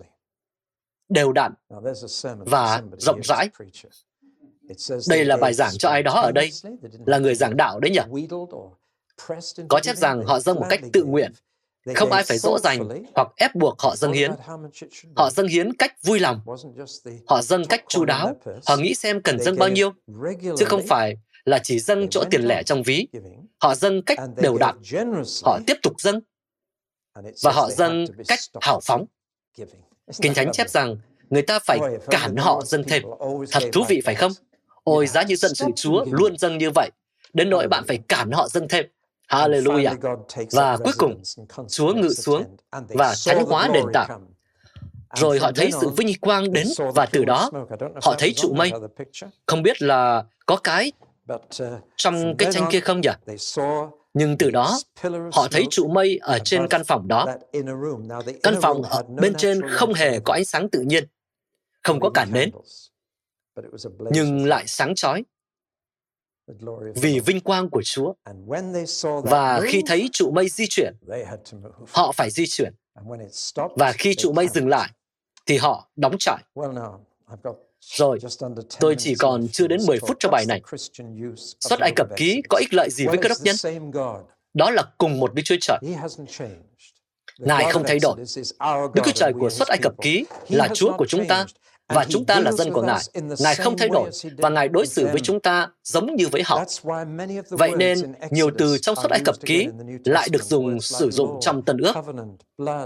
đều 1.10 1.32
đặn 1.32 1.54
và 2.46 2.82
rộng 2.98 3.24
rãi. 3.24 3.50
Đây 5.10 5.26
là 5.26 5.38
bài 5.38 5.54
giảng 5.54 5.78
cho 5.78 5.90
ai 5.90 6.04
đó 6.04 6.22
ở 6.22 6.32
đây, 6.32 6.52
là 7.06 7.18
người 7.18 7.36
giảng 7.36 7.58
đạo 7.58 7.80
đấy 7.80 7.92
nhỉ? 7.92 8.28
Có 9.68 9.80
chép 9.80 9.98
rằng 9.98 10.24
họ 10.26 10.40
dâng 10.40 10.56
một 10.56 10.66
cách 10.70 10.82
tự 10.94 11.04
nguyện, 11.04 11.32
không 11.96 12.12
ai 12.12 12.24
phải 12.24 12.38
dỗ 12.38 12.60
dành 12.60 12.90
hoặc 13.16 13.28
ép 13.36 13.56
buộc 13.56 13.80
họ 13.80 13.96
dâng 13.96 14.14
hiến. 14.14 14.32
Họ 15.16 15.30
dâng 15.30 15.48
hiến 15.48 15.74
cách 15.74 16.04
vui 16.04 16.20
lòng. 16.20 16.42
Họ 17.28 17.42
dâng 17.42 17.66
cách 17.66 17.84
chu 17.88 18.06
đáo. 18.06 18.36
Họ 18.66 18.78
nghĩ 18.78 18.96
xem 18.96 19.22
cần 19.22 19.40
dâng 19.40 19.56
bao 19.60 19.70
nhiêu, 19.70 19.94
chứ 20.58 20.66
không 20.66 20.82
phải 20.88 21.18
là 21.46 21.60
chỉ 21.64 21.80
dâng 21.80 22.10
chỗ 22.10 22.24
tiền 22.32 22.42
lẻ 22.42 22.64
trong 22.64 22.84
ví. 22.84 23.08
Họ 23.62 23.76
dâng 23.76 24.02
cách 24.02 24.20
đều 24.38 24.58
đặn. 24.58 24.78
Họ 25.44 25.60
tiếp 25.68 25.78
tục 25.84 25.94
dâng. 25.98 26.20
Và 27.44 27.52
họ 27.52 27.70
dâng 27.72 28.06
cách 28.28 28.40
hào 28.62 28.80
phóng. 28.84 29.06
Kinh 30.22 30.34
Thánh 30.34 30.52
chép 30.52 30.70
rằng 30.70 30.96
người 31.30 31.42
ta 31.42 31.60
phải 31.60 31.80
cản 32.10 32.36
họ 32.36 32.62
dâng 32.66 32.84
thêm. 32.84 33.04
Thật 33.52 33.64
thú 33.74 33.84
vị 33.88 34.02
phải 34.06 34.16
không? 34.16 34.32
Ôi, 34.84 35.08
giá 35.08 35.24
như 35.24 35.36
dân 35.36 35.56
sự 35.56 35.66
Chúa 35.76 36.06
luôn 36.12 36.38
dâng 36.38 36.58
như 36.58 36.72
vậy, 36.72 36.92
đến 37.34 37.50
nỗi 37.50 37.68
bạn 37.68 37.84
phải 37.88 38.00
cản 38.08 38.32
họ 38.32 38.48
dâng 38.48 38.68
thêm. 38.68 38.86
Hallelujah. 39.30 40.18
Và 40.52 40.78
cuối 40.78 40.94
cùng, 40.98 41.22
Chúa 41.70 41.94
ngự 41.94 42.10
xuống 42.10 42.44
và 42.72 43.16
thánh 43.26 43.46
hóa 43.46 43.70
đền 43.74 43.86
tảng. 43.94 44.26
Rồi 45.16 45.40
họ 45.40 45.52
thấy 45.56 45.72
sự 45.82 45.90
vinh 45.90 46.20
quang 46.22 46.54
đến 46.54 46.68
và 46.78 47.06
từ 47.06 47.26
đó 47.26 47.52
họ 48.02 48.16
thấy 48.20 48.34
trụ 48.34 48.54
mây. 48.54 48.72
Không 49.46 49.64
biết 49.64 49.82
là 49.82 50.24
có 50.46 50.56
cái 50.56 50.92
trong 51.96 52.38
cái 52.38 52.52
tranh 52.52 52.70
kia 52.72 52.80
không 52.80 53.02
nhỉ? 53.02 53.38
Nhưng 54.18 54.38
từ 54.38 54.50
đó, 54.52 54.80
họ 55.34 55.48
thấy 55.52 55.66
trụ 55.72 55.88
mây 55.88 56.18
ở 56.18 56.40
trên 56.40 56.68
căn 56.70 56.84
phòng 56.84 57.08
đó. 57.08 57.26
Căn 58.44 58.56
phòng 58.62 58.82
ở 58.84 59.04
bên 59.04 59.34
trên 59.38 59.62
không 59.70 59.94
hề 59.94 60.20
có 60.20 60.34
ánh 60.34 60.46
sáng 60.46 60.70
tự 60.70 60.82
nhiên, 60.82 61.08
không 61.84 62.00
có 62.00 62.10
cản 62.10 62.32
nến, 62.34 62.52
nhưng 64.12 64.46
lại 64.46 64.68
sáng 64.68 64.96
chói 64.96 65.24
vì 66.96 67.20
vinh 67.20 67.40
quang 67.40 67.70
của 67.70 67.82
Chúa. 67.84 68.14
Và 69.24 69.62
khi 69.68 69.82
thấy 69.88 70.10
trụ 70.12 70.32
mây 70.32 70.50
di 70.50 70.66
chuyển, 70.70 70.94
họ 71.90 72.12
phải 72.12 72.30
di 72.32 72.46
chuyển. 72.48 72.74
Và 73.76 73.92
khi 73.92 74.16
trụ 74.16 74.32
mây 74.32 74.48
dừng 74.48 74.68
lại, 74.68 74.90
thì 75.46 75.58
họ 75.58 75.90
đóng 75.96 76.16
trại. 76.20 76.44
Rồi, 77.82 78.20
tôi 78.80 78.96
chỉ 78.98 79.16
còn 79.16 79.48
chưa 79.52 79.68
đến 79.68 79.80
10 79.88 80.00
phút 80.00 80.18
cho 80.20 80.30
bài 80.30 80.46
này. 80.48 80.62
Xuất 81.60 81.80
Ai 81.80 81.92
Cập 81.96 82.08
ký 82.16 82.42
có 82.50 82.58
ích 82.58 82.74
lợi 82.74 82.90
gì 82.92 83.06
với 83.06 83.18
cơ 83.18 83.30
đốc 83.30 83.38
nhân? 83.42 83.56
Đó 84.54 84.72
là 84.72 84.84
cùng 84.98 85.20
một 85.20 85.34
Đức 85.34 85.42
Chúa 85.46 85.56
Trời. 85.62 85.78
Ngài 87.38 87.72
không 87.72 87.84
thay 87.88 88.00
đổi. 88.02 88.16
Đức 88.94 89.02
Chúa 89.06 89.12
Trời 89.16 89.34
của 89.40 89.50
xuất 89.50 89.68
Ai 89.68 89.78
Cập 89.82 89.94
ký 90.02 90.26
là 90.50 90.68
Chúa 90.74 90.98
của 90.98 91.06
chúng 91.06 91.28
ta 91.28 91.46
và 91.88 92.06
chúng 92.10 92.26
ta 92.26 92.40
là 92.40 92.52
dân 92.52 92.72
của 92.74 92.82
Ngài. 92.82 93.00
Ngài 93.40 93.56
không 93.56 93.78
thay 93.78 93.90
đổi 93.90 94.10
và 94.38 94.50
Ngài 94.50 94.68
đối 94.68 94.88
xử 94.88 95.08
với 95.08 95.20
chúng 95.24 95.40
ta 95.40 95.68
giống 95.84 96.16
như 96.16 96.28
với 96.28 96.42
họ. 96.46 96.64
Vậy 97.50 97.72
nên, 97.78 97.98
nhiều 98.32 98.50
từ 98.58 98.78
trong 98.78 98.96
sách 98.96 99.12
Ai 99.12 99.20
Cập 99.26 99.36
ký 99.46 99.68
lại 100.06 100.30
được 100.32 100.44
dùng 100.44 100.82
sử 100.82 101.12
dụng 101.12 101.38
trong 101.42 101.62
Tân 101.62 101.78
ước. 101.78 101.94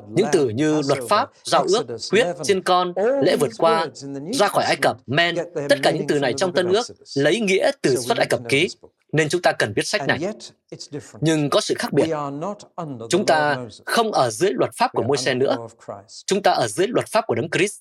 Những 0.10 0.28
từ 0.32 0.50
như 0.50 0.82
luật 0.88 1.00
pháp, 1.10 1.30
giao 1.44 1.66
ước, 1.68 1.86
quyết 2.12 2.28
trên 2.44 2.64
con, 2.64 2.94
lễ 3.24 3.36
vượt 3.40 3.52
qua, 3.58 3.88
ra 4.34 4.48
khỏi 4.48 4.64
Ai 4.64 4.76
Cập, 4.82 4.98
men, 5.08 5.36
tất 5.70 5.76
cả 5.84 5.92
những 5.92 6.08
từ 6.08 6.20
này 6.20 6.34
trong 6.38 6.54
Tân 6.54 6.68
ước 6.68 6.88
lấy 7.16 7.40
nghĩa 7.40 7.72
từ 7.82 7.96
sách 7.96 8.18
Ai 8.18 8.28
Cập 8.30 8.40
ký 8.50 8.68
nên 9.12 9.30
chúng 9.30 9.42
ta 9.42 9.52
cần 9.52 9.74
biết 9.74 9.88
sách 9.88 10.08
này. 10.08 10.20
Nhưng 11.22 11.50
có 11.50 11.62
sự 11.62 11.76
khác 11.78 11.94
biệt. 11.94 12.10
Chúng 13.10 13.26
ta 13.26 13.58
không 13.86 14.12
ở 14.12 14.30
dưới 14.30 14.52
luật 14.54 14.72
pháp 14.76 14.92
của 14.94 15.04
Môi-se 15.04 15.34
nữa. 15.34 15.58
Chúng 16.26 16.42
ta 16.42 16.52
ở 16.52 16.68
dưới 16.68 16.88
luật 16.88 17.08
pháp 17.08 17.28
của 17.28 17.36
Đấng 17.36 17.50
Christ. 17.50 17.80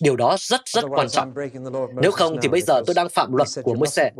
Điều 0.00 0.16
đó 0.16 0.36
rất 0.40 0.60
rất 0.66 0.84
quan 0.88 1.08
trọng. 1.08 1.34
Nếu 2.02 2.10
không 2.10 2.36
thì 2.42 2.48
bây 2.48 2.60
giờ 2.60 2.82
tôi 2.86 2.94
đang 2.94 3.08
phạm 3.08 3.32
luật 3.32 3.48
của 3.62 3.74
Môi-se. 3.74 4.10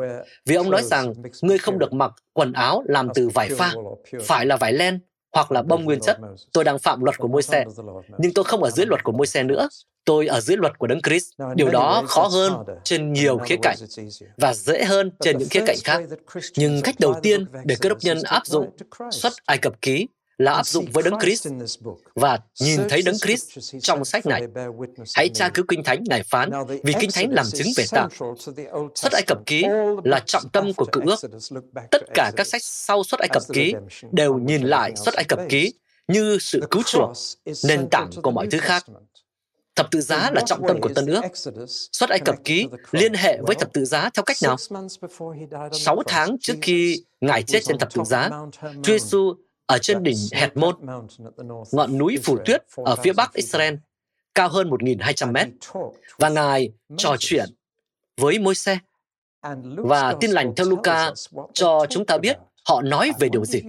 Vì 0.47 0.55
ông 0.55 0.71
nói 0.71 0.83
rằng, 0.83 1.13
ngươi 1.43 1.59
không 1.59 1.79
được 1.79 1.93
mặc 1.93 2.13
quần 2.33 2.53
áo 2.53 2.83
làm 2.87 3.09
từ 3.15 3.29
vải 3.29 3.49
pha, 3.49 3.75
phải 4.23 4.47
là 4.47 4.57
vải 4.57 4.73
len 4.73 5.01
hoặc 5.35 5.53
là 5.53 5.63
bông 5.63 5.85
nguyên 5.85 6.01
chất. 6.01 6.19
Tôi 6.53 6.65
đang 6.65 6.79
phạm 6.79 7.05
luật 7.05 7.19
của 7.19 7.29
Môi-se. 7.29 7.65
Nhưng 8.19 8.35
tôi 8.35 8.45
không 8.45 8.63
ở 8.63 8.71
dưới 8.71 8.87
luật 8.87 9.05
của 9.05 9.13
Môi-se 9.13 9.43
nữa. 9.43 9.69
Tôi 10.05 10.27
ở 10.27 10.41
dưới 10.41 10.57
luật 10.57 10.79
của 10.79 10.87
Đấng 10.87 11.03
Christ. 11.03 11.33
Điều 11.55 11.69
đó 11.71 12.03
khó 12.07 12.27
hơn 12.27 12.53
trên 12.85 13.13
nhiều 13.13 13.39
khía 13.39 13.57
cạnh 13.63 13.77
và 14.37 14.55
dễ 14.55 14.85
hơn 14.85 15.11
trên 15.21 15.39
những 15.39 15.49
khía 15.49 15.65
cạnh 15.67 15.77
khác. 15.85 16.03
Nhưng 16.57 16.83
cách 16.83 16.95
đầu 16.99 17.15
tiên 17.23 17.47
để 17.65 17.77
cơ 17.81 17.89
đốc 17.89 17.99
nhân 18.01 18.19
áp 18.25 18.47
dụng 18.47 18.71
xuất 19.11 19.33
Ai 19.47 19.59
Cập 19.59 19.81
ký 19.81 20.07
là 20.39 20.53
áp 20.53 20.67
dụng 20.67 20.87
với 20.93 21.03
Đấng 21.03 21.21
Christ 21.21 21.49
và 22.15 22.39
nhìn 22.61 22.81
thấy 22.89 23.03
Đấng 23.03 23.19
Christ 23.19 23.59
trong 23.81 24.05
sách 24.05 24.27
này. 24.27 24.43
Hãy 25.15 25.29
tra 25.29 25.49
cứu 25.49 25.65
Kinh 25.69 25.85
Thánh 25.85 26.05
Ngài 26.07 26.23
phán, 26.23 26.51
vì 26.83 26.95
Kinh 27.01 27.11
Thánh 27.15 27.31
làm 27.31 27.47
chứng 27.55 27.69
về 27.77 27.85
ta. 27.91 28.09
Xuất 28.95 29.13
Ai 29.13 29.23
Cập 29.27 29.39
Ký 29.47 29.65
là 30.05 30.21
trọng 30.27 30.49
tâm 30.53 30.73
của 30.77 30.87
cựu 30.93 31.03
ước. 31.07 31.21
Tất 31.91 32.03
cả 32.15 32.33
các 32.37 32.47
sách 32.47 32.63
sau 32.65 33.05
Xuất 33.05 33.21
Ai 33.21 33.29
Cập 33.29 33.43
Ký 33.53 33.75
đều 34.13 34.39
nhìn 34.39 34.63
lại 34.63 34.93
Xuất 34.97 35.15
Ai 35.15 35.25
Cập 35.25 35.39
Ký 35.49 35.73
như 36.09 36.39
sự 36.41 36.63
cứu 36.71 36.83
chuộc, 36.83 37.13
nền 37.65 37.89
tảng 37.91 38.11
của 38.23 38.31
mọi 38.31 38.47
thứ 38.51 38.59
khác. 38.59 38.85
Thập 39.77 39.91
tự 39.91 40.01
giá 40.01 40.31
là 40.31 40.43
trọng 40.47 40.63
tâm 40.69 40.81
của 40.81 40.89
Tân 40.95 41.07
ước. 41.07 41.21
Xuất 41.93 42.11
Ai 42.11 42.19
Cập 42.19 42.45
ký 42.45 42.69
liên 42.93 43.15
hệ 43.15 43.39
với 43.47 43.55
thập 43.55 43.73
tự 43.73 43.85
giá 43.85 44.11
theo 44.15 44.23
cách 44.23 44.37
nào? 44.43 44.57
Sáu 45.73 46.03
tháng 46.07 46.37
trước 46.41 46.55
khi 46.63 47.05
Ngài 47.21 47.43
chết 47.43 47.61
trên 47.65 47.79
thập 47.79 47.95
tự 47.95 48.03
giá, 48.05 48.31
Chúa 48.63 48.93
Giêsu 48.93 49.35
ở 49.67 49.79
trên 49.79 50.03
đỉnh 50.03 50.17
Hethmon, 50.33 50.75
ngọn 51.73 51.99
núi 51.99 52.19
phủ 52.23 52.39
tuyết 52.45 52.65
ở 52.77 52.97
phía 52.97 53.13
bắc 53.13 53.33
Israel, 53.33 53.75
cao 54.35 54.49
hơn 54.49 54.71
1.200 54.71 55.33
mét, 55.33 55.49
và 56.19 56.29
Ngài 56.29 56.73
trò 56.97 57.17
chuyện 57.19 57.47
với 58.21 58.39
môi 58.39 58.55
xe. 58.55 58.79
Và 59.77 60.15
tin 60.21 60.31
lành 60.31 60.55
theo 60.57 60.67
Luca 60.67 61.13
cho 61.53 61.87
chúng 61.91 62.07
ta 62.07 62.19
biết 62.19 62.37
họ 62.69 62.83
nói 62.83 63.11
về 63.19 63.29
điều 63.29 63.45
gì. 63.45 63.63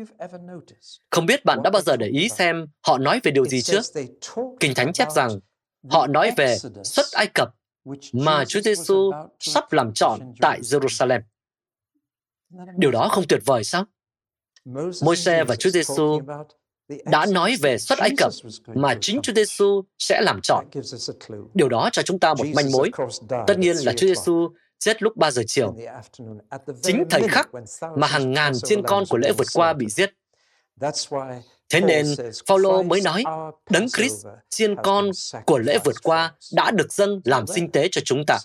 Không 1.09 1.25
biết 1.25 1.45
bạn 1.45 1.63
đã 1.63 1.69
bao 1.69 1.81
giờ 1.81 1.97
để 1.97 2.07
ý 2.07 2.29
xem 2.29 2.67
họ 2.87 2.97
nói 2.97 3.19
về 3.23 3.31
điều 3.31 3.45
gì 3.45 3.61
chưa? 3.61 3.81
Kinh 4.59 4.73
Thánh 4.75 4.93
chép 4.93 5.07
rằng 5.11 5.39
Họ 5.89 6.07
nói 6.07 6.31
về 6.37 6.57
xuất 6.83 7.05
Ai 7.11 7.27
Cập 7.27 7.49
mà 8.13 8.45
Chúa 8.45 8.61
Giêsu 8.61 9.11
sắp 9.39 9.73
làm 9.73 9.93
trọn 9.93 10.19
tại 10.41 10.59
Jerusalem. 10.61 11.21
Điều 12.77 12.91
đó 12.91 13.09
không 13.11 13.23
tuyệt 13.29 13.41
vời 13.45 13.63
sao? 13.63 13.85
Môi-se 15.01 15.43
và 15.43 15.55
Chúa 15.55 15.70
Giêsu 15.70 16.20
đã 17.05 17.26
nói 17.26 17.55
về 17.61 17.78
xuất 17.78 17.99
Ai 17.99 18.09
Cập 18.18 18.32
mà 18.68 18.97
chính 19.01 19.22
Chúa 19.22 19.34
Giêsu 19.34 19.84
sẽ 19.99 20.22
làm 20.22 20.41
trọn. 20.41 20.66
Điều 21.53 21.70
đó 21.70 21.89
cho 21.91 22.01
chúng 22.01 22.20
ta 22.20 22.34
một 22.34 22.45
manh 22.55 22.72
mối. 22.72 22.91
Tất 23.47 23.59
nhiên 23.59 23.78
là 23.78 23.93
Chúa 23.93 24.07
Giêsu 24.07 24.49
chết 24.80 25.03
lúc 25.03 25.18
3 25.18 25.32
giờ 25.32 25.41
chiều. 25.47 25.76
Chính 26.82 27.03
thời 27.09 27.28
khắc 27.28 27.49
mà 27.95 28.07
hàng 28.07 28.32
ngàn 28.32 28.53
chiên 28.63 28.84
con 28.84 29.03
của 29.09 29.18
lễ 29.18 29.32
vượt 29.38 29.47
qua 29.53 29.74
bị 29.74 29.86
giết. 29.89 30.09
Thế 31.70 31.82
nên, 31.82 32.05
Phaolô 32.47 32.84
mới 32.84 33.01
nói, 33.01 33.24
Đấng 33.70 33.89
Christ, 33.89 34.26
chiên 34.49 34.76
con 34.84 35.11
của 35.45 35.57
lễ 35.57 35.78
vượt 35.86 36.03
qua, 36.03 36.34
đã 36.53 36.72
được 36.72 36.93
dâng 36.93 37.22
làm 37.26 37.47
sinh 37.47 37.72
tế 37.72 37.88
cho 37.91 38.01
chúng 38.05 38.26
ta. 38.28 38.38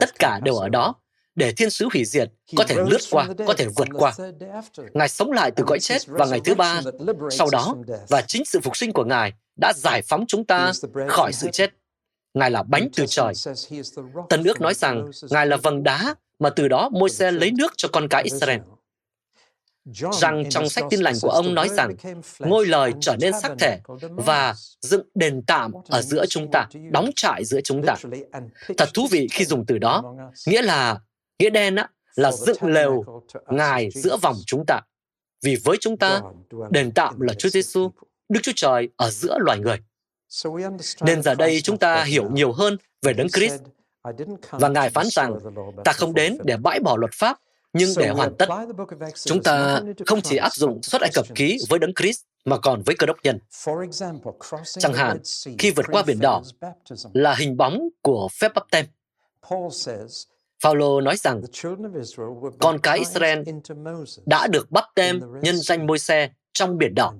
Tất 0.00 0.18
cả 0.18 0.40
đều 0.44 0.54
ở 0.54 0.68
đó, 0.68 0.94
để 1.40 1.52
thiên 1.52 1.70
sứ 1.70 1.88
hủy 1.92 2.04
diệt 2.04 2.28
có 2.56 2.64
thể 2.64 2.74
lướt 2.74 3.00
qua, 3.10 3.28
có 3.46 3.54
thể 3.58 3.66
vượt 3.76 3.88
qua. 3.92 4.12
Ngài 4.94 5.08
sống 5.08 5.32
lại 5.32 5.50
từ 5.50 5.64
cõi 5.66 5.78
chết 5.80 6.06
vào 6.06 6.28
ngày 6.28 6.40
thứ 6.44 6.54
ba, 6.54 6.80
sau 7.30 7.48
đó, 7.52 7.76
và 8.08 8.22
chính 8.22 8.44
sự 8.44 8.60
phục 8.60 8.76
sinh 8.76 8.92
của 8.92 9.04
Ngài 9.04 9.32
đã 9.60 9.72
giải 9.76 10.02
phóng 10.02 10.24
chúng 10.28 10.44
ta 10.44 10.72
khỏi 11.08 11.32
sự 11.32 11.48
chết. 11.52 11.70
Ngài 12.34 12.50
là 12.50 12.62
bánh 12.62 12.88
từ 12.96 13.04
trời. 13.06 13.32
Tân 14.28 14.44
ước 14.44 14.60
nói 14.60 14.74
rằng 14.74 15.10
Ngài 15.30 15.46
là 15.46 15.56
vầng 15.56 15.82
đá 15.82 16.14
mà 16.38 16.50
từ 16.50 16.68
đó 16.68 16.88
môi 16.92 17.10
xe 17.10 17.30
lấy 17.30 17.50
nước 17.50 17.72
cho 17.76 17.88
con 17.92 18.08
cái 18.08 18.22
Israel. 18.22 18.60
Rằng 20.12 20.44
trong 20.50 20.68
sách 20.68 20.84
tin 20.90 21.00
lành 21.00 21.14
của 21.22 21.30
ông 21.30 21.54
nói 21.54 21.68
rằng 21.68 21.94
ngôi 22.38 22.66
lời 22.66 22.92
trở 23.00 23.16
nên 23.20 23.32
xác 23.42 23.54
thể 23.58 23.80
và 24.00 24.54
dựng 24.80 25.02
đền 25.14 25.42
tạm 25.46 25.72
ở 25.88 26.02
giữa 26.02 26.26
chúng 26.26 26.50
ta, 26.50 26.68
đóng 26.90 27.10
trại 27.16 27.44
giữa 27.44 27.60
chúng 27.64 27.82
ta. 27.86 27.96
Thật 28.78 28.88
thú 28.94 29.08
vị 29.10 29.28
khi 29.32 29.44
dùng 29.44 29.66
từ 29.66 29.78
đó, 29.78 30.14
nghĩa 30.46 30.62
là, 30.62 30.98
nghĩa 31.40 31.50
đen 31.50 31.76
á, 31.76 31.88
là 32.14 32.32
dựng 32.32 32.62
lều 32.62 33.04
Ngài 33.48 33.90
giữa 33.90 34.16
vòng 34.16 34.36
chúng 34.46 34.66
ta. 34.66 34.80
Vì 35.42 35.56
với 35.64 35.76
chúng 35.80 35.96
ta, 35.96 36.20
đền 36.70 36.92
tạm 36.94 37.20
là 37.20 37.34
Chúa 37.34 37.48
Giêsu, 37.48 37.90
Đức 38.28 38.40
Chúa 38.42 38.52
Trời 38.56 38.88
ở 38.96 39.10
giữa 39.10 39.38
loài 39.40 39.58
người. 39.58 39.78
Nên 41.00 41.22
giờ 41.22 41.34
đây 41.34 41.60
chúng 41.60 41.78
ta 41.78 42.04
hiểu 42.04 42.30
nhiều 42.30 42.52
hơn 42.52 42.76
về 43.02 43.12
Đấng 43.12 43.28
Christ. 43.28 43.54
Và 44.50 44.68
Ngài 44.68 44.90
phán 44.90 45.06
rằng, 45.10 45.38
ta 45.84 45.92
không 45.92 46.14
đến 46.14 46.38
để 46.44 46.56
bãi 46.56 46.80
bỏ 46.80 46.96
luật 46.96 47.10
pháp, 47.14 47.38
nhưng 47.72 47.90
để 47.96 48.08
hoàn 48.08 48.36
tất, 48.38 48.48
chúng 49.24 49.42
ta 49.42 49.80
không 50.06 50.22
chỉ 50.22 50.36
áp 50.36 50.52
dụng 50.54 50.82
xuất 50.82 51.00
Ai 51.00 51.10
Cập 51.14 51.26
ký 51.34 51.58
với 51.68 51.78
Đấng 51.78 51.94
Christ 51.94 52.20
mà 52.44 52.58
còn 52.58 52.82
với 52.86 52.94
cơ 52.98 53.06
đốc 53.06 53.16
nhân. 53.22 53.38
Chẳng 54.64 54.94
hạn, 54.94 55.18
khi 55.58 55.70
vượt 55.70 55.86
qua 55.92 56.02
biển 56.02 56.20
đỏ 56.20 56.42
là 57.12 57.34
hình 57.34 57.56
bóng 57.56 57.88
của 58.02 58.28
phép 58.40 58.52
bắp 58.54 58.64
tem. 58.70 58.86
Phaolô 60.62 61.00
nói 61.00 61.16
rằng 61.16 61.42
con 62.58 62.78
cái 62.82 62.98
Israel 62.98 63.42
đã 64.26 64.46
được 64.46 64.70
bắp 64.70 64.84
tem 64.94 65.20
nhân 65.42 65.56
danh 65.56 65.86
môi 65.86 65.98
xe 65.98 66.30
trong 66.52 66.78
biển 66.78 66.94
đỏ 66.94 67.14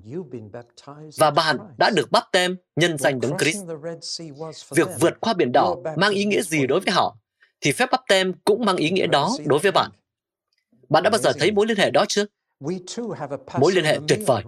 và 1.17 1.31
bạn 1.31 1.57
đã 1.77 1.89
được 1.89 2.11
bắp 2.11 2.23
tem 2.31 2.57
nhân 2.75 2.97
danh 2.97 3.19
đấng 3.19 3.37
Christ. 3.37 3.57
Việc 4.75 4.87
vượt 4.99 5.19
qua 5.19 5.33
biển 5.33 5.51
đỏ 5.51 5.75
mang 5.97 6.11
ý 6.11 6.25
nghĩa 6.25 6.41
gì 6.41 6.67
đối 6.67 6.79
với 6.79 6.93
họ 6.93 7.17
thì 7.61 7.71
phép 7.71 7.89
bắp 7.91 8.01
tem 8.07 8.33
cũng 8.45 8.65
mang 8.65 8.75
ý 8.75 8.89
nghĩa 8.89 9.07
đó 9.07 9.31
đối 9.45 9.59
với 9.59 9.71
bạn. 9.71 9.91
Bạn 10.89 11.03
đã 11.03 11.09
bao 11.09 11.19
giờ 11.19 11.31
thấy 11.39 11.51
mối 11.51 11.65
liên 11.67 11.77
hệ 11.77 11.91
đó 11.91 12.05
chưa? 12.07 12.25
Mối 13.59 13.71
liên 13.71 13.83
hệ 13.83 13.99
tuyệt 14.07 14.19
vời. 14.27 14.43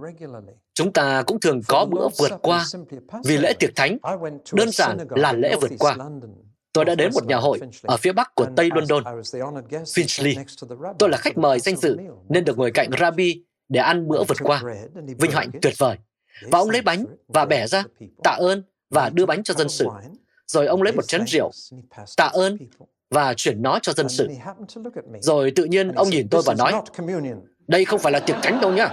Chúng 0.74 0.94
ta 0.94 1.24
cũng 1.28 1.40
thường 1.40 1.62
có 1.68 1.86
bữa 1.86 2.08
vượt 2.20 2.32
qua 2.42 2.66
vì 3.26 3.38
lễ 3.38 3.54
tiệc 3.60 3.76
thánh, 3.76 3.98
đơn 4.54 4.72
giản 4.72 4.98
là 5.10 5.34
lễ 5.34 5.56
vượt 5.62 5.72
qua. 5.80 5.98
Tôi 6.74 6.86
đã 6.86 6.96
đến 6.96 7.12
một 7.14 7.26
nhà 7.26 7.38
hội 7.38 7.60
ở 7.82 7.98
phía 7.98 8.12
bắc 8.12 8.36
của 8.36 8.46
Tây 8.56 8.70
London, 8.76 9.04
Finchley. 9.70 10.44
Tôi 11.00 11.10
là 11.10 11.18
khách 11.18 11.38
mời 11.38 11.60
danh 11.60 11.76
dự 11.76 11.98
nên 12.30 12.46
được 12.46 12.58
ngồi 12.58 12.72
cạnh 12.72 12.90
Rabbi 13.00 13.44
để 13.70 13.80
ăn 13.80 14.08
bữa 14.08 14.24
vượt 14.24 14.38
qua. 14.44 14.64
Vinh 15.18 15.32
hạnh 15.32 15.50
tuyệt 15.62 15.74
vời. 15.78 15.98
Và 16.42 16.60
ông 16.60 16.70
lấy 16.70 16.82
bánh 16.82 17.06
và 17.28 17.46
bẻ 17.46 17.68
ra, 17.68 17.84
tạ 18.24 18.32
ơn 18.32 18.64
và 18.90 19.10
đưa 19.10 19.26
bánh 19.26 19.44
cho 19.44 19.54
dân 19.54 19.70
sự. 19.70 19.88
Rồi 20.48 20.68
ông 20.68 20.82
lấy 20.82 20.94
một 20.94 21.08
chén 21.08 21.26
rượu, 21.28 21.52
tạ 22.18 22.26
ơn 22.34 22.58
và 23.10 23.34
chuyển 23.34 23.62
nó 23.62 23.80
cho 23.82 23.94
dân 23.94 24.10
sự. 24.10 24.30
Rồi 25.20 25.52
tự 25.56 25.66
nhiên 25.66 25.92
ông 25.92 26.10
nhìn 26.10 26.28
tôi 26.32 26.42
và 26.46 26.54
nói, 26.54 26.74
đây 27.68 27.86
không 27.86 28.00
phải 28.00 28.12
là 28.12 28.20
tiệc 28.20 28.36
thánh 28.44 28.62
đâu 28.62 28.74
nhá. 28.74 28.90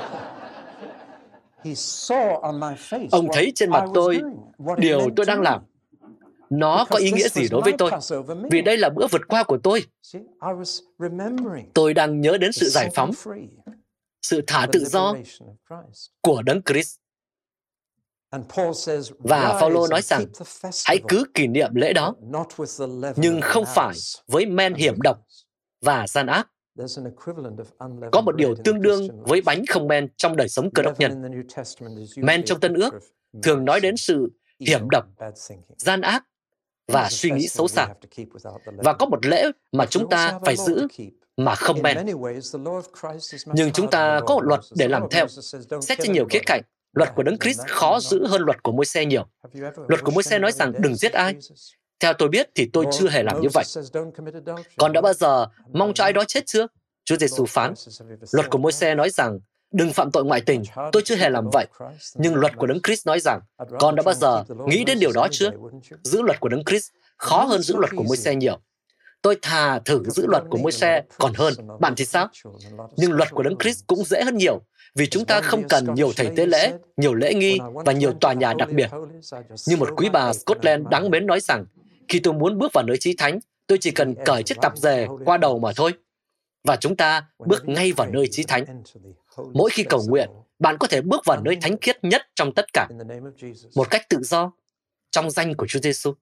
Ông 3.11 3.29
thấy 3.33 3.53
trên 3.55 3.71
mặt 3.71 3.85
tôi 3.95 4.21
điều 4.79 5.09
tôi 5.17 5.27
đang 5.27 5.41
làm. 5.41 5.63
Nó 6.51 6.87
có 6.91 6.99
ý 6.99 7.11
nghĩa 7.11 7.29
gì 7.29 7.49
đối 7.51 7.63
với 7.63 7.73
tôi? 7.79 7.91
Vì 8.51 8.63
đây 8.63 8.77
là 8.77 8.89
bữa 8.89 9.07
vượt 9.07 9.29
qua 9.29 9.43
của 9.43 9.59
tôi. 9.63 9.87
Tôi 11.75 11.95
đang 11.95 12.21
nhớ 12.21 12.37
đến 12.39 12.53
sự 12.53 12.69
giải 12.69 12.91
phóng, 12.95 13.11
sự 14.23 14.41
thả 14.47 14.67
tự 14.73 14.85
do 14.85 15.15
của 16.21 16.43
Đấng 16.43 16.63
Christ. 16.63 16.97
Và 19.19 19.59
Phaolô 19.61 19.87
nói 19.87 20.03
rằng, 20.03 20.25
hãy 20.87 20.99
cứ 21.09 21.25
kỷ 21.35 21.47
niệm 21.47 21.75
lễ 21.75 21.93
đó, 21.93 22.15
nhưng 23.17 23.41
không 23.41 23.65
phải 23.75 23.97
với 24.27 24.47
men 24.47 24.75
hiểm 24.75 25.01
độc 25.03 25.27
và 25.81 26.07
gian 26.07 26.27
ác. 26.27 26.49
Có 28.13 28.21
một 28.21 28.37
điều 28.37 28.55
tương 28.65 28.83
đương 28.83 29.23
với 29.23 29.41
bánh 29.41 29.67
không 29.69 29.89
men 29.89 30.09
trong 30.17 30.37
đời 30.37 30.49
sống 30.49 30.71
cơ 30.75 30.83
đốc 30.83 31.01
nhân. 31.01 31.45
Men 32.17 32.45
trong 32.45 32.61
Tân 32.61 32.75
ước 32.75 32.91
thường 33.43 33.65
nói 33.65 33.81
đến 33.81 33.97
sự 33.97 34.29
hiểm 34.61 34.91
độc, 34.91 35.05
gian 35.79 36.01
ác 36.01 36.25
và 36.93 37.09
suy 37.11 37.31
nghĩ 37.31 37.49
xấu 37.49 37.69
xa. 37.69 37.89
Và 38.77 38.93
có 38.93 39.07
một 39.07 39.27
lễ 39.27 39.51
mà 39.73 39.87
chúng 39.87 40.11
ta 40.11 40.39
phải 40.45 40.57
giữ 40.57 40.87
mà 41.37 41.55
không 41.55 41.83
men. 41.83 42.07
Nhưng 43.47 43.73
chúng 43.73 43.91
ta 43.91 44.21
có 44.27 44.35
một 44.35 44.45
luật 44.45 44.61
để 44.77 44.89
làm 44.89 45.03
theo. 45.11 45.27
Xét 45.81 45.99
trên 46.03 46.13
nhiều 46.13 46.27
khía 46.31 46.41
cạnh, 46.47 46.63
Luật 46.93 47.15
của 47.15 47.23
Đấng 47.23 47.39
Christ 47.39 47.61
khó 47.69 48.01
giữ 48.01 48.27
hơn 48.27 48.43
luật 48.43 48.63
của 48.63 48.73
môi 48.73 48.87
xe 48.87 49.05
nhiều. 49.05 49.27
Luật 49.89 50.05
của 50.05 50.11
môi 50.11 50.23
xe 50.23 50.39
nói 50.39 50.53
rằng 50.53 50.73
đừng 50.79 50.97
giết 50.97 51.13
ai. 51.13 51.35
Theo 52.01 52.13
tôi 52.13 52.29
biết 52.29 52.51
thì 52.55 52.71
tôi 52.73 52.87
chưa 52.93 53.09
hề 53.09 53.23
làm 53.23 53.41
như 53.41 53.49
vậy. 53.55 53.65
Còn 54.79 54.93
đã 54.93 55.01
bao 55.01 55.13
giờ 55.13 55.47
mong 55.73 55.95
cho 55.95 56.05
ai 56.05 56.13
đó 56.13 56.25
chết 56.25 56.47
chưa? 56.47 56.67
Chúa 57.05 57.17
Giêsu 57.17 57.47
phán. 57.47 57.75
Luật 58.33 58.51
của 58.51 58.59
môi 58.59 58.73
xe 58.73 58.95
nói 58.95 59.11
rằng 59.11 59.39
đừng 59.73 59.93
phạm 59.93 60.11
tội 60.11 60.25
ngoại 60.25 60.41
tình. 60.41 60.63
Tôi 60.93 61.03
chưa 61.05 61.17
hề 61.17 61.31
làm 61.31 61.51
vậy. 61.53 61.67
Nhưng 62.15 62.35
luật 62.35 62.57
của 62.57 62.67
Đấng 62.67 62.83
Christ 62.83 63.07
nói 63.07 63.21
rằng 63.21 63.41
con 63.79 63.97
đã 63.97 64.03
bao 64.03 64.15
giờ 64.15 64.45
nghĩ 64.67 64.85
đến 64.85 64.99
điều 64.99 65.13
đó 65.13 65.29
chưa? 65.31 65.51
Giữ 66.03 66.23
luật 66.23 66.41
của 66.41 66.49
Đấng 66.49 66.65
Christ 66.65 66.91
khó 67.17 67.45
hơn 67.45 67.63
giữ 67.63 67.77
luật 67.77 67.91
của 67.97 68.03
môi 68.03 68.17
xe 68.17 68.35
nhiều. 68.35 68.59
Tôi 69.23 69.37
thà 69.43 69.79
thử 69.79 70.03
giữ 70.05 70.27
luật 70.27 70.43
của 70.51 70.59
môi 70.59 70.73
xe 70.73 71.03
còn 71.19 71.33
hơn. 71.35 71.55
Bạn 71.81 71.95
thì 71.97 72.05
sao? 72.05 72.29
Nhưng 72.97 73.13
luật 73.13 73.31
của 73.31 73.43
Đấng 73.43 73.59
Christ 73.59 73.87
cũng 73.87 74.05
dễ 74.05 74.23
hơn 74.25 74.37
nhiều 74.37 74.61
vì 74.95 75.07
chúng 75.07 75.25
ta 75.25 75.41
không 75.41 75.69
cần 75.69 75.95
nhiều 75.95 76.13
thầy 76.17 76.31
tế 76.37 76.47
lễ, 76.47 76.73
nhiều 76.97 77.15
lễ 77.15 77.35
nghi 77.35 77.59
và 77.75 77.93
nhiều 77.93 78.13
tòa 78.13 78.33
nhà 78.33 78.55
đặc 78.55 78.69
biệt. 78.73 78.91
Như 79.67 79.77
một 79.77 79.89
quý 79.97 80.09
bà 80.09 80.33
Scotland 80.33 80.89
đáng 80.89 81.11
mến 81.11 81.27
nói 81.27 81.41
rằng, 81.41 81.65
khi 82.09 82.21
tôi 82.21 82.35
muốn 82.35 82.59
bước 82.59 82.73
vào 82.73 82.85
nơi 82.85 82.97
chí 83.01 83.15
thánh, 83.19 83.39
tôi 83.67 83.79
chỉ 83.81 83.91
cần 83.91 84.15
cởi 84.25 84.43
chiếc 84.43 84.61
tạp 84.61 84.79
dề 84.79 85.07
qua 85.25 85.37
đầu 85.37 85.59
mà 85.59 85.73
thôi. 85.77 85.93
Và 86.65 86.77
chúng 86.77 86.97
ta 86.97 87.27
bước 87.39 87.69
ngay 87.69 87.93
vào 87.93 88.11
nơi 88.11 88.29
chí 88.31 88.43
thánh. 88.43 88.83
Mỗi 89.37 89.71
khi 89.71 89.83
cầu 89.83 90.03
nguyện, 90.09 90.31
bạn 90.59 90.77
có 90.81 90.87
thể 90.87 91.01
bước 91.01 91.21
vào 91.27 91.43
nơi 91.43 91.57
thánh 91.63 91.77
khiết 91.81 92.05
nhất 92.05 92.23
trong 92.35 92.53
tất 92.55 92.65
cả, 92.73 92.89
một 93.75 93.91
cách 93.91 94.09
tự 94.09 94.19
do, 94.23 94.53
trong 95.11 95.31
danh 95.31 95.55
của 95.55 95.67
Chúa 95.67 95.81
Giêsu. 95.81 96.13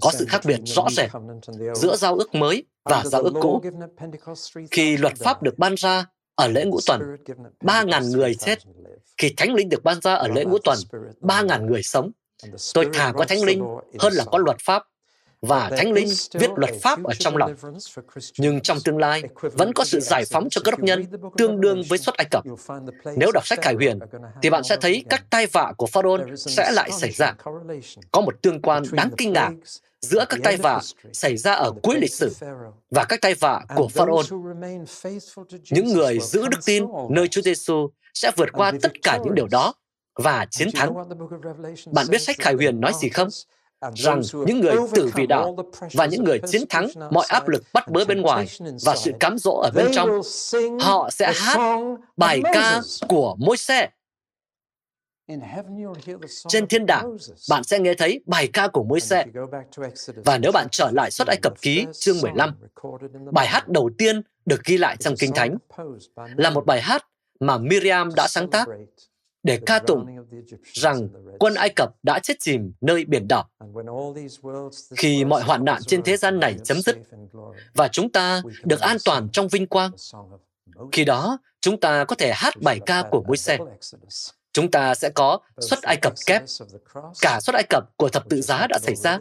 Có 0.00 0.10
sự 0.12 0.24
khác 0.28 0.40
biệt 0.44 0.60
rõ 0.64 0.86
rệt 0.90 1.10
giữa 1.74 1.96
giao 1.96 2.16
ước 2.16 2.34
mới 2.34 2.64
và 2.84 3.04
giao 3.04 3.22
ước 3.22 3.34
cũ. 3.40 3.62
Khi 4.70 4.96
luật 4.96 5.16
pháp 5.16 5.42
được 5.42 5.58
ban 5.58 5.74
ra 5.76 6.06
ở 6.34 6.48
lễ 6.48 6.64
ngũ 6.64 6.78
tuần, 6.86 7.16
ba 7.62 7.82
ngàn 7.82 8.10
người 8.10 8.34
chết. 8.34 8.58
Khi 9.16 9.34
Thánh 9.36 9.54
Linh 9.54 9.68
được 9.68 9.84
ban 9.84 10.00
ra 10.00 10.14
ở 10.14 10.28
lễ 10.28 10.44
ngũ 10.44 10.58
tuần, 10.64 10.78
ba 11.20 11.42
ngàn 11.42 11.66
người 11.66 11.82
sống. 11.82 12.10
Tôi 12.74 12.88
thà 12.92 13.12
có 13.12 13.24
Thánh 13.24 13.44
Linh 13.44 13.64
hơn 13.98 14.12
là 14.12 14.24
có 14.24 14.38
luật 14.38 14.56
pháp 14.60 14.82
và 15.42 15.70
Thánh 15.76 15.92
Linh 15.92 16.08
viết 16.34 16.50
luật 16.56 16.74
pháp 16.82 17.04
ở 17.04 17.14
trong 17.18 17.36
lòng. 17.36 17.54
Nhưng 18.38 18.60
trong 18.60 18.78
tương 18.84 18.98
lai, 18.98 19.22
vẫn 19.40 19.72
có 19.72 19.84
sự 19.84 20.00
giải 20.00 20.24
phóng 20.24 20.48
cho 20.50 20.60
cơ 20.64 20.70
đốc 20.70 20.80
nhân 20.80 21.04
tương 21.36 21.60
đương 21.60 21.82
với 21.88 21.98
xuất 21.98 22.16
Ai 22.16 22.26
Cập. 22.30 22.44
Nếu 23.16 23.30
đọc 23.34 23.46
sách 23.46 23.58
Khải 23.62 23.74
Huyền, 23.74 23.98
thì 24.42 24.50
bạn 24.50 24.64
sẽ 24.64 24.76
thấy 24.80 25.04
các 25.10 25.24
tai 25.30 25.46
vạ 25.46 25.72
của 25.76 25.86
Pharaoh 25.86 26.20
sẽ 26.36 26.70
lại 26.72 26.90
xảy 26.90 27.10
ra. 27.10 27.34
Có 28.12 28.20
một 28.20 28.42
tương 28.42 28.62
quan 28.62 28.82
đáng 28.92 29.10
kinh 29.16 29.32
ngạc 29.32 29.50
giữa 30.00 30.24
các 30.28 30.40
tai 30.44 30.56
vạ 30.56 30.80
xảy 31.12 31.36
ra 31.36 31.52
ở 31.52 31.72
cuối 31.82 31.96
lịch 32.00 32.12
sử 32.12 32.32
và 32.90 33.04
các 33.04 33.20
tai 33.20 33.34
vạ 33.34 33.64
của 33.76 33.88
Pharaoh. 33.88 34.26
Những 35.70 35.86
người 35.92 36.18
giữ 36.20 36.48
đức 36.48 36.58
tin 36.66 36.84
nơi 37.10 37.28
Chúa 37.28 37.42
Giêsu 37.42 37.90
sẽ 38.14 38.30
vượt 38.36 38.48
qua 38.52 38.72
tất 38.82 38.92
cả 39.02 39.18
những 39.24 39.34
điều 39.34 39.46
đó 39.50 39.74
và 40.14 40.46
chiến 40.50 40.68
thắng. 40.74 40.94
Bạn 41.92 42.06
biết 42.10 42.22
sách 42.22 42.36
Khải 42.38 42.54
Huyền 42.54 42.80
nói 42.80 42.92
gì 43.00 43.08
không? 43.08 43.28
Rằng 43.94 44.20
những 44.46 44.60
người 44.60 44.76
tử 44.94 45.10
vì 45.14 45.26
đạo 45.26 45.56
và 45.92 46.06
những 46.06 46.24
người 46.24 46.40
chiến 46.46 46.62
thắng 46.68 46.88
mọi 47.10 47.26
áp 47.28 47.48
lực 47.48 47.62
bắt 47.72 47.88
bớ 47.88 48.04
bên 48.04 48.20
ngoài 48.20 48.46
và 48.84 48.96
sự 48.96 49.12
cám 49.20 49.38
dỗ 49.38 49.50
ở 49.50 49.70
bên 49.74 49.86
trong, 49.92 50.20
họ 50.80 51.10
sẽ 51.10 51.32
hát 51.36 51.58
bài 52.16 52.40
ca 52.52 52.80
của 53.08 53.36
môi 53.38 53.56
xe. 53.56 53.88
Trên 56.48 56.66
thiên 56.66 56.86
đàng, 56.86 57.16
bạn 57.50 57.64
sẽ 57.64 57.78
nghe 57.78 57.94
thấy 57.94 58.20
bài 58.26 58.48
ca 58.52 58.68
của 58.68 58.84
môi 58.84 59.00
xe. 59.00 59.24
Và 60.24 60.38
nếu 60.38 60.52
bạn 60.52 60.66
trở 60.70 60.90
lại 60.92 61.10
xuất 61.10 61.28
Ai 61.28 61.36
Cập 61.42 61.60
ký 61.62 61.86
chương 61.92 62.20
15, 62.20 62.54
bài 63.32 63.46
hát 63.46 63.68
đầu 63.68 63.90
tiên 63.98 64.22
được 64.46 64.64
ghi 64.64 64.78
lại 64.78 64.96
trong 64.96 65.14
Kinh 65.18 65.32
Thánh. 65.34 65.56
là 66.36 66.50
một 66.50 66.66
bài 66.66 66.80
hát 66.80 67.06
mà 67.40 67.58
Miriam 67.58 68.14
đã 68.14 68.28
sáng 68.28 68.50
tác 68.50 68.68
để 69.48 69.58
ca 69.66 69.78
tụng 69.78 70.06
rằng 70.72 71.08
quân 71.38 71.54
Ai 71.54 71.68
Cập 71.76 71.90
đã 72.02 72.18
chết 72.18 72.34
chìm 72.40 72.72
nơi 72.80 73.04
biển 73.04 73.28
đỏ. 73.28 73.44
Khi 74.96 75.24
mọi 75.24 75.42
hoạn 75.42 75.64
nạn 75.64 75.82
trên 75.86 76.02
thế 76.02 76.16
gian 76.16 76.40
này 76.40 76.56
chấm 76.64 76.82
dứt 76.82 76.96
và 77.74 77.88
chúng 77.88 78.12
ta 78.12 78.42
được 78.64 78.80
an 78.80 78.96
toàn 79.04 79.28
trong 79.32 79.48
vinh 79.48 79.66
quang, 79.66 79.90
khi 80.92 81.04
đó 81.04 81.38
chúng 81.60 81.80
ta 81.80 82.04
có 82.04 82.16
thể 82.16 82.32
hát 82.34 82.54
bài 82.62 82.80
ca 82.86 83.02
của 83.10 83.22
môi 83.26 83.36
xe. 83.36 83.58
Chúng 84.52 84.70
ta 84.70 84.94
sẽ 84.94 85.10
có 85.10 85.38
xuất 85.60 85.82
Ai 85.82 85.96
Cập 86.02 86.12
kép. 86.26 86.42
Cả 87.20 87.40
xuất 87.40 87.54
Ai 87.54 87.64
Cập 87.70 87.84
của 87.96 88.08
thập 88.08 88.28
tự 88.28 88.40
giá 88.40 88.66
đã 88.66 88.78
xảy 88.82 88.94
ra 88.94 89.18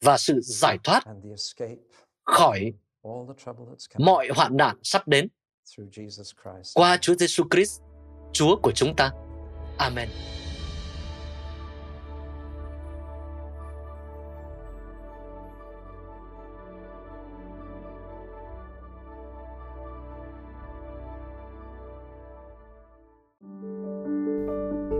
và 0.00 0.18
sự 0.18 0.40
giải 0.40 0.78
thoát 0.84 1.04
khỏi 2.24 2.72
mọi 3.98 4.28
hoạn 4.34 4.56
nạn 4.56 4.76
sắp 4.82 5.08
đến 5.08 5.28
qua 6.74 6.96
Chúa 7.00 7.14
Giêsu 7.14 7.44
Christ, 7.50 7.80
Chúa 8.32 8.56
của 8.62 8.72
chúng 8.74 8.96
ta. 8.96 9.10
Amen. 9.78 10.08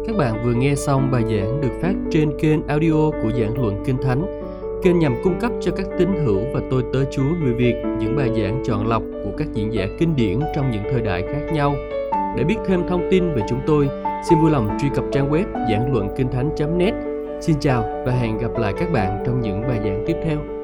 Các 0.06 0.16
bạn 0.16 0.44
vừa 0.44 0.54
nghe 0.54 0.74
xong 0.74 1.10
bài 1.10 1.22
giảng 1.22 1.60
được 1.60 1.68
phát 1.82 1.94
trên 2.10 2.38
kênh 2.38 2.66
audio 2.66 3.10
của 3.22 3.30
giảng 3.30 3.62
luận 3.62 3.82
Kinh 3.86 3.96
Thánh. 4.02 4.42
Kênh 4.82 4.98
nhằm 4.98 5.16
cung 5.24 5.40
cấp 5.40 5.52
cho 5.60 5.72
các 5.76 5.86
tín 5.98 6.08
hữu 6.24 6.40
và 6.54 6.60
tôi 6.70 6.84
tớ 6.92 7.04
Chúa 7.10 7.22
người 7.42 7.54
Việt 7.54 7.74
những 8.00 8.16
bài 8.16 8.28
giảng 8.36 8.62
chọn 8.66 8.86
lọc 8.86 9.02
của 9.24 9.30
các 9.38 9.48
diễn 9.52 9.72
giả 9.72 9.86
kinh 9.98 10.16
điển 10.16 10.40
trong 10.54 10.70
những 10.70 10.82
thời 10.92 11.02
đại 11.02 11.22
khác 11.22 11.52
nhau. 11.52 11.74
Để 12.36 12.44
biết 12.44 12.56
thêm 12.66 12.88
thông 12.88 13.08
tin 13.10 13.34
về 13.34 13.42
chúng 13.48 13.60
tôi, 13.66 13.88
Xin 14.22 14.40
vui 14.40 14.50
lòng 14.50 14.78
truy 14.80 14.88
cập 14.94 15.04
trang 15.12 15.30
web 15.30 15.44
giảng 15.70 15.92
luận 15.92 16.08
kinh 16.16 16.30
thánh.net. 16.30 16.94
Xin 17.40 17.56
chào 17.60 17.84
và 18.06 18.12
hẹn 18.12 18.38
gặp 18.38 18.50
lại 18.58 18.72
các 18.78 18.92
bạn 18.92 19.22
trong 19.26 19.40
những 19.40 19.60
bài 19.60 19.80
giảng 19.84 20.04
tiếp 20.06 20.16
theo. 20.24 20.57